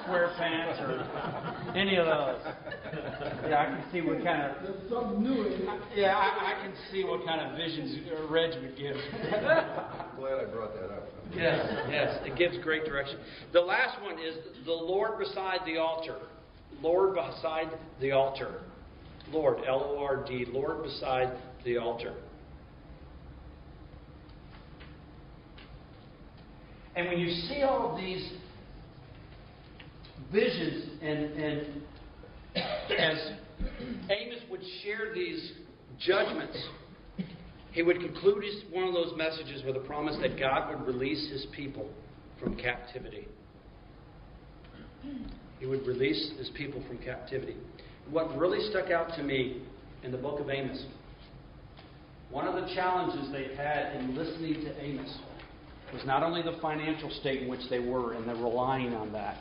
SquarePants 0.08 0.80
or 0.82 1.76
any 1.76 1.97
of 1.97 2.06
those. 2.06 2.39
Yeah, 3.49 3.60
I 3.60 3.66
can 3.66 3.84
see 3.91 4.01
what 4.01 4.24
kind 4.24 4.43
of. 4.43 4.64
There's 4.64 4.89
something 4.89 5.22
new 5.22 5.43
in 5.43 5.54
it. 5.54 5.82
Yeah, 5.93 6.16
I, 6.16 6.54
I 6.56 6.64
can 6.64 6.74
see 6.89 7.04
what 7.04 7.26
kind 7.26 7.41
of 7.41 7.58
visions 7.58 7.97
Reg 8.30 8.62
would 8.62 8.78
give. 8.78 8.95
I'm 8.95 10.16
Glad 10.18 10.39
I 10.39 10.45
brought 10.49 10.74
that 10.76 10.89
up. 10.89 11.04
Yes, 11.36 11.68
yes, 11.89 12.20
it 12.24 12.38
gives 12.38 12.58
great 12.64 12.86
direction. 12.86 13.20
The 13.51 13.60
last 13.62 14.01
one 14.01 14.20
is 14.20 14.36
the 14.66 14.72
Lord 14.72 15.20
beside 15.20 15.60
the 15.66 15.78
altar. 15.78 16.18
Lord 16.82 17.16
beside 17.16 17.78
the 17.99 18.12
altar. 18.12 18.62
Lord, 19.32 19.60
L 19.68 19.95
O 19.97 20.04
R 20.04 20.24
D, 20.26 20.45
Lord 20.49 20.84
beside 20.84 21.38
the 21.66 21.78
altar. 21.78 22.14
And 26.96 27.08
when 27.08 27.20
you 27.20 27.30
see 27.48 27.62
all 27.64 27.91
of 27.91 27.98
these 27.98 28.32
visions, 30.32 30.89
and, 31.02 31.24
and 31.34 31.68
as 32.98 33.32
Amos 34.10 34.39
would 34.50 34.62
share 34.84 35.14
these 35.14 35.54
judgments, 36.00 36.58
he 37.72 37.82
would 37.82 38.00
conclude 38.00 38.44
his, 38.44 38.64
one 38.72 38.88
of 38.88 38.94
those 38.94 39.14
messages 39.18 39.64
with 39.66 39.76
a 39.76 39.80
promise 39.80 40.16
that 40.22 40.38
God 40.38 40.70
would 40.70 40.86
release 40.86 41.30
his 41.32 41.48
people 41.56 41.89
from 42.39 42.56
captivity. 42.56 43.28
He 45.60 45.66
would 45.66 45.86
release 45.88 46.34
his 46.38 46.52
people 46.56 46.84
from 46.88 47.00
captivity. 47.00 47.56
What 48.12 48.38
really 48.38 48.70
stuck 48.70 48.91
out 48.91 49.16
to 49.18 49.24
me 49.24 49.64
in 50.04 50.12
the 50.12 50.18
book 50.18 50.39
of 50.39 50.50
Amos, 50.50 50.86
one 52.30 52.48
of 52.48 52.56
the 52.56 52.74
challenges 52.76 53.32
they 53.32 53.56
had 53.56 53.96
in 53.96 54.16
listening 54.16 54.56
to 54.66 54.84
Amos 54.84 55.18
was 55.94 56.04
not 56.06 56.24
only 56.24 56.41
the 56.41 56.58
financial 56.62 57.10
state 57.20 57.44
in 57.44 57.48
which 57.48 57.62
they 57.70 57.80
were 57.80 58.14
and 58.14 58.28
they're 58.28 58.36
relying 58.36 58.94
on 58.94 59.12
that, 59.14 59.38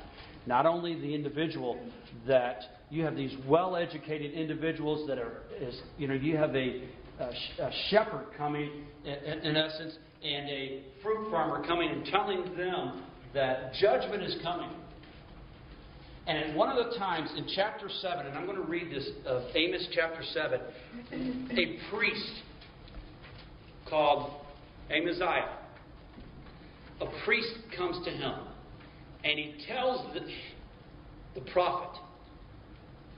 not 0.46 0.66
only 0.66 0.94
the 0.94 1.14
individual 1.14 1.78
that 2.26 2.60
you 2.90 3.04
have 3.04 3.16
these 3.16 3.34
well-educated 3.46 4.32
individuals 4.32 5.08
that 5.08 5.18
are, 5.18 5.42
is, 5.58 5.80
you 5.98 6.06
know, 6.06 6.14
you 6.14 6.36
have 6.36 6.54
a, 6.54 6.82
a, 7.20 7.24
a 7.60 7.70
shepherd 7.90 8.26
coming, 8.36 8.84
in, 9.04 9.38
in, 9.38 9.56
essence, 9.56 9.94
and 10.22 10.50
a 10.50 10.82
fruit 11.02 11.30
farmer 11.30 11.64
coming 11.66 11.88
and 11.90 12.04
telling 12.06 12.44
them 12.56 13.04
that 13.34 13.72
judgment 13.80 14.22
is 14.22 14.36
coming. 14.42 14.70
And 16.26 16.38
at 16.38 16.56
one 16.56 16.68
of 16.68 16.76
the 16.76 16.98
times 16.98 17.30
in 17.36 17.46
chapter 17.54 17.88
7, 17.88 18.26
and 18.26 18.36
I'm 18.36 18.44
going 18.44 18.58
to 18.58 18.62
read 18.62 18.92
this 18.92 19.08
of 19.26 19.42
Amos 19.54 19.88
chapter 19.92 20.22
7, 20.22 20.60
a 21.52 21.78
priest 21.90 22.32
called 23.88 24.32
Amaziah, 24.90 25.61
a 27.02 27.24
priest 27.24 27.52
comes 27.76 28.04
to 28.04 28.10
him 28.10 28.34
and 29.24 29.38
he 29.38 29.54
tells 29.66 30.14
the, 30.14 30.20
the 31.40 31.50
prophet 31.52 32.00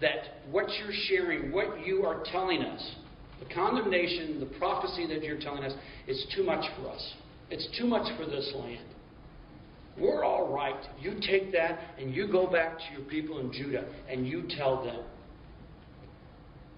that 0.01 0.51
what 0.51 0.67
you're 0.79 0.95
sharing, 1.09 1.53
what 1.53 1.87
you 1.87 2.05
are 2.05 2.23
telling 2.33 2.63
us, 2.63 2.95
the 3.41 3.55
condemnation, 3.55 4.41
the 4.41 4.59
prophecy 4.59 5.07
that 5.07 5.23
you're 5.23 5.41
telling 5.41 5.65
us, 5.65 5.73
is 6.07 6.25
too 6.35 6.45
much 6.45 6.65
for 6.77 6.91
us. 6.91 7.15
It's 7.51 7.69
too 7.79 7.87
much 7.87 8.07
for 8.19 8.27
this 8.27 8.53
land. 8.57 8.87
We're 9.99 10.25
all 10.25 10.53
right. 10.53 10.75
You 11.01 11.15
take 11.21 11.53
that 11.53 11.79
and 11.99 12.15
you 12.15 12.27
go 12.31 12.47
back 12.47 12.79
to 12.79 12.85
your 12.93 13.09
people 13.09 13.39
in 13.39 13.53
Judah 13.53 13.85
and 14.09 14.27
you 14.27 14.45
tell 14.57 14.85
them. 14.85 15.05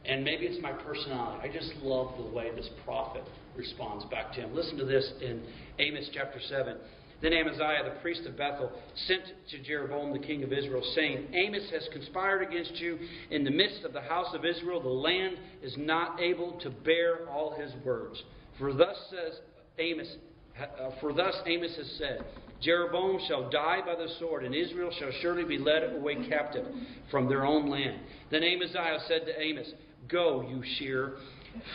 And 0.05 0.23
maybe 0.23 0.47
it's 0.47 0.63
my 0.63 0.73
personality. 0.73 1.49
I 1.49 1.53
just 1.53 1.73
love 1.83 2.15
the 2.17 2.37
way 2.37 2.55
this 2.55 2.69
prophet 2.85 3.25
responds 3.57 4.05
back 4.07 4.33
to 4.35 4.41
him. 4.41 4.55
Listen 4.55 4.77
to 4.79 4.85
this 4.85 5.11
in 5.21 5.43
Amos 5.79 6.09
chapter 6.13 6.39
7. 6.49 6.77
Then 7.23 7.33
Amaziah, 7.33 7.85
the 7.85 8.01
priest 8.03 8.23
of 8.27 8.37
Bethel, 8.37 8.71
sent 9.07 9.23
to 9.51 9.63
Jeroboam, 9.63 10.13
the 10.13 10.25
king 10.25 10.45
of 10.45 10.53
Israel, 10.53 10.83
saying, 10.95 11.29
Amos 11.33 11.71
has 11.73 11.89
conspired 11.93 12.43
against 12.43 12.77
you 12.77 12.99
in 13.31 13.43
the 13.43 13.51
midst 13.51 13.85
of 13.85 13.93
the 13.93 14.03
house 14.03 14.35
of 14.35 14.45
Israel. 14.45 14.83
The 14.83 14.89
land 14.89 15.37
is 15.63 15.75
not 15.79 16.21
able 16.21 16.59
to 16.61 16.71
bear 16.71 17.29
all 17.31 17.57
his 17.59 17.73
words. 17.85 18.23
For 18.59 18.73
thus 18.75 18.97
says 19.11 19.41
Amos, 19.79 20.17
uh, 20.61 20.91
for 21.01 21.13
thus 21.15 21.35
Amos 21.47 21.75
has 21.77 21.91
said, 21.99 22.25
Jeroboam 22.61 23.19
shall 23.29 23.51
die 23.51 23.81
by 23.85 23.95
the 23.95 24.09
sword, 24.19 24.45
and 24.45 24.55
Israel 24.55 24.91
shall 24.99 25.11
surely 25.21 25.45
be 25.45 25.59
led 25.59 25.83
away 25.95 26.27
captive 26.29 26.67
from 27.11 27.29
their 27.29 27.45
own 27.45 27.69
land. 27.69 28.01
Then 28.31 28.43
Amaziah 28.43 28.99
said 29.09 29.27
to 29.27 29.41
Amos, 29.41 29.73
Go, 30.09 30.47
you 30.49 30.63
shearer, 30.79 31.17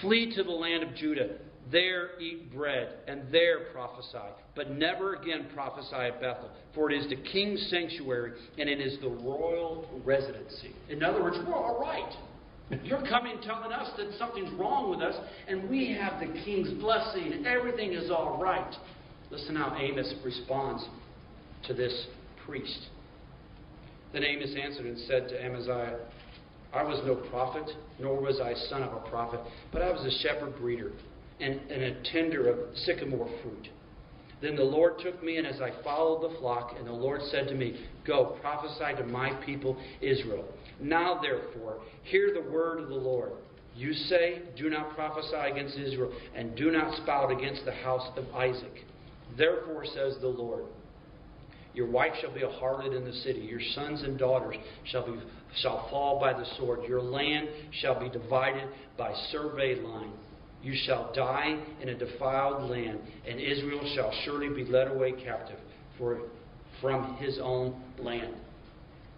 flee 0.02 0.34
to 0.36 0.44
the 0.44 0.52
land 0.52 0.84
of 0.84 0.96
Judah. 0.96 1.38
There 1.70 2.20
eat 2.20 2.54
bread, 2.54 2.96
and 3.08 3.32
there 3.32 3.72
prophesy. 3.72 4.18
But 4.56 4.72
never 4.72 5.16
again 5.16 5.48
prophesy 5.54 5.96
at 5.96 6.20
Bethel, 6.20 6.50
for 6.74 6.92
it 6.92 6.98
is 6.98 7.10
the 7.10 7.18
king's 7.32 7.68
sanctuary, 7.70 8.34
and 8.58 8.70
it 8.70 8.82
is 8.82 9.00
the 9.00 9.10
royal 9.10 9.88
residency. 10.04 10.72
In 10.90 11.04
other 11.04 11.22
words, 11.22 11.38
we're 11.46 11.54
all 11.54 11.80
right. 11.80 12.12
You're 12.84 13.06
coming 13.08 13.38
telling 13.44 13.72
us 13.72 13.90
that 13.98 14.18
something's 14.18 14.52
wrong 14.54 14.90
with 14.90 15.02
us, 15.02 15.16
and 15.48 15.70
we 15.70 15.94
have 15.94 16.20
the 16.20 16.34
king's 16.44 16.72
blessing, 16.82 17.46
everything 17.46 17.94
is 17.94 18.10
all 18.10 18.40
right. 18.42 18.74
Listen 19.30 19.56
how 19.56 19.76
Amos 19.78 20.14
responds 20.24 20.86
to 21.68 21.74
this 21.74 22.08
priest. 22.46 22.88
Then 24.14 24.24
Amos 24.24 24.54
answered 24.62 24.86
and 24.86 24.98
said 25.08 25.30
to 25.30 25.44
Amaziah, 25.44 26.00
I 26.74 26.84
was 26.84 27.02
no 27.06 27.16
prophet, 27.16 27.70
nor 28.00 28.20
was 28.20 28.40
I 28.42 28.54
son 28.70 28.84
of 28.84 28.94
a 28.94 29.10
prophet, 29.10 29.42
but 29.74 29.82
I 29.82 29.92
was 29.92 30.06
a 30.06 30.24
shepherd 30.24 30.56
breeder 30.58 30.92
and, 31.42 31.60
and 31.72 31.84
a 31.84 32.04
tender 32.12 32.50
of 32.50 32.78
sycamore 32.78 33.30
fruit. 33.42 33.70
Then 34.42 34.56
the 34.56 34.64
Lord 34.64 34.94
took 35.00 35.24
me, 35.24 35.38
and 35.38 35.46
as 35.46 35.62
I 35.62 35.72
followed 35.84 36.32
the 36.32 36.40
flock, 36.40 36.74
and 36.78 36.88
the 36.88 36.92
Lord 36.92 37.22
said 37.30 37.48
to 37.50 37.56
me, 37.56 37.86
Go, 38.06 38.38
prophesy 38.42 38.96
to 38.98 39.06
my 39.06 39.34
people 39.46 39.78
Israel. 40.02 40.46
Now, 40.80 41.20
therefore, 41.22 41.78
hear 42.04 42.34
the 42.34 42.50
word 42.50 42.80
of 42.80 42.90
the 42.90 42.96
Lord. 42.96 43.34
You 43.76 43.94
say, 43.94 44.42
Do 44.58 44.70
not 44.70 44.96
prophesy 44.96 45.52
against 45.52 45.78
Israel, 45.78 46.12
and 46.36 46.56
do 46.56 46.72
not 46.72 46.96
spout 47.04 47.32
against 47.32 47.66
the 47.66 47.72
house 47.72 48.08
of 48.18 48.26
Isaac. 48.34 48.84
Therefore, 49.38 49.86
says 49.86 50.16
the 50.22 50.28
Lord, 50.28 50.66
Your 51.76 51.88
wife 51.88 52.14
shall 52.20 52.34
be 52.34 52.42
a 52.42 52.50
harlot 52.50 52.98
in 52.98 53.06
the 53.06 53.14
city, 53.14 53.42
your 53.42 53.62
sons 53.76 54.02
and 54.02 54.18
daughters 54.18 54.56
shall, 54.86 55.06
be, 55.06 55.22
shall 55.62 55.88
fall 55.90 56.20
by 56.20 56.34
the 56.34 56.46
sword, 56.58 56.80
your 56.88 57.02
land 57.02 57.48
shall 57.80 58.00
be 58.00 58.10
divided 58.10 58.68
by 58.98 59.14
survey 59.32 59.76
line. 59.76 60.12
You 60.64 60.74
shall 60.86 61.12
die 61.14 61.60
in 61.82 61.90
a 61.90 61.96
defiled 61.98 62.70
land, 62.70 63.00
and 63.28 63.40
Israel 63.40 63.82
shall 63.96 64.14
surely 64.26 64.50
be 64.50 64.70
led 64.70 64.88
away 64.90 65.12
captive 65.14 65.58
for, 65.98 66.20
from 66.80 67.16
his 67.18 67.40
own 67.42 67.82
land. 68.00 68.36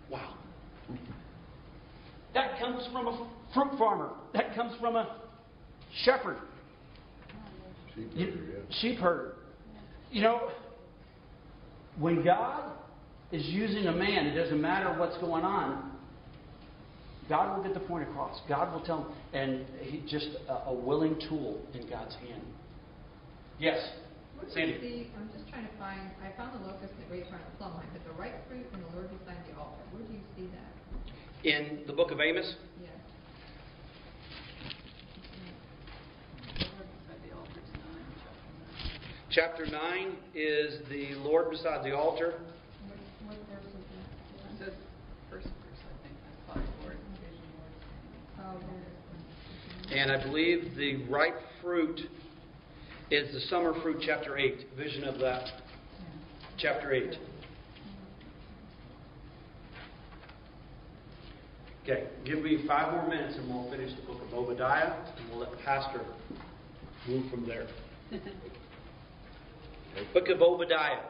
Wow. 0.09 0.35
That 2.33 2.59
comes 2.59 2.87
from 2.91 3.07
a 3.07 3.27
fruit 3.53 3.77
farmer. 3.77 4.09
That 4.33 4.55
comes 4.55 4.73
from 4.79 4.95
a 4.95 5.17
shepherd, 6.03 6.37
Sheep 7.95 8.09
you- 8.15 8.25
herder, 8.25 8.43
yeah. 8.51 8.75
sheep 8.81 8.97
herder. 8.99 9.35
You 10.11 10.21
know, 10.21 10.49
when 11.99 12.23
God 12.23 12.71
is 13.31 13.45
using 13.47 13.87
a 13.87 13.91
man, 13.91 14.27
it 14.27 14.35
doesn't 14.35 14.61
matter 14.61 14.97
what's 14.99 15.17
going 15.17 15.43
on. 15.43 15.91
God 17.29 17.55
will 17.55 17.63
get 17.63 17.73
the 17.73 17.79
point 17.87 18.03
across. 18.09 18.39
God 18.49 18.73
will 18.73 18.81
tell 18.81 19.03
him, 19.03 19.07
and 19.33 19.65
he's 19.81 20.09
just 20.09 20.27
a, 20.49 20.69
a 20.69 20.73
willing 20.73 21.15
tool 21.29 21.61
in 21.73 21.89
God's 21.89 22.15
hand. 22.15 22.43
Yes, 23.59 23.79
What 24.37 24.51
Sandy. 24.51 24.77
see, 24.81 25.07
I'm 25.15 25.29
just 25.31 25.47
trying 25.49 25.65
to 25.67 25.73
find, 25.79 26.01
I 26.21 26.35
found 26.35 26.59
the 26.59 26.67
locust 26.67 26.91
that 26.99 27.07
right 27.09 27.23
in 27.23 27.29
front 27.29 27.43
of 27.45 27.51
the 27.51 27.57
plumb 27.57 27.73
line, 27.75 27.87
but 27.93 28.03
the 28.03 28.11
ripe 28.19 28.35
fruit 28.47 28.65
and 28.73 28.83
the 28.83 28.91
Lord 28.97 29.07
beside 29.17 29.37
the 29.47 29.55
altar, 29.57 29.83
where 29.91 30.03
do 30.03 30.13
you 30.13 30.19
see 30.35 30.49
that? 30.51 30.71
In 31.47 31.85
the 31.87 31.93
book 31.93 32.11
of 32.11 32.19
Amos, 32.19 32.55
Yes. 32.81 32.91
chapter 39.29 39.65
9 39.65 40.15
is 40.35 40.79
the 40.89 41.15
Lord 41.15 41.49
beside 41.49 41.83
the 41.85 41.95
altar. 41.95 42.33
What, 42.87 42.97
what 43.25 43.37
verse 43.49 43.65
is 43.65 43.73
It 43.73 44.59
that? 44.59 44.65
says 44.65 44.73
first 45.29 45.47
verse, 45.47 45.81
I 45.81 45.93
think, 46.05 46.15
I 46.21 46.53
thought 46.53 46.63
for 46.83 46.91
it. 46.91 46.97
Oh, 48.39 48.57
there 48.59 48.77
it 48.77 48.87
is. 49.81 49.82
And 49.93 50.11
I 50.11 50.23
believe 50.23 50.75
the 50.75 51.05
ripe 51.05 51.39
fruit 51.61 51.99
is 53.11 53.31
the 53.31 53.41
summer 53.41 53.79
fruit, 53.83 54.01
chapter 54.03 54.39
8. 54.39 54.65
Vision 54.75 55.03
of 55.03 55.19
that, 55.19 55.47
chapter 56.57 56.91
8. 56.91 57.13
Okay, 61.83 62.07
give 62.25 62.39
me 62.39 62.65
five 62.67 62.91
more 62.91 63.07
minutes 63.07 63.35
and 63.37 63.47
we'll 63.47 63.69
finish 63.69 63.91
the 63.95 64.07
book 64.07 64.19
of 64.27 64.33
Obadiah 64.33 64.93
and 65.15 65.29
we'll 65.29 65.41
let 65.41 65.51
Pastor 65.63 66.01
move 67.07 67.29
from 67.29 67.45
there. 67.45 67.67
book 70.11 70.27
of 70.29 70.41
Obadiah. 70.41 71.01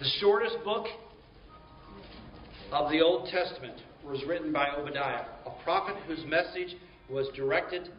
The 0.00 0.08
shortest 0.20 0.56
book 0.64 0.86
of 2.72 2.90
the 2.90 3.02
Old 3.02 3.28
Testament 3.28 3.78
was 4.06 4.22
written 4.26 4.54
by 4.54 4.68
Obadiah, 4.74 5.26
a 5.44 5.64
prophet 5.64 5.96
whose 6.06 6.24
message 6.26 6.76
was 7.12 7.28
directed 7.36 7.90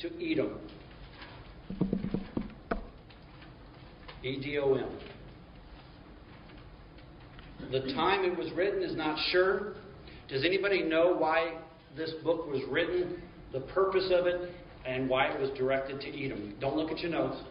to 0.00 0.08
Edom. 0.32 0.58
E 4.22 4.40
D 4.40 4.58
O 4.58 4.74
M. 4.74 4.88
The 7.72 7.92
time 7.94 8.24
it 8.24 8.36
was 8.36 8.52
written 8.52 8.82
is 8.82 8.96
not 8.96 9.18
sure. 9.30 9.74
Does 10.28 10.44
anybody 10.44 10.82
know 10.82 11.14
why 11.16 11.58
this 11.96 12.12
book 12.22 12.46
was 12.46 12.60
written, 12.68 13.22
the 13.52 13.60
purpose 13.60 14.10
of 14.12 14.26
it, 14.26 14.50
and 14.86 15.08
why 15.08 15.28
it 15.28 15.40
was 15.40 15.50
directed 15.56 16.00
to 16.00 16.24
Edom? 16.24 16.54
Don't 16.60 16.76
look 16.76 16.90
at 16.90 16.98
your 16.98 17.10
notes. 17.10 17.42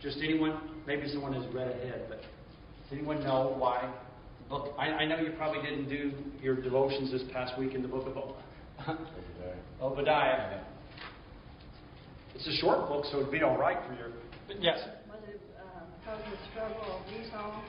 Just 0.00 0.18
anyone, 0.22 0.60
maybe 0.86 1.08
someone 1.08 1.32
has 1.32 1.44
read 1.52 1.68
ahead, 1.68 2.06
but 2.08 2.20
does 2.20 2.92
anyone 2.92 3.22
know 3.22 3.54
why 3.58 3.92
book? 4.48 4.74
I, 4.78 4.86
I 4.86 5.04
know 5.04 5.18
you 5.18 5.32
probably 5.36 5.60
didn't 5.62 5.88
do 5.88 6.12
your 6.40 6.56
devotions 6.56 7.10
this 7.10 7.22
past 7.32 7.58
week 7.58 7.74
in 7.74 7.82
the 7.82 7.88
book 7.88 8.06
of 8.06 8.16
Ob- 8.86 8.98
Obadiah. 9.80 10.60
It's 12.34 12.46
a 12.46 12.56
short 12.60 12.88
book, 12.88 13.04
so 13.10 13.18
it'd 13.20 13.32
be 13.32 13.42
all 13.42 13.58
right 13.58 13.78
for 13.86 13.94
your. 13.94 14.10
But 14.46 14.62
yes. 14.62 14.78
Was 15.08 15.18
it 15.28 15.40
uh, 15.58 15.80
because 16.00 16.20
of 16.24 16.30
the 16.30 16.38
struggle 16.52 16.86
of 16.94 17.00
Esau 17.12 17.60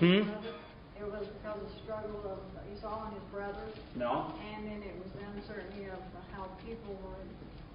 and 0.00 0.24
Hmm? 0.24 0.28
his? 0.44 0.52
It 1.00 1.04
was 1.06 1.26
because 1.40 1.60
of 1.62 1.68
the 1.68 1.74
struggle 1.84 2.20
of 2.26 2.38
Esau 2.76 3.06
and 3.06 3.14
his 3.14 3.22
brothers? 3.32 3.74
No. 3.96 4.34
And 4.54 4.66
then 4.66 4.82
it 4.82 4.94
was 4.98 5.08
the 5.14 5.24
uncertainty 5.40 5.86
of 5.86 5.98
how 6.32 6.48
people 6.66 6.98
were 7.02 7.22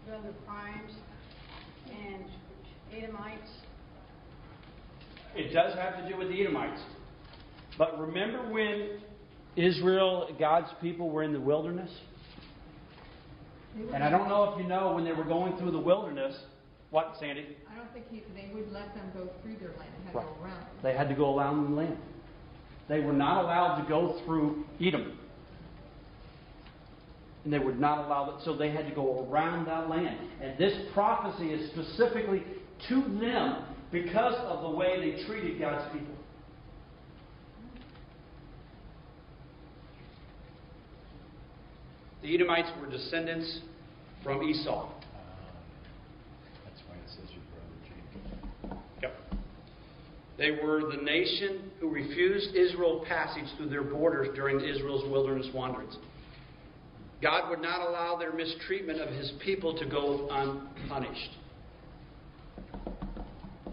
doing 0.05 0.23
the 0.27 0.35
crimes 0.45 0.91
and 1.89 2.25
Edomites. 2.93 3.49
It 5.35 5.53
does 5.53 5.73
have 5.75 5.97
to 6.03 6.07
do 6.09 6.17
with 6.17 6.27
the 6.27 6.39
Edomites. 6.41 6.81
But 7.77 7.99
remember 7.99 8.51
when 8.51 8.99
Israel, 9.55 10.27
God's 10.37 10.67
people, 10.81 11.09
were 11.09 11.23
in 11.23 11.33
the 11.33 11.39
wilderness? 11.41 11.89
And 13.93 14.03
I 14.03 14.09
don't 14.09 14.28
know 14.28 14.51
if 14.51 14.61
you 14.61 14.67
know 14.67 14.93
when 14.93 15.03
they 15.03 15.13
were 15.13 15.24
going 15.24 15.57
through 15.57 15.71
the 15.71 15.80
wilderness, 15.80 16.36
what, 16.91 17.15
Sandy? 17.19 17.57
I 17.71 17.76
don't 17.76 17.91
think 17.91 18.05
he, 18.11 18.24
they 18.36 18.53
would 18.53 18.71
let 18.71 18.93
them 18.93 19.11
go 19.15 19.30
through 19.41 19.55
their 19.57 19.76
land, 19.80 19.89
they 20.03 20.11
had 20.11 20.13
to 20.13 20.13
go 20.13 20.43
around. 20.43 20.65
They 20.84 20.93
had 20.93 21.09
to 21.09 21.15
go 21.15 21.38
around 21.38 21.71
the 21.71 21.76
land. 21.76 21.97
They 22.88 22.99
were 22.99 23.13
not 23.13 23.43
allowed 23.43 23.82
to 23.82 23.89
go 23.89 24.21
through 24.26 24.65
Edom. 24.82 25.17
And 27.43 27.51
they 27.51 27.59
would 27.59 27.80
not 27.80 28.05
allow 28.05 28.32
that, 28.32 28.45
so 28.45 28.55
they 28.55 28.69
had 28.69 28.88
to 28.88 28.95
go 28.95 29.28
around 29.30 29.65
that 29.65 29.89
land. 29.89 30.17
And 30.41 30.57
this 30.57 30.74
prophecy 30.93 31.49
is 31.49 31.71
specifically 31.71 32.43
to 32.89 33.01
them 33.19 33.65
because 33.91 34.36
of 34.36 34.61
the 34.63 34.69
way 34.69 34.99
they 34.99 35.24
treated 35.26 35.59
God's 35.59 35.91
people. 35.91 36.15
The 42.24 42.34
Edomites 42.34 42.69
were 42.80 42.89
descendants 42.89 43.59
from 44.24 44.41
Esau. 44.43 44.88
Uh, 44.88 44.91
That's 46.63 46.82
why 46.88 46.95
it 46.95 47.09
says 47.09 47.30
your 47.34 47.43
brother 47.51 47.76
Jacob. 47.84 48.80
Yep. 49.01 49.13
They 50.38 50.51
were 50.51 50.89
the 50.89 51.03
nation 51.03 51.69
who 51.82 51.89
refused 51.89 52.55
Israel 52.55 53.03
passage 53.09 53.43
through 53.57 53.67
their 53.67 53.84
borders 53.84 54.30
during 54.36 54.61
Israel's 54.61 55.03
wilderness 55.11 55.49
wanderings. 55.53 55.97
God 57.21 57.49
would 57.49 57.61
not 57.61 57.82
allow 57.82 58.15
their 58.15 58.32
mistreatment 58.32 59.01
of 59.01 59.09
his 59.09 59.34
people 59.43 59.78
to 59.78 59.86
go 59.86 60.30
unpunished. 60.32 61.32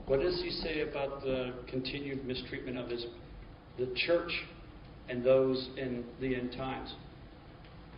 What 0.06 0.22
does 0.22 0.42
he 0.42 0.50
say 0.50 0.80
about 0.80 1.22
the 1.22 1.52
continued 1.68 2.24
mistreatment 2.24 2.78
of 2.78 2.88
his 2.88 3.06
the 3.78 3.94
church 4.06 4.32
and 5.08 5.24
those 5.24 5.68
in 5.76 6.04
the 6.20 6.34
end 6.34 6.52
times? 6.52 6.92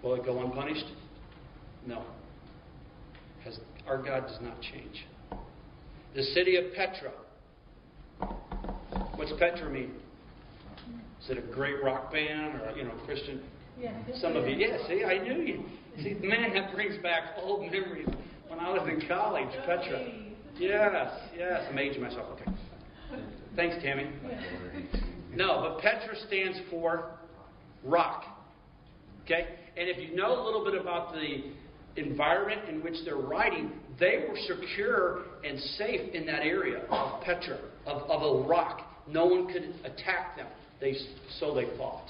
Will 0.03 0.15
it 0.15 0.25
go 0.25 0.41
unpunished? 0.41 0.87
No. 1.87 2.03
Because 3.39 3.61
our 3.87 3.99
God 3.99 4.27
does 4.27 4.39
not 4.41 4.61
change. 4.61 5.07
The 6.15 6.23
city 6.23 6.57
of 6.57 6.73
Petra. 6.75 7.13
What's 9.17 9.33
Petra 9.39 9.71
mean? 9.71 9.93
Is 11.23 11.31
it 11.31 11.39
a 11.39 11.55
great 11.55 11.83
rock 11.83 12.13
band 12.13 12.61
or 12.61 12.73
you 12.77 12.85
know 12.85 12.93
Christian? 13.07 13.43
Yeah. 13.79 13.93
Some 14.21 14.37
of 14.37 14.47
you, 14.49 14.57
yeah. 14.57 14.87
See, 14.87 15.05
I 15.05 15.19
knew 15.23 15.41
you. 15.41 15.65
See, 16.03 16.15
man, 16.23 16.53
that 16.55 16.73
brings 16.75 17.01
back 17.03 17.35
old 17.41 17.63
memories 17.71 18.09
when 18.49 18.59
I 18.59 18.71
was 18.71 18.89
in 18.89 19.07
college. 19.09 19.49
Petra. 19.65 20.07
Yes, 20.59 21.11
yes. 21.37 21.63
I'm 21.71 21.79
aging 21.79 22.03
myself. 22.03 22.27
Okay. 22.33 22.51
Thanks, 23.57 23.77
Tammy. 23.83 24.09
No, 25.35 25.61
but 25.61 25.79
Petra 25.81 26.15
stands 26.27 26.59
for 26.71 27.11
rock. 27.85 28.25
Okay? 29.25 29.47
And 29.77 29.89
if 29.89 29.99
you 29.99 30.15
know 30.15 30.43
a 30.43 30.45
little 30.45 30.65
bit 30.65 30.79
about 30.81 31.15
the 31.15 31.53
environment 31.97 32.69
in 32.69 32.83
which 32.83 32.97
they're 33.05 33.17
writing, 33.17 33.73
they 33.99 34.25
were 34.29 34.37
secure 34.47 35.23
and 35.45 35.59
safe 35.61 36.15
in 36.15 36.27
that 36.27 36.41
area 36.41 36.85
of 36.91 37.23
Petra, 37.23 37.59
of, 37.87 38.03
of 38.11 38.23
a 38.23 38.49
rock. 38.49 38.81
No 39.09 39.27
one 39.27 39.47
could 39.53 39.75
attack 39.85 40.37
them. 40.37 40.47
They, 40.81 40.95
so 41.39 41.55
they 41.55 41.67
fought. 41.77 42.09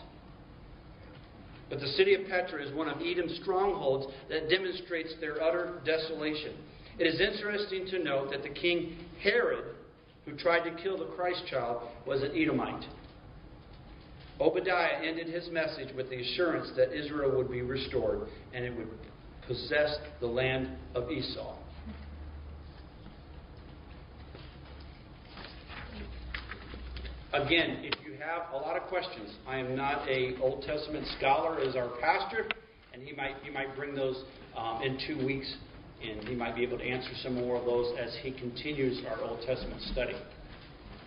But 1.69 1.81
the 1.81 1.89
city 1.89 2.15
of 2.15 2.29
Petra 2.29 2.63
is 2.65 2.75
one 2.75 2.89
of 2.89 2.99
Edom's 3.01 3.39
strongholds 3.41 4.13
that 4.29 4.51
demonstrates 4.51 5.15
their 5.21 5.43
utter 5.43 5.81
desolation. 5.87 6.55
It 6.99 7.05
is 7.05 7.21
interesting 7.21 7.87
to 7.87 8.03
note 8.03 8.31
that 8.31 8.43
the 8.43 8.51
king 8.51 8.99
Herod, 9.23 9.75
who 10.27 10.37
tried 10.37 10.69
to 10.69 10.83
kill 10.83 10.99
the 10.99 11.07
Christ 11.17 11.43
child, 11.49 11.89
was 12.07 12.23
an 12.23 12.33
Edomite. 12.37 12.85
Obadiah 14.41 15.05
ended 15.05 15.29
his 15.29 15.49
message 15.51 15.95
with 15.95 16.11
the 16.11 16.21
assurance 16.21 16.71
that 16.77 16.93
Israel 16.93 17.37
would 17.37 17.51
be 17.51 17.63
restored 17.63 18.29
and 18.53 18.65
it 18.65 18.77
would 18.77 18.89
possess 19.47 19.97
the 20.21 20.27
land 20.27 20.69
of 20.95 21.11
Esau. 21.11 21.57
Again, 27.33 27.79
if 27.83 27.95
you 28.05 28.13
have 28.19 28.53
a 28.53 28.57
lot 28.57 28.77
of 28.77 28.83
questions, 28.89 29.31
I 29.49 29.57
am 29.57 29.75
not 29.75 30.07
a 30.07 30.37
Old 30.43 30.65
Testament 30.65 31.07
scholar 31.19 31.61
as 31.61 31.77
our 31.77 31.89
pastor, 31.99 32.47
and 32.93 33.03
he 33.03 33.15
might 33.17 33.37
you 33.43 33.53
might 33.53 33.75
bring 33.75 33.95
those 33.95 34.23
um, 34.55 34.83
in 34.83 34.99
two 35.07 35.25
weeks, 35.25 35.51
and 36.03 36.29
he 36.29 36.35
might 36.35 36.55
be 36.55 36.63
able 36.63 36.77
to 36.77 36.85
answer 36.85 37.11
some 37.23 37.35
more 37.35 37.57
of 37.57 37.65
those 37.65 37.97
as 37.99 38.15
he 38.21 38.33
continues 38.33 39.03
our 39.07 39.23
Old 39.23 39.41
Testament 39.47 39.81
study. 39.93 40.15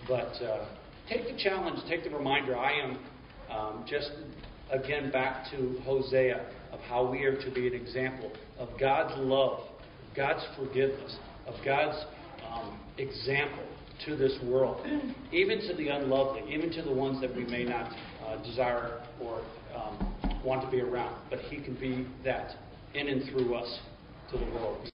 But 0.08 0.34
uh, 0.42 0.66
take 1.08 1.26
the 1.26 1.38
challenge, 1.44 1.80
take 1.88 2.04
the 2.04 2.10
reminder. 2.10 2.58
I 2.58 2.72
am 2.72 2.98
um, 3.52 3.86
just 3.88 4.12
again 4.72 5.12
back 5.12 5.50
to 5.52 5.80
Hosea 5.84 6.46
of 6.72 6.80
how 6.82 7.10
we 7.10 7.24
are 7.24 7.40
to 7.42 7.52
be 7.52 7.68
an 7.68 7.74
example 7.74 8.32
of 8.60 8.70
God's 8.80 9.14
love, 9.18 9.62
God's 10.16 10.46
forgiveness, 10.58 11.18
of 11.48 11.56
God's 11.64 11.98
um, 12.50 12.80
example 12.98 13.64
to 14.06 14.16
this 14.16 14.38
world, 14.44 14.86
even 15.32 15.60
to 15.68 15.74
the 15.76 15.88
unlovely, 15.88 16.44
even 16.54 16.70
to 16.72 16.82
the 16.82 16.92
ones 16.94 17.22
that 17.22 17.34
we 17.34 17.46
may 17.46 17.64
not 17.64 17.92
uh, 18.26 18.44
desire 18.44 19.02
or 19.22 19.42
um, 19.76 20.42
want 20.44 20.62
to 20.64 20.70
be 20.70 20.82
around. 20.82 21.16
But 21.30 21.40
He 21.40 21.62
can 21.62 21.76
be 21.76 22.08
that 22.24 22.56
in 22.94 23.08
and 23.08 23.30
through 23.30 23.56
us 23.56 23.80
to 24.32 24.38
the 24.38 24.46
world. 24.46 24.90